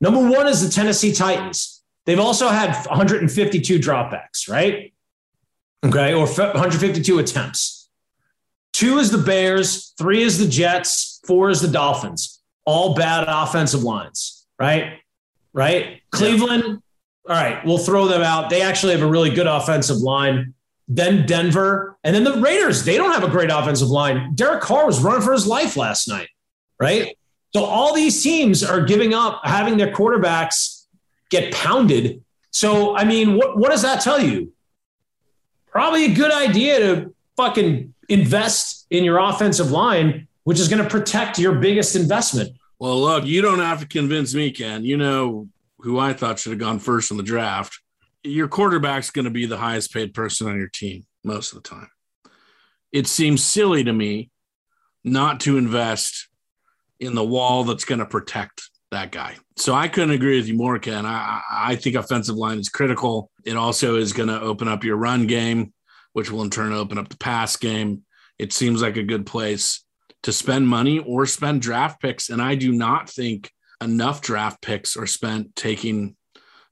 number 0.00 0.20
one 0.20 0.46
is 0.46 0.64
the 0.64 0.72
Tennessee 0.72 1.12
Titans. 1.12 1.82
They've 2.06 2.20
also 2.20 2.48
had 2.48 2.74
152 2.86 3.78
dropbacks, 3.78 4.48
right? 4.48 4.92
Okay, 5.84 6.12
or 6.12 6.26
152 6.26 7.18
attempts. 7.18 7.88
Two 8.72 8.98
is 8.98 9.10
the 9.10 9.18
Bears, 9.18 9.94
three 9.98 10.22
is 10.22 10.38
the 10.38 10.46
Jets, 10.46 11.20
four 11.26 11.50
is 11.50 11.60
the 11.60 11.68
Dolphins. 11.68 12.42
All 12.64 12.94
bad 12.94 13.24
offensive 13.26 13.82
lines, 13.82 14.46
right? 14.58 15.00
Right? 15.52 16.02
Cleveland, 16.12 16.82
all 17.30 17.36
right, 17.36 17.64
we'll 17.64 17.78
throw 17.78 18.08
them 18.08 18.22
out. 18.22 18.50
They 18.50 18.60
actually 18.60 18.92
have 18.92 19.02
a 19.02 19.06
really 19.06 19.30
good 19.30 19.46
offensive 19.46 19.98
line. 19.98 20.52
Then 20.88 21.26
Denver, 21.26 21.96
and 22.02 22.12
then 22.12 22.24
the 22.24 22.40
Raiders, 22.40 22.82
they 22.82 22.96
don't 22.96 23.12
have 23.12 23.22
a 23.22 23.30
great 23.30 23.50
offensive 23.52 23.86
line. 23.86 24.34
Derek 24.34 24.60
Carr 24.60 24.84
was 24.84 25.00
running 25.00 25.22
for 25.22 25.32
his 25.32 25.46
life 25.46 25.76
last 25.76 26.08
night, 26.08 26.28
right? 26.80 27.16
So 27.54 27.62
all 27.62 27.94
these 27.94 28.20
teams 28.20 28.64
are 28.64 28.80
giving 28.80 29.14
up, 29.14 29.42
having 29.44 29.76
their 29.76 29.92
quarterbacks 29.92 30.86
get 31.30 31.54
pounded. 31.54 32.24
So, 32.50 32.96
I 32.96 33.04
mean, 33.04 33.36
what, 33.36 33.56
what 33.56 33.70
does 33.70 33.82
that 33.82 34.00
tell 34.00 34.20
you? 34.20 34.52
Probably 35.68 36.06
a 36.06 36.14
good 36.14 36.32
idea 36.32 36.80
to 36.80 37.14
fucking 37.36 37.94
invest 38.08 38.88
in 38.90 39.04
your 39.04 39.18
offensive 39.18 39.70
line, 39.70 40.26
which 40.42 40.58
is 40.58 40.66
going 40.66 40.82
to 40.82 40.90
protect 40.90 41.38
your 41.38 41.54
biggest 41.54 41.94
investment. 41.94 42.56
Well, 42.80 43.00
look, 43.00 43.24
you 43.24 43.40
don't 43.40 43.60
have 43.60 43.78
to 43.78 43.86
convince 43.86 44.34
me, 44.34 44.50
Ken. 44.50 44.84
You 44.84 44.96
know 44.96 45.48
who 45.82 45.98
I 45.98 46.12
thought 46.12 46.38
should 46.38 46.52
have 46.52 46.58
gone 46.58 46.78
first 46.78 47.10
in 47.10 47.16
the 47.16 47.22
draft. 47.22 47.78
your 48.22 48.48
quarterback's 48.48 49.10
going 49.10 49.24
to 49.24 49.30
be 49.30 49.46
the 49.46 49.56
highest 49.56 49.92
paid 49.92 50.12
person 50.12 50.46
on 50.48 50.58
your 50.58 50.68
team 50.68 51.04
most 51.24 51.52
of 51.52 51.62
the 51.62 51.68
time. 51.68 51.88
It 52.92 53.06
seems 53.06 53.42
silly 53.42 53.84
to 53.84 53.92
me 53.92 54.30
not 55.04 55.40
to 55.40 55.56
invest 55.56 56.28
in 56.98 57.14
the 57.14 57.24
wall 57.24 57.64
that's 57.64 57.84
going 57.84 58.00
to 58.00 58.06
protect 58.06 58.62
that 58.90 59.10
guy. 59.10 59.36
So 59.56 59.74
I 59.74 59.88
couldn't 59.88 60.10
agree 60.10 60.36
with 60.36 60.48
you 60.48 60.56
more, 60.56 60.78
Ken. 60.78 61.06
I, 61.06 61.40
I 61.50 61.76
think 61.76 61.96
offensive 61.96 62.36
line 62.36 62.58
is 62.58 62.68
critical. 62.68 63.30
It 63.44 63.56
also 63.56 63.96
is 63.96 64.12
going 64.12 64.28
to 64.28 64.40
open 64.40 64.68
up 64.68 64.84
your 64.84 64.96
run 64.96 65.26
game, 65.26 65.72
which 66.12 66.30
will 66.30 66.42
in 66.42 66.50
turn 66.50 66.72
open 66.72 66.98
up 66.98 67.08
the 67.08 67.16
pass 67.16 67.56
game. 67.56 68.02
It 68.38 68.52
seems 68.52 68.82
like 68.82 68.96
a 68.96 69.02
good 69.02 69.26
place 69.26 69.84
to 70.24 70.32
spend 70.32 70.68
money 70.68 70.98
or 70.98 71.24
spend 71.24 71.62
draft 71.62 72.00
picks. 72.02 72.28
And 72.28 72.42
I 72.42 72.54
do 72.54 72.72
not 72.72 73.08
think 73.08 73.50
enough 73.80 74.20
draft 74.20 74.60
picks 74.60 74.96
are 74.96 75.06
spent 75.06 75.54
taking, 75.56 76.16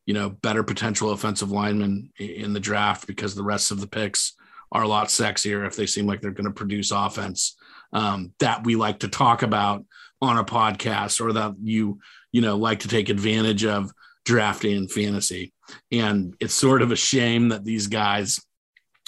you 0.07 0.15
know, 0.15 0.31
better 0.31 0.63
potential 0.63 1.11
offensive 1.11 1.51
linemen 1.51 2.11
in 2.19 2.53
the 2.53 2.61
draft 2.61 3.07
because 3.07 3.35
the 3.35 3.43
rest 3.43 3.71
of 3.71 3.81
the 3.81 3.87
picks 3.87 4.35
are 4.71 4.83
a 4.83 4.89
lot 4.89 5.09
sexier 5.09 5.67
if 5.67 5.77
they 5.77 5.87
seem 5.87 6.07
like 6.07 6.21
they're 6.21 6.31
going 6.31 6.45
to 6.45 6.51
produce 6.51 6.91
offense 6.91 7.57
um, 7.93 8.33
that 8.39 8.65
we 8.65 8.77
like 8.77 9.01
to 9.01 9.09
talk 9.09 9.43
about 9.43 9.85
on 10.21 10.37
a 10.37 10.45
podcast 10.45 11.25
or 11.25 11.33
that 11.33 11.55
you, 11.63 12.01
you 12.33 12.41
know, 12.41 12.57
like 12.57 12.81
to 12.81 12.89
take 12.89 13.09
advantage 13.09 13.65
of 13.65 13.91
drafting 14.25 14.77
in 14.77 14.89
fantasy. 14.89 15.53
And 15.91 16.35
it's 16.41 16.55
sort 16.55 16.83
of 16.83 16.93
a 16.93 16.97
shame 16.97 17.49
that 17.49 17.65
these 17.65 17.87
guys 17.87 18.41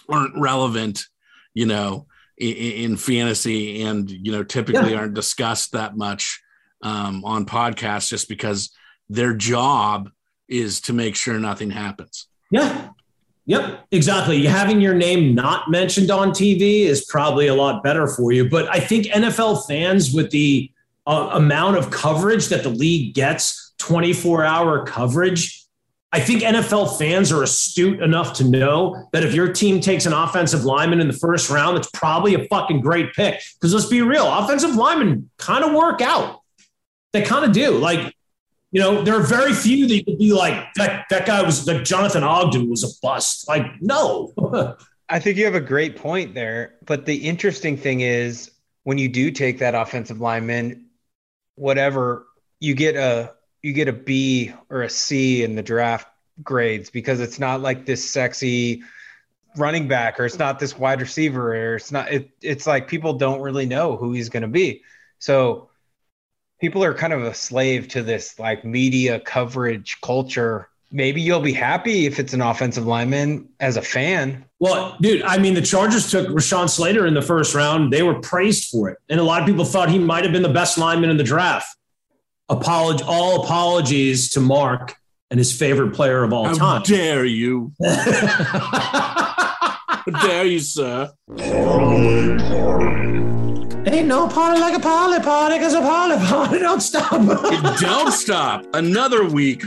aren't 0.08 0.38
relevant, 0.38 1.04
you 1.52 1.66
know, 1.66 2.06
in, 2.38 2.54
in 2.54 2.96
fantasy 2.96 3.82
and, 3.82 4.10
you 4.10 4.32
know, 4.32 4.44
typically 4.44 4.92
yeah. 4.92 4.98
aren't 4.98 5.14
discussed 5.14 5.72
that 5.72 5.96
much 5.96 6.40
um, 6.82 7.24
on 7.24 7.46
podcasts 7.46 8.08
just 8.08 8.28
because 8.28 8.70
their 9.08 9.34
job 9.34 10.10
is 10.48 10.80
to 10.82 10.92
make 10.92 11.16
sure 11.16 11.38
nothing 11.38 11.70
happens. 11.70 12.26
Yeah. 12.50 12.90
Yep, 13.46 13.86
exactly. 13.90 14.44
Having 14.46 14.80
your 14.80 14.94
name 14.94 15.34
not 15.34 15.70
mentioned 15.70 16.10
on 16.10 16.30
TV 16.30 16.82
is 16.82 17.04
probably 17.06 17.48
a 17.48 17.54
lot 17.54 17.82
better 17.82 18.06
for 18.06 18.30
you. 18.30 18.48
But 18.48 18.68
I 18.68 18.78
think 18.78 19.06
NFL 19.06 19.66
fans, 19.66 20.14
with 20.14 20.30
the 20.30 20.70
uh, 21.06 21.30
amount 21.32 21.76
of 21.76 21.90
coverage 21.90 22.48
that 22.48 22.62
the 22.62 22.68
league 22.68 23.14
gets, 23.14 23.72
24 23.78 24.44
hour 24.44 24.84
coverage, 24.84 25.66
I 26.12 26.20
think 26.20 26.42
NFL 26.42 26.98
fans 26.98 27.30
are 27.30 27.42
astute 27.42 28.00
enough 28.00 28.34
to 28.34 28.44
know 28.44 29.08
that 29.12 29.22
if 29.22 29.32
your 29.32 29.52
team 29.52 29.80
takes 29.80 30.06
an 30.06 30.12
offensive 30.12 30.64
lineman 30.64 31.00
in 31.00 31.06
the 31.06 31.14
first 31.14 31.50
round, 31.50 31.76
it's 31.76 31.90
probably 31.92 32.34
a 32.34 32.46
fucking 32.48 32.80
great 32.80 33.12
pick. 33.14 33.40
Because 33.54 33.72
let's 33.72 33.86
be 33.86 34.02
real, 34.02 34.26
offensive 34.26 34.74
linemen 34.74 35.30
kind 35.38 35.64
of 35.64 35.72
work 35.72 36.00
out. 36.00 36.39
They 37.12 37.22
kind 37.22 37.44
of 37.44 37.52
do. 37.52 37.72
Like, 37.72 38.14
you 38.72 38.80
know, 38.80 39.02
there 39.02 39.16
are 39.16 39.22
very 39.22 39.52
few 39.52 39.88
that 39.88 40.04
could 40.06 40.18
be 40.18 40.32
like, 40.32 40.72
that, 40.74 41.06
that 41.10 41.26
guy 41.26 41.42
was 41.42 41.66
like 41.66 41.84
Jonathan 41.84 42.22
Ogden 42.22 42.70
was 42.70 42.84
a 42.84 42.88
bust. 43.02 43.48
Like, 43.48 43.66
no. 43.80 44.32
I 45.08 45.18
think 45.18 45.36
you 45.36 45.44
have 45.44 45.56
a 45.56 45.60
great 45.60 45.96
point 45.96 46.34
there. 46.34 46.74
But 46.86 47.04
the 47.04 47.16
interesting 47.16 47.76
thing 47.76 48.00
is 48.00 48.52
when 48.84 48.96
you 48.96 49.08
do 49.08 49.30
take 49.32 49.58
that 49.58 49.74
offensive 49.74 50.20
lineman, 50.20 50.86
whatever, 51.56 52.26
you 52.60 52.74
get 52.74 52.94
a 52.94 53.34
you 53.62 53.72
get 53.72 53.88
a 53.88 53.92
B 53.92 54.52
or 54.70 54.82
a 54.82 54.88
C 54.88 55.42
in 55.42 55.54
the 55.54 55.62
draft 55.62 56.06
grades 56.42 56.90
because 56.90 57.20
it's 57.20 57.38
not 57.38 57.60
like 57.60 57.84
this 57.84 58.08
sexy 58.08 58.82
running 59.56 59.88
back 59.88 60.20
or 60.20 60.24
it's 60.24 60.38
not 60.38 60.58
this 60.58 60.78
wide 60.78 61.00
receiver 61.00 61.54
or 61.54 61.76
it's 61.76 61.90
not 61.90 62.10
it, 62.10 62.30
it's 62.40 62.66
like 62.66 62.88
people 62.88 63.14
don't 63.14 63.40
really 63.40 63.66
know 63.66 63.96
who 63.96 64.12
he's 64.12 64.28
going 64.28 64.42
to 64.42 64.48
be. 64.48 64.82
So 65.18 65.69
people 66.60 66.84
are 66.84 66.94
kind 66.94 67.12
of 67.12 67.22
a 67.22 67.34
slave 67.34 67.88
to 67.88 68.02
this 68.02 68.38
like 68.38 68.64
media 68.64 69.18
coverage 69.20 69.98
culture. 70.02 70.68
Maybe 70.92 71.20
you'll 71.20 71.40
be 71.40 71.52
happy 71.52 72.06
if 72.06 72.18
it's 72.18 72.32
an 72.32 72.40
offensive 72.42 72.86
lineman 72.86 73.48
as 73.60 73.76
a 73.76 73.82
fan. 73.82 74.44
Well, 74.58 74.96
dude, 75.00 75.22
I 75.22 75.38
mean, 75.38 75.54
the 75.54 75.62
Chargers 75.62 76.10
took 76.10 76.26
Rashawn 76.28 76.68
Slater 76.68 77.06
in 77.06 77.14
the 77.14 77.22
first 77.22 77.54
round. 77.54 77.92
They 77.92 78.02
were 78.02 78.20
praised 78.20 78.70
for 78.70 78.90
it. 78.90 78.98
And 79.08 79.20
a 79.20 79.22
lot 79.22 79.40
of 79.40 79.46
people 79.46 79.64
thought 79.64 79.88
he 79.88 79.98
might 79.98 80.24
have 80.24 80.32
been 80.32 80.42
the 80.42 80.48
best 80.52 80.76
lineman 80.78 81.08
in 81.10 81.16
the 81.16 81.24
draft. 81.24 81.76
Apolog- 82.50 83.02
all 83.06 83.44
apologies 83.44 84.30
to 84.30 84.40
Mark 84.40 84.96
and 85.30 85.38
his 85.38 85.56
favorite 85.56 85.94
player 85.94 86.24
of 86.24 86.32
all 86.32 86.46
How 86.46 86.54
time. 86.54 86.82
dare 86.82 87.24
you? 87.24 87.72
How 90.02 90.04
dare 90.22 90.44
you, 90.46 90.58
sir? 90.58 91.12
Ain't 93.86 94.08
no 94.08 94.28
party 94.28 94.60
like 94.60 94.76
a 94.76 94.78
party 94.78 95.24
party 95.24 95.56
because 95.56 95.72
a 95.72 95.80
party 95.80 96.22
party 96.26 96.58
don't 96.58 96.80
stop. 96.82 97.10
don't 97.80 98.12
stop. 98.12 98.66
Another 98.74 99.24
week. 99.24 99.64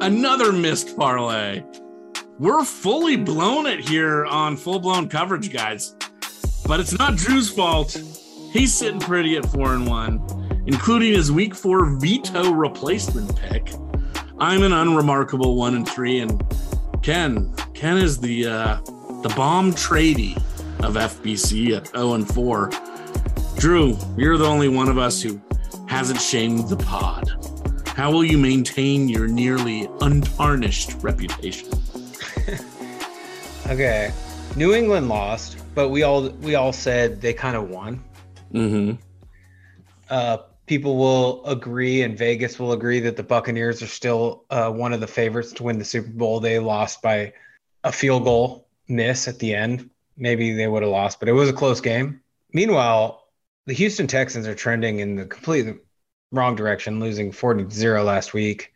Another 0.00 0.52
missed 0.52 0.96
parlay. 0.96 1.62
We're 2.40 2.64
fully 2.64 3.14
blown 3.14 3.66
it 3.66 3.88
here 3.88 4.24
on 4.24 4.56
full 4.56 4.80
blown 4.80 5.08
coverage, 5.08 5.52
guys. 5.52 5.94
But 6.66 6.80
it's 6.80 6.98
not 6.98 7.14
Drew's 7.14 7.48
fault. 7.48 7.96
He's 8.52 8.74
sitting 8.74 8.98
pretty 8.98 9.36
at 9.36 9.46
four 9.46 9.74
and 9.74 9.86
one, 9.86 10.64
including 10.66 11.12
his 11.12 11.30
week 11.30 11.54
four 11.54 11.96
veto 12.00 12.50
replacement 12.50 13.36
pick. 13.36 13.72
I'm 14.38 14.64
an 14.64 14.72
unremarkable 14.72 15.54
one 15.54 15.76
and 15.76 15.88
three, 15.88 16.18
and 16.18 16.42
Ken, 17.00 17.54
Ken 17.74 17.96
is 17.96 18.18
the 18.18 18.46
uh, 18.46 18.80
the 19.22 19.32
bomb 19.36 19.70
tradie 19.72 20.36
of 20.82 20.94
FBC 20.94 21.76
at 21.76 21.88
0 21.88 22.14
and 22.14 22.28
4. 22.28 22.70
Drew, 23.56 23.96
you're 24.16 24.36
the 24.36 24.46
only 24.46 24.68
one 24.68 24.88
of 24.88 24.98
us 24.98 25.22
who 25.22 25.40
hasn't 25.88 26.20
shamed 26.20 26.68
the 26.68 26.76
pod. 26.76 27.30
How 27.88 28.10
will 28.10 28.24
you 28.24 28.38
maintain 28.38 29.08
your 29.08 29.28
nearly 29.28 29.88
untarnished 30.00 30.94
reputation? 31.02 31.68
okay. 33.68 34.12
New 34.56 34.74
England 34.74 35.08
lost, 35.08 35.58
but 35.74 35.90
we 35.90 36.02
all 36.02 36.28
we 36.28 36.54
all 36.54 36.72
said 36.72 37.20
they 37.20 37.32
kind 37.32 37.56
of 37.56 37.70
won. 37.70 38.02
Mm-hmm. 38.52 39.00
Uh, 40.10 40.38
people 40.66 40.96
will 40.96 41.44
agree, 41.46 42.02
and 42.02 42.18
Vegas 42.18 42.58
will 42.58 42.72
agree 42.72 43.00
that 43.00 43.16
the 43.16 43.22
Buccaneers 43.22 43.82
are 43.82 43.86
still 43.86 44.44
uh, 44.50 44.70
one 44.70 44.92
of 44.92 45.00
the 45.00 45.06
favorites 45.06 45.52
to 45.52 45.62
win 45.62 45.78
the 45.78 45.84
Super 45.84 46.10
Bowl. 46.10 46.40
They 46.40 46.58
lost 46.58 47.02
by 47.02 47.32
a 47.84 47.92
field 47.92 48.24
goal 48.24 48.66
miss 48.88 49.28
at 49.28 49.38
the 49.38 49.54
end 49.54 49.88
maybe 50.16 50.52
they 50.52 50.66
would 50.66 50.82
have 50.82 50.92
lost, 50.92 51.20
but 51.20 51.28
it 51.28 51.32
was 51.32 51.48
a 51.48 51.54
close 51.54 51.80
game. 51.80 52.20
Meanwhile, 52.52 53.24
the 53.66 53.74
Houston 53.74 54.06
Texans 54.06 54.46
are 54.46 54.54
trending 54.54 54.98
in 54.98 55.16
the 55.16 55.26
complete 55.26 55.76
wrong 56.30 56.56
direction, 56.56 57.00
losing 57.00 57.32
40 57.32 57.70
0 57.70 58.02
last 58.04 58.34
week. 58.34 58.72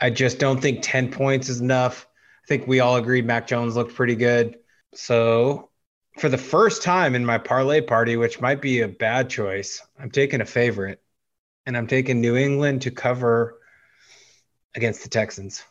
I 0.00 0.10
just 0.10 0.38
don't 0.38 0.60
think 0.60 0.80
10 0.82 1.10
points 1.10 1.48
is 1.48 1.60
enough. 1.60 2.06
I 2.44 2.46
think 2.46 2.66
we 2.66 2.80
all 2.80 2.96
agreed 2.96 3.26
Mac 3.26 3.46
Jones 3.46 3.76
looked 3.76 3.94
pretty 3.94 4.14
good. 4.14 4.58
So, 4.94 5.70
for 6.18 6.28
the 6.28 6.38
first 6.38 6.82
time 6.82 7.14
in 7.14 7.24
my 7.24 7.38
parlay 7.38 7.80
party, 7.80 8.16
which 8.16 8.40
might 8.40 8.62
be 8.62 8.80
a 8.80 8.88
bad 8.88 9.28
choice, 9.28 9.82
I'm 9.98 10.10
taking 10.10 10.40
a 10.40 10.46
favorite 10.46 11.02
and 11.66 11.76
I'm 11.76 11.86
taking 11.86 12.20
New 12.20 12.36
England 12.36 12.82
to 12.82 12.90
cover 12.90 13.58
against 14.74 15.02
the 15.02 15.08
Texans 15.08 15.64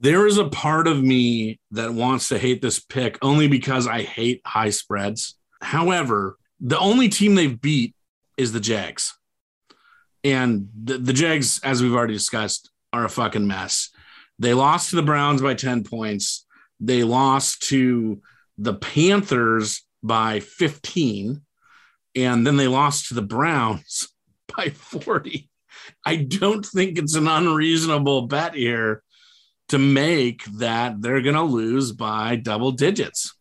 there 0.00 0.26
is 0.26 0.38
a 0.38 0.48
part 0.48 0.88
of 0.88 1.02
me 1.02 1.60
that 1.72 1.92
wants 1.92 2.28
to 2.28 2.38
hate 2.38 2.62
this 2.62 2.80
pick 2.80 3.18
only 3.20 3.48
because 3.48 3.86
I 3.86 4.02
hate 4.02 4.40
high 4.46 4.70
spreads. 4.70 5.36
However, 5.60 6.38
the 6.58 6.78
only 6.78 7.10
team 7.10 7.34
they've 7.34 7.60
beat 7.60 7.94
is 8.38 8.52
the 8.52 8.60
Jags. 8.60 9.14
And 10.24 10.70
the, 10.74 10.96
the 10.96 11.12
Jags, 11.12 11.60
as 11.62 11.82
we've 11.82 11.94
already 11.94 12.14
discussed, 12.14 12.70
are 12.94 13.04
a 13.04 13.10
fucking 13.10 13.46
mess. 13.46 13.90
They 14.38 14.54
lost 14.54 14.90
to 14.90 14.96
the 14.96 15.02
Browns 15.02 15.42
by 15.42 15.52
10 15.52 15.84
points. 15.84 16.46
They 16.80 17.04
lost 17.04 17.68
to 17.68 18.22
the 18.56 18.74
Panthers 18.74 19.84
by 20.02 20.40
15. 20.40 21.42
And 22.16 22.46
then 22.46 22.56
they 22.56 22.68
lost 22.68 23.08
to 23.08 23.14
the 23.14 23.22
Browns 23.22 24.08
by 24.56 24.70
40. 24.70 25.50
I 26.06 26.16
don't 26.16 26.64
think 26.64 26.98
it's 26.98 27.16
an 27.16 27.28
unreasonable 27.28 28.22
bet 28.22 28.54
here 28.54 29.02
to 29.70 29.78
make 29.78 30.44
that 30.44 31.00
they're 31.00 31.22
going 31.22 31.34
to 31.34 31.42
lose 31.42 31.92
by 31.92 32.36
double 32.36 32.72
digits. 32.72 33.34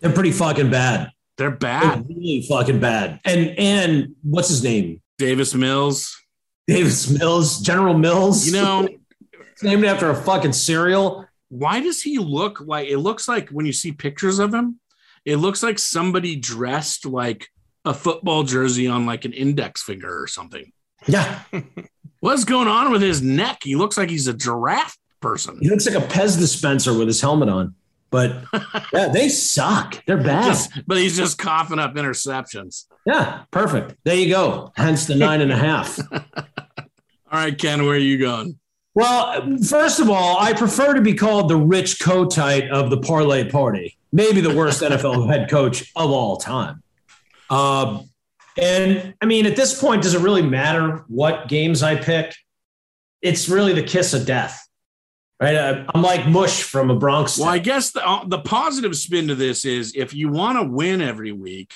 They're 0.00 0.12
pretty 0.12 0.32
fucking 0.32 0.70
bad. 0.70 1.10
They're 1.36 1.50
bad. 1.50 2.06
They're 2.08 2.16
really 2.16 2.42
fucking 2.48 2.80
bad. 2.80 3.20
And 3.24 3.58
and 3.58 4.14
what's 4.22 4.48
his 4.48 4.62
name? 4.62 5.00
Davis 5.18 5.54
Mills. 5.54 6.20
Davis 6.66 7.10
Mills, 7.10 7.60
General 7.60 7.96
Mills. 7.96 8.46
You 8.46 8.52
know, 8.52 8.88
named 9.62 9.84
after 9.84 10.10
a 10.10 10.14
fucking 10.14 10.52
cereal. 10.52 11.26
Why 11.48 11.80
does 11.80 12.02
he 12.02 12.18
look 12.18 12.60
like 12.60 12.88
it 12.88 12.98
looks 12.98 13.28
like 13.28 13.48
when 13.50 13.66
you 13.66 13.72
see 13.72 13.92
pictures 13.92 14.38
of 14.38 14.52
him, 14.52 14.80
it 15.24 15.36
looks 15.36 15.62
like 15.62 15.78
somebody 15.78 16.36
dressed 16.36 17.06
like 17.06 17.48
a 17.84 17.94
football 17.94 18.42
jersey 18.42 18.86
on 18.86 19.06
like 19.06 19.24
an 19.24 19.32
index 19.32 19.82
finger 19.82 20.22
or 20.22 20.26
something. 20.26 20.72
Yeah. 21.06 21.40
What's 22.20 22.44
going 22.44 22.68
on 22.68 22.90
with 22.90 23.02
his 23.02 23.20
neck? 23.20 23.58
He 23.62 23.76
looks 23.76 23.98
like 23.98 24.08
he's 24.08 24.26
a 24.26 24.34
giraffe 24.34 24.96
person. 25.24 25.58
He 25.60 25.70
looks 25.70 25.86
like 25.86 25.96
a 25.96 26.06
Pez 26.06 26.38
dispenser 26.38 26.96
with 26.96 27.08
his 27.08 27.20
helmet 27.20 27.48
on. 27.48 27.74
But 28.10 28.44
yeah, 28.92 29.08
they 29.08 29.28
suck. 29.28 30.04
They're 30.04 30.22
bad. 30.22 30.44
Just, 30.44 30.86
but 30.86 30.98
he's 30.98 31.16
just 31.16 31.38
coughing 31.38 31.78
up 31.80 31.94
interceptions. 31.94 32.84
Yeah, 33.06 33.42
perfect. 33.50 33.96
There 34.04 34.14
you 34.14 34.28
go. 34.28 34.72
Hence 34.76 35.06
the 35.06 35.16
nine 35.16 35.40
and 35.40 35.50
a 35.50 35.56
half. 35.56 35.98
All 36.12 37.40
right, 37.40 37.58
Ken, 37.58 37.84
where 37.84 37.96
are 37.96 37.98
you 37.98 38.18
going? 38.18 38.58
Well, 38.94 39.58
first 39.58 39.98
of 39.98 40.08
all, 40.08 40.38
I 40.38 40.52
prefer 40.52 40.94
to 40.94 41.00
be 41.00 41.14
called 41.14 41.50
the 41.50 41.56
Rich 41.56 41.98
Kotite 41.98 42.70
of 42.70 42.90
the 42.90 42.98
parlay 42.98 43.50
party. 43.50 43.96
Maybe 44.12 44.40
the 44.40 44.54
worst 44.54 44.82
NFL 44.82 45.28
head 45.28 45.50
coach 45.50 45.90
of 45.96 46.10
all 46.10 46.36
time. 46.36 46.82
Um, 47.50 48.08
and 48.56 49.14
I 49.20 49.26
mean, 49.26 49.46
at 49.46 49.56
this 49.56 49.80
point, 49.80 50.02
does 50.02 50.14
it 50.14 50.20
really 50.20 50.42
matter 50.42 51.04
what 51.08 51.48
games 51.48 51.82
I 51.82 51.96
pick? 51.96 52.32
It's 53.20 53.48
really 53.48 53.72
the 53.72 53.82
kiss 53.82 54.14
of 54.14 54.26
death, 54.26 54.63
right? 55.44 55.86
I'm 55.94 56.02
like 56.02 56.26
mush 56.26 56.62
from 56.62 56.90
a 56.90 56.96
Bronx. 56.96 57.38
Well, 57.38 57.48
I 57.48 57.58
guess 57.58 57.90
the, 57.90 58.06
uh, 58.06 58.24
the 58.26 58.38
positive 58.38 58.96
spin 58.96 59.28
to 59.28 59.34
this 59.34 59.64
is 59.64 59.94
if 59.94 60.14
you 60.14 60.28
want 60.28 60.58
to 60.58 60.64
win 60.64 61.02
every 61.02 61.32
week, 61.32 61.74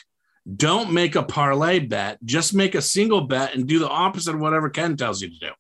don't 0.57 0.93
make 0.93 1.15
a 1.15 1.23
parlay 1.23 1.79
bet. 1.79 2.19
Just 2.25 2.55
make 2.55 2.75
a 2.75 2.83
single 2.83 3.23
bet 3.23 3.55
and 3.55 3.67
do 3.67 3.79
the 3.79 3.89
opposite 3.89 4.35
of 4.35 4.41
whatever 4.41 4.71
Ken 4.71 4.97
tells 4.97 5.21
you 5.21 5.29
to 5.29 5.39
do. 5.39 5.51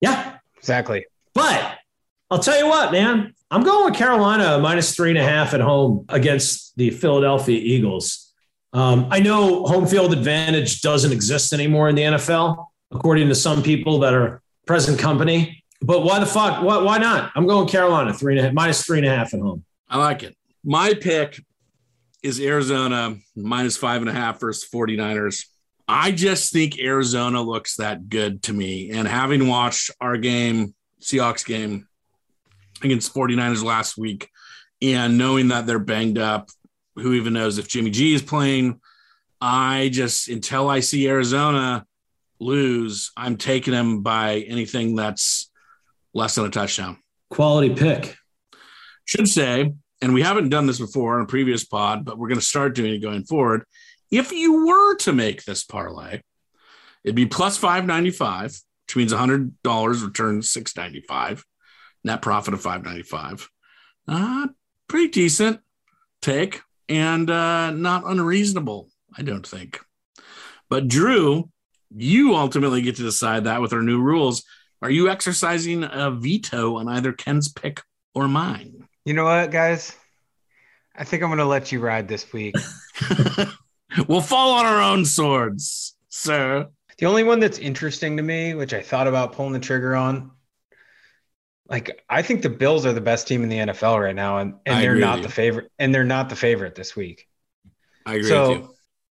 Yeah, 0.00 0.36
exactly. 0.58 1.06
But 1.32 1.78
I'll 2.30 2.38
tell 2.38 2.58
you 2.58 2.66
what, 2.66 2.92
man, 2.92 3.34
I'm 3.50 3.62
going 3.62 3.86
with 3.86 3.94
Carolina 3.94 4.58
minus 4.58 4.94
three 4.94 5.10
and 5.10 5.18
a 5.18 5.22
half 5.22 5.54
at 5.54 5.60
home 5.60 6.04
against 6.10 6.76
the 6.76 6.90
Philadelphia 6.90 7.58
Eagles. 7.58 8.34
Um, 8.72 9.06
I 9.10 9.20
know 9.20 9.64
home 9.64 9.86
field 9.86 10.12
advantage 10.12 10.82
doesn't 10.82 11.12
exist 11.12 11.54
anymore 11.54 11.88
in 11.88 11.94
the 11.94 12.02
NFL, 12.02 12.66
according 12.90 13.28
to 13.28 13.34
some 13.34 13.62
people 13.62 14.00
that 14.00 14.12
are 14.12 14.42
present 14.66 14.98
company. 14.98 15.64
But 15.82 16.02
why 16.02 16.18
the 16.18 16.26
fuck? 16.26 16.62
Why, 16.62 16.78
why 16.78 16.98
not? 16.98 17.32
I'm 17.34 17.46
going 17.46 17.68
Carolina 17.68 18.12
three 18.12 18.34
and 18.34 18.40
a 18.40 18.42
half, 18.44 18.52
minus 18.52 18.84
three 18.84 18.98
and 18.98 19.06
a 19.06 19.14
half 19.14 19.34
at 19.34 19.40
home. 19.40 19.64
I 19.88 19.98
like 19.98 20.22
it. 20.22 20.36
My 20.64 20.94
pick 20.94 21.40
is 22.22 22.40
Arizona 22.40 23.16
minus 23.36 23.76
five 23.76 24.00
and 24.00 24.10
a 24.10 24.12
half 24.12 24.40
versus 24.40 24.68
49ers. 24.68 25.46
I 25.88 26.10
just 26.10 26.52
think 26.52 26.80
Arizona 26.80 27.40
looks 27.40 27.76
that 27.76 28.08
good 28.08 28.42
to 28.44 28.52
me. 28.52 28.90
And 28.90 29.06
having 29.06 29.46
watched 29.46 29.92
our 30.00 30.16
game, 30.16 30.74
Seahawks 31.00 31.46
game 31.46 31.86
against 32.82 33.14
49ers 33.14 33.62
last 33.62 33.96
week, 33.96 34.28
and 34.82 35.16
knowing 35.16 35.48
that 35.48 35.66
they're 35.66 35.78
banged 35.78 36.18
up, 36.18 36.50
who 36.96 37.12
even 37.12 37.34
knows 37.34 37.58
if 37.58 37.68
Jimmy 37.68 37.90
G 37.90 38.14
is 38.14 38.22
playing? 38.22 38.80
I 39.40 39.90
just, 39.92 40.28
until 40.28 40.68
I 40.68 40.80
see 40.80 41.08
Arizona 41.08 41.86
lose, 42.40 43.12
I'm 43.16 43.36
taking 43.36 43.72
them 43.72 44.02
by 44.02 44.40
anything 44.40 44.96
that's 44.96 45.50
less 46.16 46.34
than 46.34 46.46
a 46.46 46.50
touchdown. 46.50 46.98
Quality 47.30 47.74
pick. 47.74 48.16
Should 49.04 49.28
say 49.28 49.72
and 50.02 50.12
we 50.12 50.22
haven't 50.22 50.50
done 50.50 50.66
this 50.66 50.78
before 50.78 51.16
on 51.16 51.22
a 51.22 51.26
previous 51.26 51.64
pod, 51.64 52.04
but 52.04 52.18
we're 52.18 52.28
going 52.28 52.40
to 52.40 52.46
start 52.46 52.74
doing 52.74 52.94
it 52.94 53.02
going 53.02 53.24
forward. 53.24 53.64
If 54.10 54.32
you 54.32 54.66
were 54.66 54.96
to 54.96 55.12
make 55.12 55.44
this 55.44 55.64
parlay, 55.64 56.20
it'd 57.02 57.16
be 57.16 57.26
plus 57.26 57.56
595, 57.56 58.60
which 58.86 58.96
means 58.96 59.12
$100 59.12 60.04
returns 60.04 60.50
695, 60.50 61.44
net 62.04 62.22
profit 62.22 62.54
of 62.54 62.60
595. 62.60 63.48
Uh, 64.06 64.48
pretty 64.86 65.08
decent 65.08 65.60
take 66.20 66.60
and 66.88 67.28
uh, 67.30 67.70
not 67.70 68.04
unreasonable, 68.06 68.90
I 69.16 69.22
don't 69.22 69.46
think. 69.46 69.80
But 70.68 70.88
Drew, 70.88 71.50
you 71.96 72.34
ultimately 72.34 72.82
get 72.82 72.96
to 72.96 73.02
decide 73.02 73.44
that 73.44 73.62
with 73.62 73.72
our 73.72 73.82
new 73.82 74.00
rules. 74.00 74.44
Are 74.82 74.90
you 74.90 75.08
exercising 75.08 75.84
a 75.84 76.10
veto 76.10 76.76
on 76.76 76.88
either 76.88 77.12
Ken's 77.12 77.48
pick 77.48 77.80
or 78.14 78.28
mine? 78.28 78.86
You 79.04 79.14
know 79.14 79.24
what, 79.24 79.50
guys? 79.50 79.94
I 80.94 81.04
think 81.04 81.22
I'm 81.22 81.28
going 81.28 81.38
to 81.38 81.44
let 81.44 81.72
you 81.72 81.80
ride 81.80 82.08
this 82.08 82.32
week. 82.32 82.56
we'll 84.08 84.20
fall 84.20 84.52
on 84.52 84.66
our 84.66 84.82
own 84.82 85.04
swords, 85.04 85.96
sir. 86.08 86.68
The 86.98 87.06
only 87.06 87.24
one 87.24 87.40
that's 87.40 87.58
interesting 87.58 88.16
to 88.16 88.22
me, 88.22 88.54
which 88.54 88.72
I 88.72 88.80
thought 88.80 89.06
about 89.06 89.32
pulling 89.32 89.52
the 89.52 89.60
trigger 89.60 89.94
on, 89.94 90.30
like 91.68 92.02
I 92.08 92.22
think 92.22 92.42
the 92.42 92.48
Bills 92.48 92.86
are 92.86 92.92
the 92.92 93.00
best 93.00 93.28
team 93.28 93.42
in 93.42 93.48
the 93.48 93.58
NFL 93.58 94.00
right 94.00 94.14
now, 94.14 94.38
and, 94.38 94.54
and 94.64 94.82
they're 94.82 94.94
not 94.94 95.22
the 95.22 95.28
favorite, 95.28 95.70
and 95.78 95.94
they're 95.94 96.04
not 96.04 96.28
the 96.28 96.36
favorite 96.36 96.74
this 96.74 96.96
week. 96.96 97.28
I 98.04 98.14
agree 98.14 98.28
so, 98.28 98.74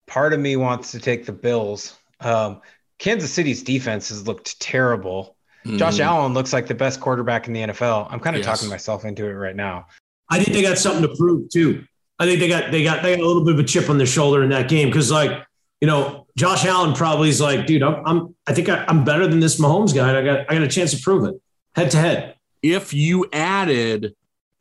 Part 0.08 0.34
of 0.34 0.40
me 0.40 0.56
wants 0.56 0.92
to 0.92 1.00
take 1.00 1.26
the 1.26 1.34
Bills. 1.34 1.96
Um, 2.22 2.62
Kansas 2.98 3.32
City's 3.32 3.62
defense 3.62 4.10
has 4.10 4.26
looked 4.26 4.60
terrible. 4.60 5.37
Mm. 5.68 5.78
Josh 5.78 6.00
Allen 6.00 6.34
looks 6.34 6.54
like 6.54 6.68
the 6.68 6.76
best 6.76 7.00
quarterback 7.00 7.48
in 7.48 7.54
the 7.54 7.62
NFL. 7.62 8.08
I'm 8.10 8.20
kind 8.20 8.36
of 8.36 8.44
yes. 8.44 8.46
talking 8.46 8.70
myself 8.70 9.06
into 9.06 9.26
it 9.26 9.34
right 9.34 9.56
now. 9.56 9.88
I 10.30 10.42
think 10.42 10.56
they 10.56 10.62
got 10.62 10.78
something 10.78 11.02
to 11.04 11.16
prove 11.16 11.50
too. 11.50 11.84
I 12.20 12.26
think 12.26 12.40
they 12.40 12.48
got 12.48 12.72
they 12.72 12.84
got 12.84 13.04
they 13.04 13.16
got 13.16 13.24
a 13.24 13.28
little 13.28 13.44
bit 13.44 13.54
of 13.54 13.60
a 13.60 13.64
chip 13.64 13.90
on 13.90 13.98
their 13.98 14.08
shoulder 14.08 14.44
in 14.44 14.50
that 14.50 14.70
game 14.70 14.88
because 14.88 15.12
like 15.12 15.46
you 15.82 15.88
know 15.88 16.26
Josh 16.38 16.66
Allen 16.66 16.94
probably 16.94 17.30
is 17.30 17.42
like, 17.42 17.66
dude, 17.66 17.84
I'm, 17.84 18.06
I'm 18.06 18.36
I 18.48 18.54
think 18.54 18.70
I, 18.70 18.86
am 18.88 19.04
better 19.04 19.28
than 19.28 19.40
this 19.40 19.60
Mahomes 19.60 19.94
guy. 19.94 20.18
I 20.18 20.24
got 20.24 20.40
I 20.50 20.54
got 20.54 20.64
a 20.64 20.68
chance 20.68 20.92
to 20.96 21.02
prove 21.02 21.26
it 21.26 21.36
head 21.76 21.92
to 21.92 21.98
head. 21.98 22.36
If 22.64 22.94
you 22.94 23.28
added 23.32 24.16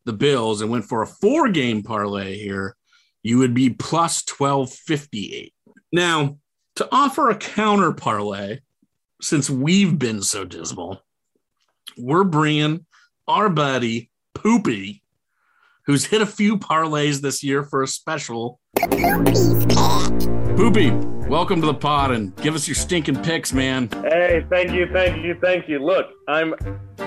the 0.04 0.12
Bills 0.12 0.60
and 0.60 0.70
went 0.70 0.84
for 0.84 1.02
a 1.02 1.06
four 1.06 1.48
game 1.48 1.82
parlay 1.82 2.36
here, 2.36 2.76
you 3.22 3.38
would 3.38 3.54
be 3.54 3.70
plus 3.70 4.22
twelve 4.22 4.72
fifty 4.72 5.34
eight. 5.34 5.54
Now 5.92 6.38
to 6.76 6.88
offer 6.92 7.30
a 7.30 7.36
counter 7.36 7.92
parlay, 7.92 8.60
since 9.20 9.48
we've 9.48 9.98
been 9.98 10.22
so 10.22 10.44
dismal, 10.44 11.02
we're 11.96 12.24
bringing 12.24 12.84
our 13.26 13.48
buddy 13.48 14.10
Poopy, 14.34 15.02
who's 15.86 16.04
hit 16.04 16.20
a 16.20 16.26
few 16.26 16.58
parlays 16.58 17.20
this 17.22 17.42
year 17.42 17.62
for 17.62 17.82
a 17.82 17.88
special. 17.88 18.60
Poopy, 20.56 20.90
welcome 21.28 21.60
to 21.60 21.66
the 21.66 21.78
pod 21.78 22.10
and 22.10 22.36
give 22.36 22.54
us 22.54 22.68
your 22.68 22.74
stinking 22.74 23.22
picks, 23.22 23.52
man. 23.52 23.88
Hey, 24.02 24.44
thank 24.50 24.72
you, 24.72 24.86
thank 24.92 25.24
you, 25.24 25.38
thank 25.40 25.68
you. 25.68 25.78
Look, 25.78 26.08
I'm 26.28 26.54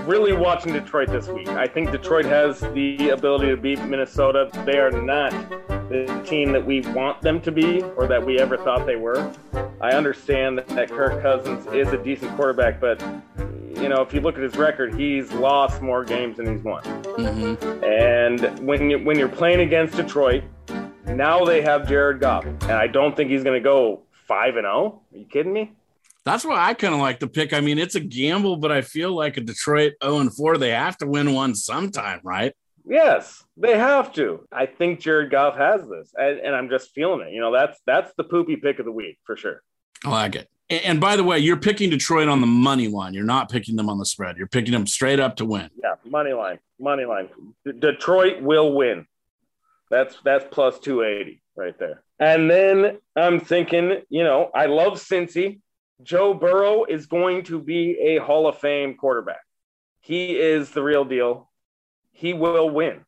really 0.05 0.33
watching 0.33 0.73
Detroit 0.73 1.09
this 1.09 1.27
week. 1.27 1.47
I 1.49 1.67
think 1.67 1.91
Detroit 1.91 2.25
has 2.25 2.59
the 2.59 3.09
ability 3.09 3.47
to 3.49 3.57
beat 3.57 3.83
Minnesota. 3.83 4.49
They 4.65 4.79
are 4.79 4.91
not 4.91 5.31
the 5.89 6.23
team 6.25 6.51
that 6.51 6.65
we 6.65 6.81
want 6.81 7.21
them 7.21 7.41
to 7.41 7.51
be 7.51 7.81
or 7.81 8.07
that 8.07 8.23
we 8.23 8.39
ever 8.39 8.57
thought 8.57 8.85
they 8.85 8.95
were. 8.95 9.33
I 9.81 9.91
understand 9.91 10.59
that 10.59 10.89
Kirk 10.89 11.21
Cousins 11.21 11.65
is 11.67 11.91
a 11.93 11.97
decent 11.97 12.35
quarterback, 12.35 12.79
but 12.79 13.01
you 13.81 13.89
know, 13.89 14.01
if 14.01 14.13
you 14.13 14.21
look 14.21 14.35
at 14.35 14.43
his 14.43 14.57
record, 14.57 14.93
he's 14.93 15.31
lost 15.31 15.81
more 15.81 16.03
games 16.03 16.37
than 16.37 16.53
he's 16.53 16.63
won. 16.63 16.83
Mm-hmm. 16.83 17.83
And 17.83 18.59
when 18.65 18.89
you 18.89 18.99
when 18.99 19.17
you're 19.17 19.29
playing 19.29 19.61
against 19.61 19.95
Detroit, 19.95 20.43
now 21.07 21.43
they 21.43 21.61
have 21.61 21.87
Jared 21.87 22.19
Goff, 22.19 22.45
and 22.45 22.71
I 22.71 22.87
don't 22.87 23.15
think 23.15 23.31
he's 23.31 23.43
going 23.43 23.61
to 23.61 23.63
go 23.63 24.03
five 24.27 24.55
and 24.55 24.65
zero. 24.65 24.75
Oh. 24.75 25.01
Are 25.13 25.17
you 25.17 25.25
kidding 25.25 25.53
me? 25.53 25.71
That's 26.25 26.45
why 26.45 26.69
I 26.69 26.73
kind 26.73 26.93
of 26.93 26.99
like 26.99 27.19
the 27.19 27.27
pick. 27.27 27.53
I 27.53 27.61
mean, 27.61 27.79
it's 27.79 27.95
a 27.95 27.99
gamble, 27.99 28.57
but 28.57 28.71
I 28.71 28.81
feel 28.81 29.15
like 29.15 29.37
a 29.37 29.41
Detroit 29.41 29.93
0 30.03 30.19
and 30.19 30.35
4, 30.35 30.57
they 30.57 30.71
have 30.71 30.97
to 30.97 31.07
win 31.07 31.33
one 31.33 31.55
sometime, 31.55 32.19
right? 32.23 32.53
Yes, 32.85 33.43
they 33.57 33.77
have 33.77 34.13
to. 34.13 34.47
I 34.51 34.65
think 34.65 34.99
Jared 34.99 35.31
Goff 35.31 35.57
has 35.57 35.87
this, 35.87 36.11
and, 36.15 36.39
and, 36.39 36.55
I'm 36.55 36.69
just 36.69 36.91
feeling 36.91 37.27
it. 37.27 37.33
You 37.33 37.41
know, 37.41 37.51
that's 37.51 37.79
that's 37.85 38.11
the 38.17 38.23
poopy 38.23 38.55
pick 38.57 38.79
of 38.79 38.85
the 38.85 38.91
week 38.91 39.17
for 39.25 39.35
sure. 39.35 39.61
I 40.05 40.09
like 40.09 40.35
it. 40.35 40.49
And, 40.69 40.83
and 40.83 41.01
by 41.01 41.15
the 41.15 41.23
way, 41.23 41.39
you're 41.39 41.57
picking 41.57 41.89
Detroit 41.89 42.27
on 42.27 42.41
the 42.41 42.47
money 42.47 42.87
line. 42.87 43.13
You're 43.13 43.23
not 43.23 43.49
picking 43.49 43.75
them 43.75 43.89
on 43.89 43.97
the 43.97 44.05
spread. 44.05 44.37
You're 44.37 44.47
picking 44.47 44.71
them 44.71 44.87
straight 44.87 45.19
up 45.19 45.35
to 45.37 45.45
win. 45.45 45.69
Yeah, 45.83 45.95
money 46.05 46.33
line, 46.33 46.59
money 46.79 47.05
line. 47.05 47.29
D- 47.65 47.73
Detroit 47.73 48.41
will 48.41 48.73
win. 48.73 49.05
That's 49.89 50.15
that's 50.23 50.45
plus 50.51 50.79
280 50.79 51.41
right 51.55 51.77
there. 51.79 52.03
And 52.19 52.49
then 52.49 52.97
I'm 53.15 53.39
thinking, 53.39 54.01
you 54.09 54.23
know, 54.23 54.51
I 54.53 54.65
love 54.65 54.93
Cincy. 54.93 55.61
Joe 56.03 56.33
Burrow 56.33 56.85
is 56.85 57.05
going 57.07 57.43
to 57.43 57.59
be 57.59 57.97
a 57.99 58.17
Hall 58.17 58.47
of 58.47 58.57
Fame 58.57 58.95
quarterback. 58.95 59.41
He 60.01 60.39
is 60.39 60.71
the 60.71 60.83
real 60.83 61.03
deal. 61.03 61.48
He 62.19 62.33
will 62.33 62.69
win. 62.69 63.05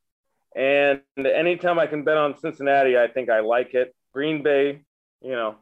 And 0.55 1.01
anytime 1.17 1.79
I 1.79 1.87
can 1.87 2.03
bet 2.03 2.15
on 2.15 2.39
Cincinnati, 2.39 2.97
I 2.97 3.07
think 3.07 3.29
I 3.29 3.41
like 3.41 3.73
it. 3.73 3.93
Green 4.13 4.41
Bay, 4.41 4.83
you 5.21 5.31
know, 5.31 5.55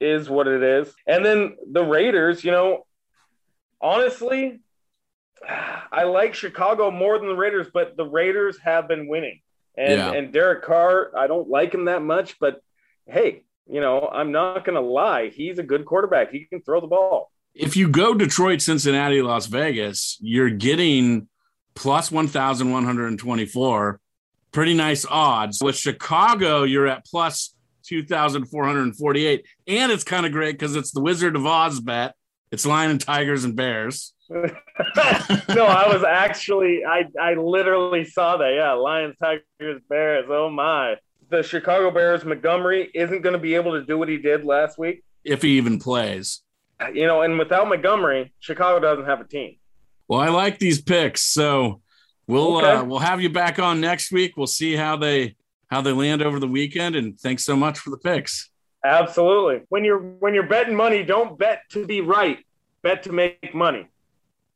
is 0.00 0.28
what 0.28 0.48
it 0.48 0.62
is. 0.62 0.92
And 1.06 1.24
then 1.24 1.56
the 1.70 1.84
Raiders, 1.84 2.42
you 2.42 2.50
know, 2.50 2.84
honestly, 3.80 4.58
I 5.92 6.02
like 6.04 6.34
Chicago 6.34 6.90
more 6.90 7.16
than 7.18 7.28
the 7.28 7.36
Raiders, 7.36 7.68
but 7.72 7.96
the 7.96 8.04
Raiders 8.04 8.58
have 8.64 8.88
been 8.88 9.06
winning. 9.06 9.40
And 9.76 9.92
yeah. 9.92 10.12
and 10.12 10.32
Derek 10.32 10.64
Carr, 10.64 11.12
I 11.16 11.28
don't 11.28 11.48
like 11.48 11.72
him 11.74 11.84
that 11.84 12.02
much, 12.02 12.40
but 12.40 12.60
hey, 13.06 13.44
you 13.68 13.80
know, 13.80 14.08
I'm 14.12 14.32
not 14.32 14.64
going 14.64 14.74
to 14.74 14.88
lie. 14.88 15.28
He's 15.28 15.60
a 15.60 15.62
good 15.62 15.84
quarterback. 15.84 16.32
He 16.32 16.46
can 16.46 16.60
throw 16.60 16.80
the 16.80 16.88
ball. 16.88 17.30
If 17.54 17.76
you 17.76 17.88
go 17.88 18.14
Detroit, 18.14 18.62
Cincinnati, 18.62 19.22
Las 19.22 19.46
Vegas, 19.46 20.18
you're 20.20 20.50
getting 20.50 21.28
plus 21.76 22.10
1,124. 22.10 24.00
Pretty 24.50 24.74
nice 24.74 25.06
odds. 25.08 25.62
With 25.62 25.76
Chicago, 25.76 26.64
you're 26.64 26.88
at 26.88 27.04
plus 27.04 27.54
2,448. 27.84 29.46
And 29.68 29.92
it's 29.92 30.02
kind 30.02 30.26
of 30.26 30.32
great 30.32 30.58
because 30.58 30.74
it's 30.74 30.90
the 30.90 31.00
Wizard 31.00 31.36
of 31.36 31.46
Oz 31.46 31.80
bet. 31.80 32.14
It's 32.50 32.64
Lion, 32.64 32.92
and 32.92 33.00
Tigers, 33.00 33.44
and 33.44 33.54
Bears. 33.54 34.14
no, 34.30 35.66
I 35.66 35.88
was 35.92 36.04
actually, 36.04 36.84
I, 36.84 37.04
I 37.20 37.34
literally 37.34 38.04
saw 38.04 38.36
that. 38.38 38.54
Yeah, 38.54 38.72
Lions, 38.72 39.16
Tigers, 39.22 39.82
Bears. 39.88 40.26
Oh 40.28 40.50
my. 40.50 40.96
The 41.28 41.42
Chicago 41.42 41.90
Bears, 41.90 42.24
Montgomery 42.24 42.90
isn't 42.94 43.22
going 43.22 43.32
to 43.32 43.38
be 43.38 43.56
able 43.56 43.72
to 43.72 43.84
do 43.84 43.98
what 43.98 44.08
he 44.08 44.16
did 44.16 44.44
last 44.44 44.78
week. 44.78 45.02
If 45.24 45.42
he 45.42 45.56
even 45.56 45.78
plays. 45.78 46.42
You 46.92 47.06
know, 47.06 47.22
and 47.22 47.38
without 47.38 47.68
Montgomery, 47.68 48.32
Chicago 48.38 48.80
doesn't 48.80 49.06
have 49.06 49.20
a 49.20 49.24
team. 49.24 49.56
Well, 50.08 50.20
I 50.20 50.28
like 50.28 50.58
these 50.58 50.80
picks, 50.80 51.22
so 51.22 51.80
we'll 52.26 52.58
Okay. 52.58 52.70
uh, 52.70 52.84
we'll 52.84 52.98
have 53.00 53.20
you 53.20 53.30
back 53.30 53.58
on 53.58 53.80
next 53.80 54.12
week. 54.12 54.36
We'll 54.36 54.46
see 54.46 54.76
how 54.76 54.96
they 54.96 55.36
how 55.68 55.80
they 55.80 55.92
land 55.92 56.22
over 56.22 56.38
the 56.38 56.46
weekend. 56.46 56.94
And 56.94 57.18
thanks 57.18 57.44
so 57.44 57.56
much 57.56 57.78
for 57.80 57.90
the 57.90 57.98
picks. 57.98 58.50
Absolutely. 58.84 59.62
When 59.68 59.84
you're 59.84 59.98
when 59.98 60.32
you're 60.34 60.46
betting 60.46 60.76
money, 60.76 61.02
don't 61.02 61.36
bet 61.38 61.62
to 61.70 61.86
be 61.86 62.00
right. 62.02 62.38
Bet 62.82 63.02
to 63.04 63.12
make 63.12 63.54
money. 63.54 63.88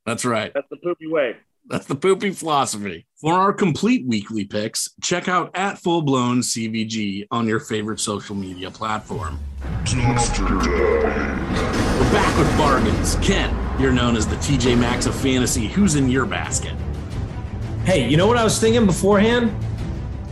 That's 0.07 0.25
right. 0.25 0.53
That's 0.55 0.69
the 0.71 0.77
poopy 0.77 1.09
way. 1.09 1.37
That's 1.69 1.87
the 1.87 1.95
poopy 1.95 2.31
philosophy. 2.31 3.07
For 3.21 3.35
our 3.35 3.53
complete 3.53 4.07
weekly 4.07 4.45
picks, 4.45 4.89
check 5.03 5.29
out 5.29 5.51
at 5.55 5.79
Full 5.79 6.03
Blown 6.03 6.41
CVG 6.41 7.27
on 7.31 7.47
your 7.47 7.61
favorite 7.61 8.01
social 8.01 8.35
media 8.35 8.71
platform. 8.71 9.39
We're 9.87 10.15
back 12.13 12.39
with 12.39 12.57
bargains. 12.57 13.17
Ken, 13.17 13.55
you're 13.81 13.93
known 13.93 14.15
as 14.15 14.27
the 14.27 14.37
TJ 14.37 14.79
Maxx 14.79 15.07
of 15.07 15.15
fantasy. 15.15 15.67
Who's 15.67 15.95
in 15.95 16.11
your 16.11 16.27
basket? 16.27 16.75
Hey, 17.85 18.09
you 18.09 18.19
know 18.19 18.27
what 18.27 18.37
I 18.37 18.45
was 18.45 18.61
thinking 18.61 18.85
beforehand? 18.85 19.55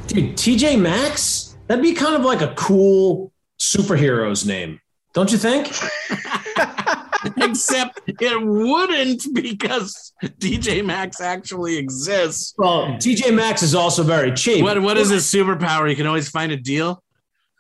Dude, 0.06 0.36
TJ 0.36 0.78
Maxx? 0.78 1.56
That'd 1.66 1.82
be 1.82 1.94
kind 1.94 2.14
of 2.14 2.22
like 2.22 2.42
a 2.42 2.54
cool 2.54 3.32
superhero's 3.58 4.46
name. 4.46 4.80
Don't 5.14 5.32
you 5.32 5.38
think? 5.38 5.66
Except 7.38 8.00
it 8.06 8.42
wouldn't 8.42 9.24
because 9.34 10.12
TJ 10.22 10.84
Maxx 10.84 11.20
actually 11.20 11.78
exists. 11.78 12.54
Well, 12.58 12.88
TJ 12.98 13.34
Maxx 13.34 13.62
is 13.62 13.74
also 13.74 14.02
very 14.02 14.32
cheap. 14.32 14.62
What 14.62 14.80
what 14.82 14.98
is 14.98 15.08
his 15.08 15.24
superpower? 15.24 15.88
You 15.88 15.96
can 15.96 16.06
always 16.06 16.28
find 16.28 16.52
a 16.52 16.56
deal. 16.56 17.02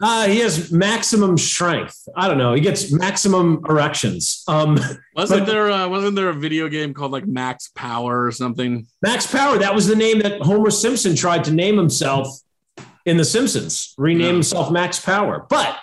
Uh, 0.00 0.28
he 0.28 0.38
has 0.38 0.70
maximum 0.70 1.36
strength. 1.36 2.08
I 2.16 2.28
don't 2.28 2.38
know. 2.38 2.54
He 2.54 2.60
gets 2.60 2.92
maximum 2.92 3.64
erections. 3.68 4.44
Um, 4.46 4.78
Wasn't 5.16 5.40
But- 5.40 5.46
there 5.46 5.70
uh, 5.70 5.88
wasn't 5.88 6.14
there 6.14 6.28
a 6.28 6.34
video 6.34 6.68
game 6.68 6.94
called 6.94 7.10
like 7.10 7.26
Max 7.26 7.70
Power 7.74 8.24
or 8.24 8.30
something? 8.30 8.86
Max 9.02 9.26
Power. 9.26 9.58
That 9.58 9.74
was 9.74 9.88
the 9.88 9.96
name 9.96 10.20
that 10.20 10.40
Homer 10.42 10.70
Simpson 10.70 11.16
tried 11.16 11.42
to 11.44 11.50
name 11.52 11.76
himself 11.76 12.28
in 13.06 13.16
The 13.16 13.24
Simpsons. 13.24 13.94
Rename 13.98 14.20
Yeah. 14.26 14.32
himself 14.34 14.70
Max 14.70 15.00
Power, 15.00 15.46
but 15.50 15.76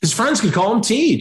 his 0.00 0.12
friends 0.12 0.40
could 0.40 0.52
call 0.52 0.74
him 0.74 0.80
Tej. 0.80 1.20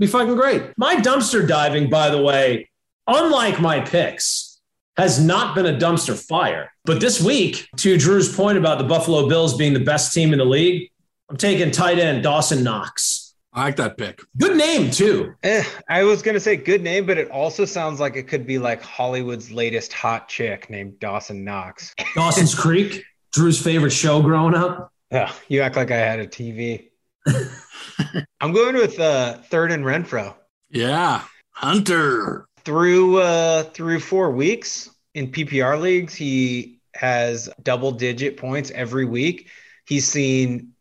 Be 0.00 0.06
fucking 0.08 0.34
great. 0.34 0.72
My 0.76 0.96
dumpster 0.96 1.46
diving, 1.46 1.88
by 1.90 2.10
the 2.10 2.20
way, 2.20 2.68
unlike 3.06 3.60
my 3.60 3.80
picks, 3.80 4.60
has 4.96 5.24
not 5.24 5.54
been 5.54 5.66
a 5.66 5.78
dumpster 5.78 6.18
fire. 6.20 6.72
But 6.84 7.00
this 7.00 7.22
week, 7.22 7.68
to 7.76 7.96
Drew's 7.96 8.34
point 8.34 8.58
about 8.58 8.78
the 8.78 8.84
Buffalo 8.84 9.28
Bills 9.28 9.56
being 9.56 9.72
the 9.74 9.80
best 9.80 10.12
team 10.12 10.32
in 10.32 10.38
the 10.40 10.44
league, 10.44 10.90
I'm 11.30 11.36
taking 11.36 11.70
tight 11.70 11.98
end 11.98 12.22
Dawson 12.22 12.62
Knox. 12.64 13.34
I 13.52 13.64
like 13.64 13.76
that 13.76 13.96
pick. 13.96 14.20
Good 14.36 14.56
name 14.56 14.90
too. 14.90 15.34
Eh, 15.42 15.64
I 15.88 16.04
was 16.04 16.22
gonna 16.22 16.40
say 16.40 16.56
good 16.56 16.82
name, 16.82 17.06
but 17.06 17.18
it 17.18 17.30
also 17.30 17.64
sounds 17.64 17.98
like 18.00 18.16
it 18.16 18.28
could 18.28 18.46
be 18.46 18.58
like 18.58 18.80
Hollywood's 18.82 19.50
latest 19.50 19.92
hot 19.92 20.28
chick 20.28 20.70
named 20.70 20.98
Dawson 21.00 21.44
Knox. 21.44 21.94
Dawson's 22.14 22.54
Creek, 22.54 23.02
Drew's 23.32 23.60
favorite 23.60 23.90
show 23.90 24.22
growing 24.22 24.54
up. 24.54 24.92
Yeah, 25.10 25.32
you 25.48 25.60
act 25.62 25.76
like 25.76 25.90
I 25.90 25.96
had 25.96 26.20
a 26.20 26.26
TV. 26.26 26.90
I'm 28.40 28.52
going 28.52 28.74
with 28.76 28.98
uh, 29.00 29.38
third 29.50 29.72
and 29.72 29.84
Renfrow 29.84 30.34
Yeah, 30.70 31.22
Hunter. 31.50 32.46
through 32.64 33.18
uh, 33.18 33.64
through 33.64 34.00
four 34.00 34.30
weeks 34.30 34.90
in 35.14 35.32
PPR 35.32 35.80
leagues. 35.80 36.14
He 36.14 36.78
has 36.94 37.48
double 37.62 37.92
digit 37.92 38.36
points 38.36 38.70
every 38.72 39.04
week. 39.04 39.48
He's 39.86 40.06
seen 40.06 40.72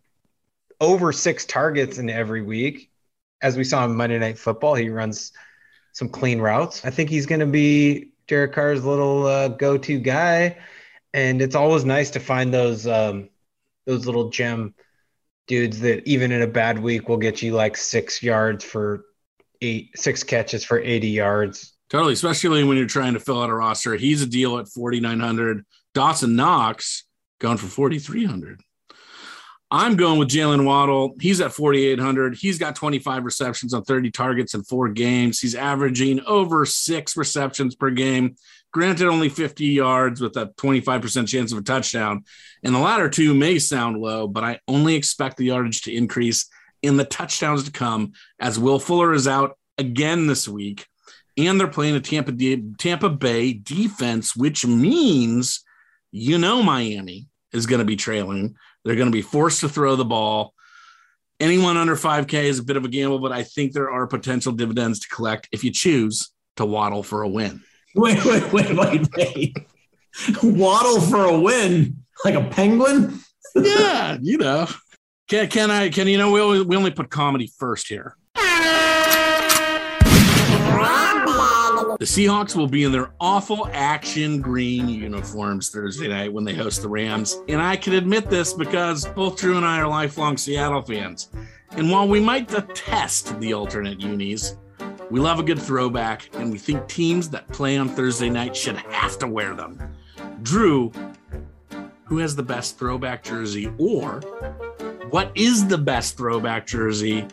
over 0.79 1.11
six 1.11 1.45
targets 1.45 1.97
in 1.97 2.09
every 2.09 2.41
week. 2.41 2.91
As 3.41 3.55
we 3.55 3.63
saw 3.63 3.85
in 3.85 3.95
Monday 3.95 4.17
Night 4.19 4.37
Football, 4.37 4.75
he 4.75 4.89
runs 4.89 5.31
some 5.93 6.09
clean 6.09 6.39
routes. 6.39 6.85
I 6.85 6.89
think 6.89 7.09
he's 7.09 7.25
going 7.25 7.39
to 7.39 7.45
be 7.45 8.11
Derek 8.27 8.53
Carr's 8.53 8.83
little 8.83 9.25
uh, 9.25 9.47
go-to 9.49 9.99
guy, 9.99 10.57
and 11.13 11.41
it's 11.41 11.55
always 11.55 11.85
nice 11.85 12.11
to 12.11 12.19
find 12.19 12.53
those 12.53 12.87
um, 12.87 13.29
those 13.85 14.05
little 14.05 14.29
gem 14.29 14.73
dudes 15.47 15.79
that 15.79 16.07
even 16.07 16.31
in 16.31 16.41
a 16.41 16.47
bad 16.47 16.79
week 16.79 17.07
will 17.07 17.17
get 17.17 17.41
you 17.41 17.53
like 17.53 17.77
six 17.77 18.21
yards 18.21 18.63
for 18.63 19.05
eight, 19.61 19.97
six 19.97 20.23
catches 20.23 20.63
for 20.63 20.79
eighty 20.79 21.09
yards. 21.09 21.73
Totally, 21.89 22.13
especially 22.13 22.63
when 22.63 22.77
you're 22.77 22.85
trying 22.85 23.13
to 23.13 23.19
fill 23.19 23.41
out 23.41 23.49
a 23.49 23.53
roster. 23.53 23.95
He's 23.95 24.21
a 24.21 24.27
deal 24.27 24.57
at 24.57 24.67
4,900. 24.67 25.63
Dawson 25.93 26.35
Knox 26.35 27.05
going 27.39 27.55
for 27.55 27.67
4,300. 27.67 28.61
I'm 29.69 29.97
going 29.97 30.17
with 30.17 30.29
Jaylen 30.29 30.65
Waddle. 30.65 31.15
He's 31.19 31.41
at 31.41 31.51
4,800. 31.51 32.35
He's 32.35 32.57
got 32.57 32.75
25 32.75 33.25
receptions 33.25 33.73
on 33.73 33.83
30 33.83 34.11
targets 34.11 34.53
in 34.53 34.63
four 34.63 34.87
games. 34.89 35.39
He's 35.39 35.55
averaging 35.55 36.21
over 36.25 36.65
six 36.65 37.17
receptions 37.17 37.75
per 37.75 37.89
game. 37.89 38.35
Granted, 38.71 39.07
only 39.07 39.27
50 39.27 39.65
yards 39.65 40.21
with 40.21 40.37
a 40.37 40.47
25% 40.57 41.27
chance 41.27 41.51
of 41.51 41.57
a 41.57 41.63
touchdown. 41.63 42.23
And 42.63 42.73
the 42.73 42.79
latter 42.79 43.09
two 43.09 43.33
may 43.33 43.59
sound 43.59 43.97
low, 43.97 44.27
but 44.27 44.43
I 44.43 44.59
only 44.67 44.95
expect 44.95 45.37
the 45.37 45.45
yardage 45.45 45.81
to 45.83 45.93
increase 45.93 46.49
in 46.81 46.95
the 46.95 47.05
touchdowns 47.05 47.63
to 47.65 47.71
come 47.71 48.13
as 48.39 48.59
Will 48.59 48.79
Fuller 48.79 49.13
is 49.13 49.27
out 49.27 49.57
again 49.77 50.27
this 50.27 50.47
week 50.47 50.87
and 51.37 51.59
they're 51.59 51.67
playing 51.67 51.95
a 51.95 51.99
Tampa 51.99 52.31
Tampa 52.77 53.09
Bay 53.09 53.53
defense, 53.53 54.35
which 54.35 54.65
means 54.65 55.63
you 56.11 56.37
know 56.37 56.63
Miami 56.63 57.27
is 57.53 57.67
going 57.67 57.79
to 57.79 57.85
be 57.85 57.95
trailing. 57.95 58.55
They're 58.87 58.95
going 58.95 59.11
to 59.11 59.15
be 59.15 59.21
forced 59.21 59.59
to 59.59 59.69
throw 59.69 59.97
the 59.97 60.05
ball. 60.05 60.53
Anyone 61.41 61.75
under 61.75 61.97
5K 61.97 62.45
is 62.45 62.59
a 62.59 62.63
bit 62.63 62.77
of 62.77 62.85
a 62.85 62.87
gamble, 62.87 63.19
but 63.19 63.33
I 63.33 63.43
think 63.43 63.73
there 63.73 63.91
are 63.91 64.07
potential 64.07 64.53
dividends 64.53 65.01
to 65.01 65.09
collect 65.09 65.49
if 65.51 65.65
you 65.65 65.71
choose 65.71 66.31
to 66.55 66.65
waddle 66.65 67.03
for 67.03 67.21
a 67.21 67.27
win. 67.27 67.61
Wait, 67.95 68.23
wait, 68.25 68.53
wait, 68.53 68.75
wait, 68.75 69.07
wait. 69.17 69.57
Waddle 70.43 71.01
for 71.01 71.25
a 71.25 71.39
win 71.39 72.03
like 72.23 72.35
a 72.35 72.43
penguin? 72.43 73.19
yeah, 73.55 74.17
you 74.21 74.37
know. 74.37 74.67
Can, 75.27 75.47
can 75.47 75.71
I? 75.71 75.89
Can 75.89 76.07
you 76.07 76.19
know? 76.19 76.31
We 76.31 76.39
only, 76.39 76.61
we 76.61 76.75
only 76.75 76.91
put 76.91 77.09
comedy 77.09 77.51
first 77.57 77.87
here. 77.87 78.15
The 81.99 82.05
Seahawks 82.05 82.55
will 82.55 82.67
be 82.67 82.83
in 82.83 82.91
their 82.91 83.09
awful 83.19 83.67
action 83.73 84.39
green 84.39 84.87
uniforms 84.87 85.71
Thursday 85.71 86.07
night 86.07 86.31
when 86.31 86.43
they 86.43 86.53
host 86.53 86.83
the 86.83 86.87
Rams. 86.87 87.41
And 87.47 87.59
I 87.59 87.75
can 87.75 87.93
admit 87.93 88.29
this 88.29 88.53
because 88.53 89.07
both 89.07 89.39
Drew 89.39 89.57
and 89.57 89.65
I 89.65 89.79
are 89.79 89.87
lifelong 89.87 90.37
Seattle 90.37 90.83
fans. 90.83 91.29
And 91.71 91.89
while 91.89 92.07
we 92.07 92.19
might 92.19 92.49
detest 92.49 93.39
the 93.39 93.53
alternate 93.53 93.99
unis, 93.99 94.57
we 95.09 95.19
love 95.19 95.39
a 95.39 95.43
good 95.43 95.59
throwback 95.59 96.29
and 96.35 96.51
we 96.51 96.59
think 96.59 96.87
teams 96.87 97.31
that 97.31 97.47
play 97.47 97.77
on 97.77 97.89
Thursday 97.89 98.29
night 98.29 98.55
should 98.55 98.77
have 98.77 99.17
to 99.17 99.27
wear 99.27 99.55
them. 99.55 99.81
Drew, 100.43 100.91
who 102.03 102.19
has 102.19 102.35
the 102.35 102.43
best 102.43 102.77
throwback 102.77 103.23
jersey 103.23 103.73
or 103.79 104.19
what 105.09 105.31
is 105.33 105.65
the 105.65 105.79
best 105.79 106.15
throwback 106.15 106.67
jersey 106.67 107.25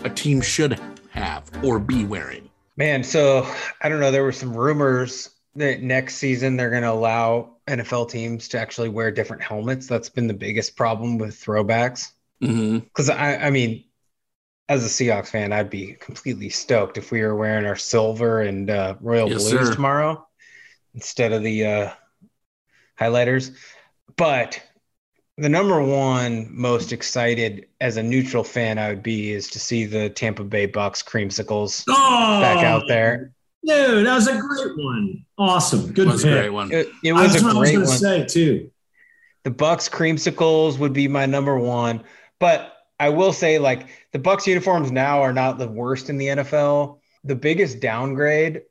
a 0.00 0.10
team 0.10 0.40
should 0.40 0.80
have 1.10 1.48
or 1.62 1.78
be 1.78 2.04
wearing? 2.04 2.49
Man, 2.80 3.04
so 3.04 3.46
I 3.82 3.90
don't 3.90 4.00
know. 4.00 4.10
There 4.10 4.22
were 4.22 4.32
some 4.32 4.56
rumors 4.56 5.28
that 5.54 5.82
next 5.82 6.16
season 6.16 6.56
they're 6.56 6.70
going 6.70 6.82
to 6.82 6.90
allow 6.90 7.56
NFL 7.66 8.08
teams 8.08 8.48
to 8.48 8.58
actually 8.58 8.88
wear 8.88 9.10
different 9.10 9.42
helmets. 9.42 9.86
That's 9.86 10.08
been 10.08 10.28
the 10.28 10.32
biggest 10.32 10.76
problem 10.76 11.18
with 11.18 11.34
throwbacks. 11.34 12.12
Mm-hmm. 12.42 12.78
Because 12.78 13.10
I, 13.10 13.36
I 13.36 13.50
mean, 13.50 13.84
as 14.66 14.82
a 14.82 14.88
Seahawks 14.88 15.28
fan, 15.28 15.52
I'd 15.52 15.68
be 15.68 15.92
completely 15.92 16.48
stoked 16.48 16.96
if 16.96 17.12
we 17.12 17.20
were 17.20 17.36
wearing 17.36 17.66
our 17.66 17.76
silver 17.76 18.40
and 18.40 18.70
uh, 18.70 18.94
royal 19.02 19.28
Yes, 19.28 19.42
blues 19.42 19.68
sir. 19.68 19.74
tomorrow 19.74 20.26
instead 20.94 21.32
of 21.32 21.42
the 21.42 21.66
uh, 21.66 21.90
highlighters. 22.98 23.54
But 24.16 24.62
the 25.40 25.48
number 25.48 25.82
one 25.82 26.46
most 26.50 26.92
excited 26.92 27.66
as 27.80 27.96
a 27.96 28.02
neutral 28.02 28.44
fan 28.44 28.78
I 28.78 28.90
would 28.90 29.02
be 29.02 29.32
is 29.32 29.48
to 29.50 29.58
see 29.58 29.86
the 29.86 30.10
Tampa 30.10 30.44
Bay 30.44 30.68
Bucs 30.68 31.02
creamsicles 31.04 31.84
Oh, 31.88 32.40
back 32.40 32.62
out 32.64 32.82
there. 32.88 33.32
Dude, 33.66 34.06
that 34.06 34.14
was 34.14 34.26
a 34.28 34.38
great 34.38 34.76
one. 34.76 35.24
Awesome. 35.38 35.92
Good 35.92 36.06
one. 36.06 36.08
That 36.08 36.12
was 36.12 36.24
a 36.24 36.30
great 36.30 36.50
one. 36.50 36.72
It, 36.72 36.88
it 37.02 37.12
was 37.12 37.32
That's 37.32 37.42
a 37.42 37.46
what 37.46 37.56
I 37.56 37.58
was 37.58 37.68
great 37.70 37.74
going 37.76 37.86
to 37.86 37.90
one. 37.90 37.98
say, 37.98 38.24
too. 38.26 38.70
The 39.44 39.50
Bucs 39.50 39.90
creamsicles 39.90 40.78
would 40.78 40.92
be 40.92 41.08
my 41.08 41.24
number 41.24 41.58
one, 41.58 42.04
but 42.38 42.76
I 42.98 43.08
will 43.08 43.32
say 43.32 43.58
like 43.58 43.86
the 44.12 44.18
Bucs 44.18 44.46
uniforms 44.46 44.92
now 44.92 45.22
are 45.22 45.32
not 45.32 45.56
the 45.58 45.68
worst 45.68 46.10
in 46.10 46.18
the 46.18 46.26
NFL. 46.26 46.98
The 47.24 47.34
biggest 47.36 47.80
downgrade 47.80 48.62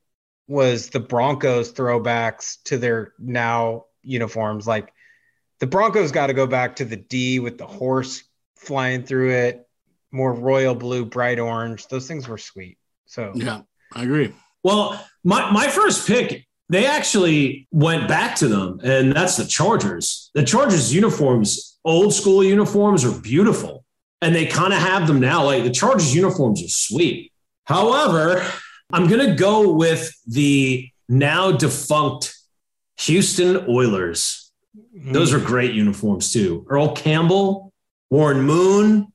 was 0.48 0.90
the 0.90 1.00
Broncos 1.00 1.74
throwbacks 1.74 2.58
to 2.66 2.78
their 2.78 3.14
now 3.18 3.86
uniforms. 4.04 4.68
Like 4.68 4.94
the 5.60 5.68
Broncos 5.68 6.12
got 6.12 6.28
to 6.28 6.34
go 6.34 6.48
back 6.48 6.76
to 6.78 6.86
the 6.86 6.96
D 6.96 7.40
with 7.40 7.58
the 7.58 7.68
horse 7.68 8.24
flying 8.56 9.04
through 9.04 9.32
it, 9.32 9.68
more 10.12 10.34
royal 10.34 10.76
blue, 10.76 11.06
bright 11.06 11.40
orange. 11.40 11.88
Those 11.88 12.08
things 12.08 12.28
were 12.28 12.38
sweet. 12.38 12.78
So 13.06 13.32
Yeah, 13.36 13.62
I 13.94 14.04
agree. 14.04 14.34
Well, 14.64 15.04
my, 15.24 15.50
my 15.52 15.68
first 15.68 16.08
pick, 16.08 16.46
they 16.70 16.86
actually 16.86 17.68
went 17.72 18.08
back 18.08 18.36
to 18.38 18.48
them, 18.48 18.80
and 18.84 19.14
that's 19.14 19.38
the 19.38 19.46
Chargers. 19.46 20.30
The 20.36 20.44
Chargers 20.44 20.94
uniforms, 20.94 21.80
old 21.84 22.14
school 22.14 22.44
uniforms, 22.44 23.04
are 23.06 23.20
beautiful, 23.20 23.86
and 24.22 24.36
they 24.36 24.46
kind 24.46 24.74
of 24.74 24.80
have 24.80 25.08
them 25.08 25.20
now. 25.20 25.46
Like 25.46 25.64
the 25.64 25.72
Chargers 25.72 26.14
uniforms 26.14 26.64
are 26.64 26.70
sweet. 26.70 27.32
However, 27.66 28.46
I'm 28.92 29.08
going 29.08 29.26
to 29.28 29.36
go 29.36 29.74
with 29.74 30.12
the 30.28 30.90
now 31.08 31.52
defunct 31.52 32.36
Houston 33.00 33.66
Oilers. 33.68 34.39
Those 34.94 35.34
are 35.34 35.40
great 35.40 35.74
uniforms 35.74 36.32
too. 36.32 36.66
Earl 36.70 36.96
Campbell, 36.96 37.74
Warren 38.10 38.42
Moon, 38.42 39.12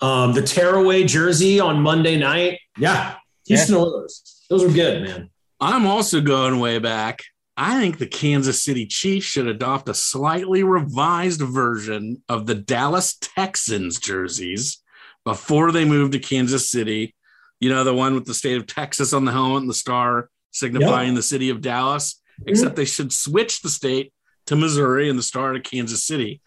um, 0.00 0.32
the 0.32 0.42
tearaway 0.42 1.04
jersey 1.04 1.60
on 1.60 1.80
Monday 1.80 2.16
night. 2.16 2.60
Yeah, 2.78 3.16
Houston 3.46 3.76
yeah. 3.76 3.82
Oilers. 3.82 4.44
Those 4.48 4.64
were 4.64 4.72
good, 4.72 5.02
man. 5.02 5.30
I'm 5.60 5.86
also 5.86 6.20
going 6.20 6.58
way 6.58 6.78
back. 6.78 7.22
I 7.56 7.78
think 7.78 7.98
the 7.98 8.06
Kansas 8.06 8.62
City 8.62 8.86
Chiefs 8.86 9.26
should 9.26 9.46
adopt 9.46 9.88
a 9.88 9.94
slightly 9.94 10.62
revised 10.62 11.42
version 11.42 12.22
of 12.28 12.46
the 12.46 12.54
Dallas 12.54 13.18
Texans 13.20 13.98
jerseys 13.98 14.82
before 15.24 15.70
they 15.70 15.84
move 15.84 16.12
to 16.12 16.18
Kansas 16.18 16.70
City. 16.70 17.14
You 17.60 17.68
know, 17.68 17.84
the 17.84 17.94
one 17.94 18.14
with 18.14 18.24
the 18.24 18.32
state 18.32 18.56
of 18.56 18.66
Texas 18.66 19.12
on 19.12 19.26
the 19.26 19.32
helmet 19.32 19.60
and 19.60 19.70
the 19.70 19.74
star 19.74 20.30
signifying 20.52 21.08
yep. 21.08 21.16
the 21.16 21.22
city 21.22 21.50
of 21.50 21.60
Dallas, 21.60 22.20
except 22.46 22.70
mm-hmm. 22.70 22.76
they 22.76 22.84
should 22.86 23.12
switch 23.12 23.60
the 23.60 23.68
state 23.68 24.12
to 24.50 24.56
Missouri 24.56 25.08
and 25.08 25.16
the 25.16 25.22
star 25.22 25.52
to 25.52 25.60
Kansas 25.60 26.02
City. 26.02 26.40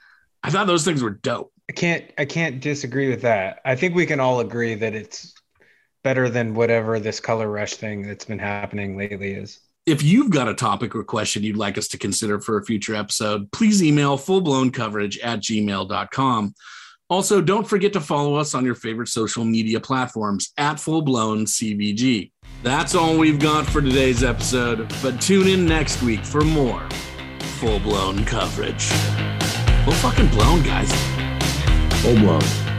I 0.43 0.49
thought 0.49 0.67
those 0.67 0.83
things 0.83 1.01
were 1.01 1.09
dope. 1.09 1.53
I 1.69 1.71
can't 1.73 2.03
I 2.17 2.25
can't 2.25 2.59
disagree 2.59 3.09
with 3.09 3.21
that. 3.21 3.61
I 3.63 3.77
think 3.77 3.95
we 3.95 4.05
can 4.05 4.19
all 4.19 4.41
agree 4.41 4.75
that 4.75 4.93
it's 4.93 5.33
better 6.03 6.27
than 6.27 6.53
whatever 6.53 6.99
this 6.99 7.21
color 7.21 7.49
rush 7.49 7.75
thing 7.75 8.01
that's 8.01 8.25
been 8.25 8.39
happening 8.39 8.97
lately 8.97 9.31
is. 9.31 9.61
If 9.85 10.03
you've 10.03 10.31
got 10.31 10.49
a 10.49 10.53
topic 10.53 10.93
or 10.95 11.05
question 11.05 11.43
you'd 11.43 11.55
like 11.55 11.77
us 11.77 11.87
to 11.89 11.97
consider 11.97 12.41
for 12.41 12.57
a 12.57 12.65
future 12.65 12.93
episode, 12.93 13.49
please 13.53 13.81
email 13.81 14.17
fullblowncoverage 14.17 15.17
at 15.23 15.39
gmail.com. 15.39 16.53
Also, 17.09 17.41
don't 17.41 17.67
forget 17.67 17.93
to 17.93 18.01
follow 18.01 18.35
us 18.35 18.53
on 18.53 18.65
your 18.65 18.75
favorite 18.75 19.07
social 19.07 19.45
media 19.45 19.79
platforms 19.79 20.51
at 20.57 20.75
fullblown 20.75 21.43
CVG. 21.43 22.31
That's 22.63 22.95
all 22.95 23.17
we've 23.17 23.39
got 23.39 23.65
for 23.65 23.81
today's 23.81 24.23
episode, 24.25 24.93
but 25.01 25.21
tune 25.21 25.47
in 25.47 25.65
next 25.65 26.01
week 26.01 26.25
for 26.25 26.41
more 26.41 26.85
full 27.63 27.79
blown 27.79 28.25
coverage. 28.25 28.87
Full 29.85 29.93
fucking 29.93 30.27
blown, 30.27 30.61
guys. 30.63 30.91
Full 32.01 32.15
blown. 32.15 32.72